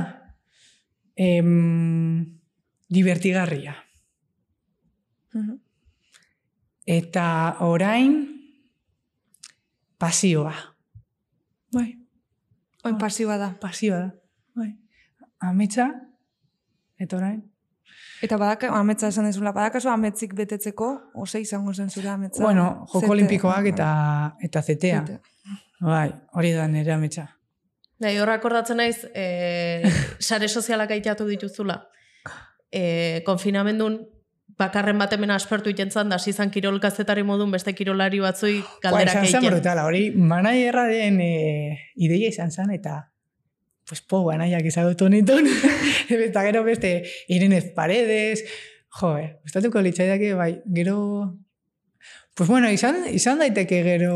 [1.16, 2.40] em,
[2.88, 3.76] divertigarria.
[6.90, 8.16] Eta orain
[10.00, 10.56] pasioa.
[11.76, 12.00] Bai,
[12.84, 13.52] Oin pasioa da.
[13.60, 14.10] pasioa da.
[14.56, 14.72] Bai.
[15.40, 15.92] Ametsa,
[16.98, 17.44] eta orain.
[18.22, 22.44] Eta badaka, ametsa esan dezula, badakazu ametzik betetzeko, ose izango zen zure ametsa.
[22.44, 23.12] Bueno, joko Zete.
[23.16, 23.90] olimpikoak eta,
[24.44, 25.04] eta zetea.
[25.08, 25.20] Zete.
[25.80, 27.30] Bai, hori da nire ametsa.
[28.00, 29.84] Bai, hor akordatzen naiz, e,
[30.28, 31.80] sare sozialak aitatu dituzula.
[32.72, 34.02] E, konfinamendun,
[34.60, 38.90] bakarren bat hemen aspertu itentzan, da hasi izan kirol kazetari modun beste kirolari batzui Ba,
[38.90, 41.32] galderak izan zen brutala, hori manaierraren e,
[41.96, 43.06] ideia izan zen, eta
[43.90, 45.48] pues po, banaiak izagutu nituen.
[46.10, 48.46] eta gero beste Irenez Paredes,
[49.00, 51.38] jo, eh, gustatuko litzaidake, bai, gero...
[52.38, 54.16] Pues bueno, izan, izan daiteke gero...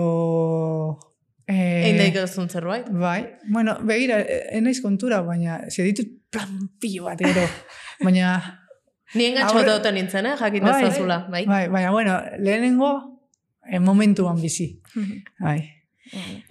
[1.48, 2.86] Eh, Egin daik duzun zerbait.
[2.88, 4.22] Bai, bueno, begira,
[4.56, 7.44] enaiz kontura, baina ze ditut plan pilo bat gero.
[8.06, 8.38] baina,
[9.14, 10.38] Ni engatxo Aurre- duten nintzen, eh?
[10.40, 10.78] jakin Bai.
[10.86, 11.18] dezazula.
[11.30, 11.44] Bai.
[11.45, 12.94] bai, baina, bueno, lehenengo,
[13.68, 14.70] eh, momentuan bizi.
[15.40, 15.60] Bai.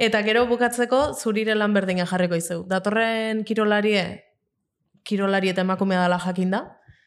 [0.00, 2.62] Eta gero bukatzeko zurire lan berdina jarriko izeu.
[2.68, 4.04] Datorren kirolarie,
[5.04, 6.62] kirolari eta emakumea dela jakinda,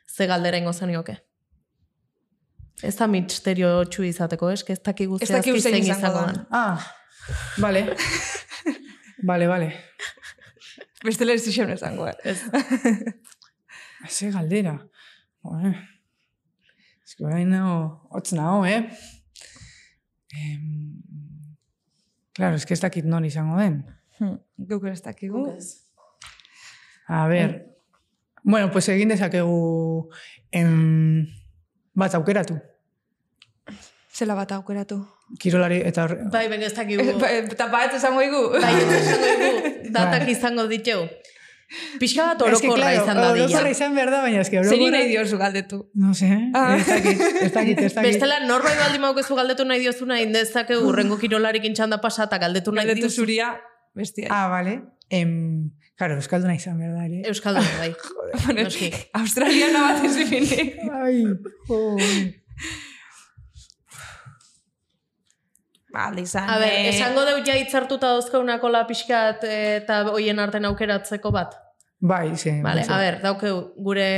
[0.07, 1.17] ze galdera ingo zenioke.
[2.83, 6.45] Ez da misterio txu izateko, eske ez Ez zehazki zein zein izango den.
[6.51, 6.85] Ah,
[7.57, 7.95] vale.
[9.29, 9.71] vale, vale.
[11.05, 12.15] Beste lehen zixen esango, eh?
[12.23, 12.41] Ez.
[14.15, 14.77] Ze galdera.
[15.41, 15.75] Joder.
[17.05, 18.89] Ez que hotz nago, eh?
[20.35, 21.01] Em,
[22.35, 23.81] claro, ez que ez dakit non izango den.
[24.19, 24.37] Hmm.
[24.67, 25.47] Geuk ez dakigu.
[27.07, 27.65] A ber,
[28.43, 30.09] bueno, pues egin dezakegu
[30.51, 31.25] em,
[31.93, 32.59] bat aukeratu.
[34.11, 34.99] Zela bat aukeratu.
[35.39, 37.03] Kirolari eta Bai, benga ez dakigu.
[37.25, 38.43] Eta bat esango igu.
[38.59, 40.99] Bai, esango dugu, datak izango ditu.
[41.99, 44.97] Pixka bat orokorra claro, izan da orokorra izan behar da, baina ez que Zeri orokorra...
[44.99, 45.79] nahi diozu galdetu.
[45.95, 46.75] No sé, Ah.
[46.77, 48.11] ez dakit, ez dakit, ez dakit.
[48.11, 52.85] Bestela, norbait baldin maukezu galdetu nahi diozuna, indezake urrengo kirolarik intxanda pasa eta galdetu nahi
[52.85, 53.21] Galdetu diozu.
[53.25, 53.55] zuria,
[53.95, 54.27] bestia.
[54.29, 54.81] Ah, vale.
[55.09, 57.21] Em, claro, euskalduna izan behar da, ere.
[57.29, 57.91] Euskaldun, bai.
[58.45, 58.91] Bueno, noski.
[59.13, 60.17] Australiana bat ez.
[60.91, 61.23] Ai,
[61.69, 61.97] jo.
[65.95, 66.49] Bale, izan.
[66.51, 71.31] A ber, eh, esango deu ja hitzartuta dauzkeunako la pixkat eh, eta hoien arten aukeratzeko
[71.31, 71.55] bat.
[72.03, 72.57] Bai, ze.
[72.65, 74.09] Vale, bai, a ber, daukeu gure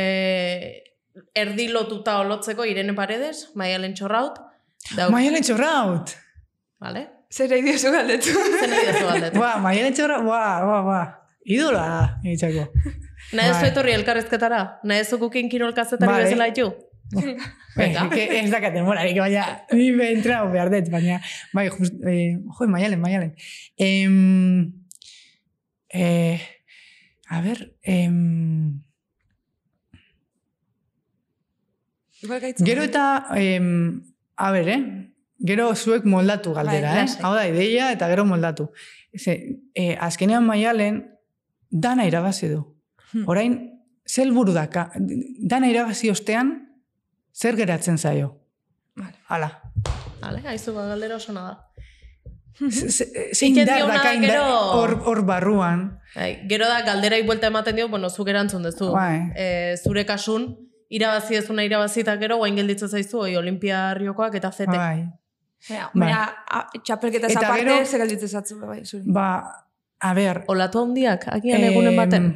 [1.37, 4.41] erdi lotuta olotzeko Irene Paredes, Maialen Txorraut.
[4.95, 6.15] Dauk, Maialen Txorraut.
[6.81, 7.05] vale?
[7.33, 8.33] Zer nahi diozu galdetu.
[8.33, 9.39] Zer nahi duzu galdetu?
[9.43, 10.99] Ba, Maialen Txorraut, ba, ba, ba.
[11.47, 12.65] Idola da, niretzako.
[13.37, 13.69] Nahi ez Bai.
[13.69, 14.59] etorri elkarrezketara?
[14.87, 16.23] Nahi ez ukukin kirolkazetari Bai.
[16.25, 16.67] bezala ditu?
[17.77, 18.09] Venga.
[18.09, 21.21] Que ez dakaten morarik, baina ni be entrau behar dut, baina,
[21.53, 23.35] bai, just, eh, jo, Maialen, Maialen.
[23.77, 24.73] Em,
[25.89, 26.41] eh,
[27.29, 28.81] a ber, em,
[32.21, 32.41] Igual.
[32.57, 34.01] Gero eta, em,
[34.35, 34.81] a ber, eh?
[35.37, 37.17] Gero zuek moldatu galdera, Bai, eh?
[37.21, 38.71] Hau da, ideia eta gero moldatu.
[39.13, 41.03] Ze, eh, azkenean maialen,
[41.69, 42.63] dana irabazi du.
[43.11, 43.27] Hmm.
[43.29, 43.59] Orain,
[44.09, 46.66] zer buru daka, dana irabazi ostean,
[47.41, 48.31] zer geratzen zaio.
[48.95, 49.13] Vale.
[49.29, 49.49] Hala.
[50.21, 51.63] Vale, aizu ba, galdera oso da.
[52.57, 55.99] Z- ze- Zein dar daka gero- hor hor barruan.
[56.15, 58.91] Bai, gero da galderai buelta ematen dio, bueno, zuk erantzun duzu.
[58.91, 59.19] Bai.
[59.35, 60.47] E, zure kasun,
[60.89, 64.71] irabazi ezuna irabazi eta gero guain gelditzen zaizu, oi, Olimpia Riokoak eta zete.
[64.75, 65.05] Bai.
[65.69, 66.01] Baina, Bai.
[66.01, 69.03] baina a- txapelketa Eta aparte, gero- zer galditzen zatzu, bai, zuri.
[69.05, 69.27] Ba,
[69.99, 72.27] a ber, Olatu handiak, agian egunen baten.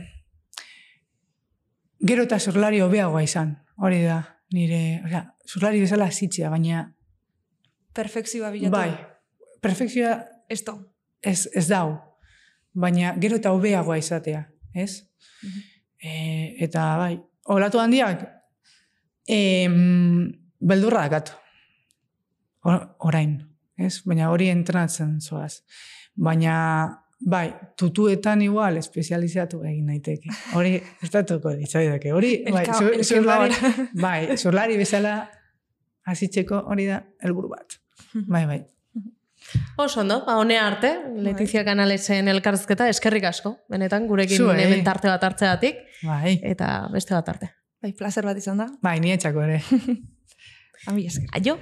[1.99, 3.55] Gero eta zurlari hobeagoa izan.
[3.77, 4.19] Hori da,
[4.53, 6.85] nire, osea, zurlari bezala zitzea, baina
[7.93, 8.71] Perfekzioa bilatu.
[8.71, 8.91] bai,
[9.61, 10.77] perfekzioa Esto.
[11.21, 11.97] ez, ez dau,
[12.73, 15.03] baina gero eta hobeagoa izatea, ez?
[15.99, 18.25] e, eta bai, olatu handiak,
[19.27, 21.35] em, beldurra dakat.
[22.63, 23.39] Or, orain,
[23.77, 24.01] ez?
[24.05, 25.63] Baina hori entrenatzen zoaz.
[26.15, 30.29] Baina, bai, tutuetan igual espezializatu egin naiteke.
[30.57, 32.11] Hori, estatuko ditzaidake.
[32.13, 33.53] Hori, bai, zur- zurlari,
[34.05, 35.29] bai, zurlari bezala
[36.05, 37.77] hasitzeko hori da helburu bat.
[38.27, 38.59] Bai, bai.
[39.77, 40.89] Oso ondo, ba, honea arte,
[41.21, 44.59] Letizia Kanalesen elkarrizketa, eskerrik asko, benetan, gurekin Zuei.
[44.63, 47.49] hemen tarte bat hartzeatik, Bai, eta beste bat arte.
[47.81, 48.67] Bai, placer bat izan da.
[48.81, 49.61] bai, nietxako ere.
[50.87, 51.27] Ami esker.
[51.37, 51.57] Aio!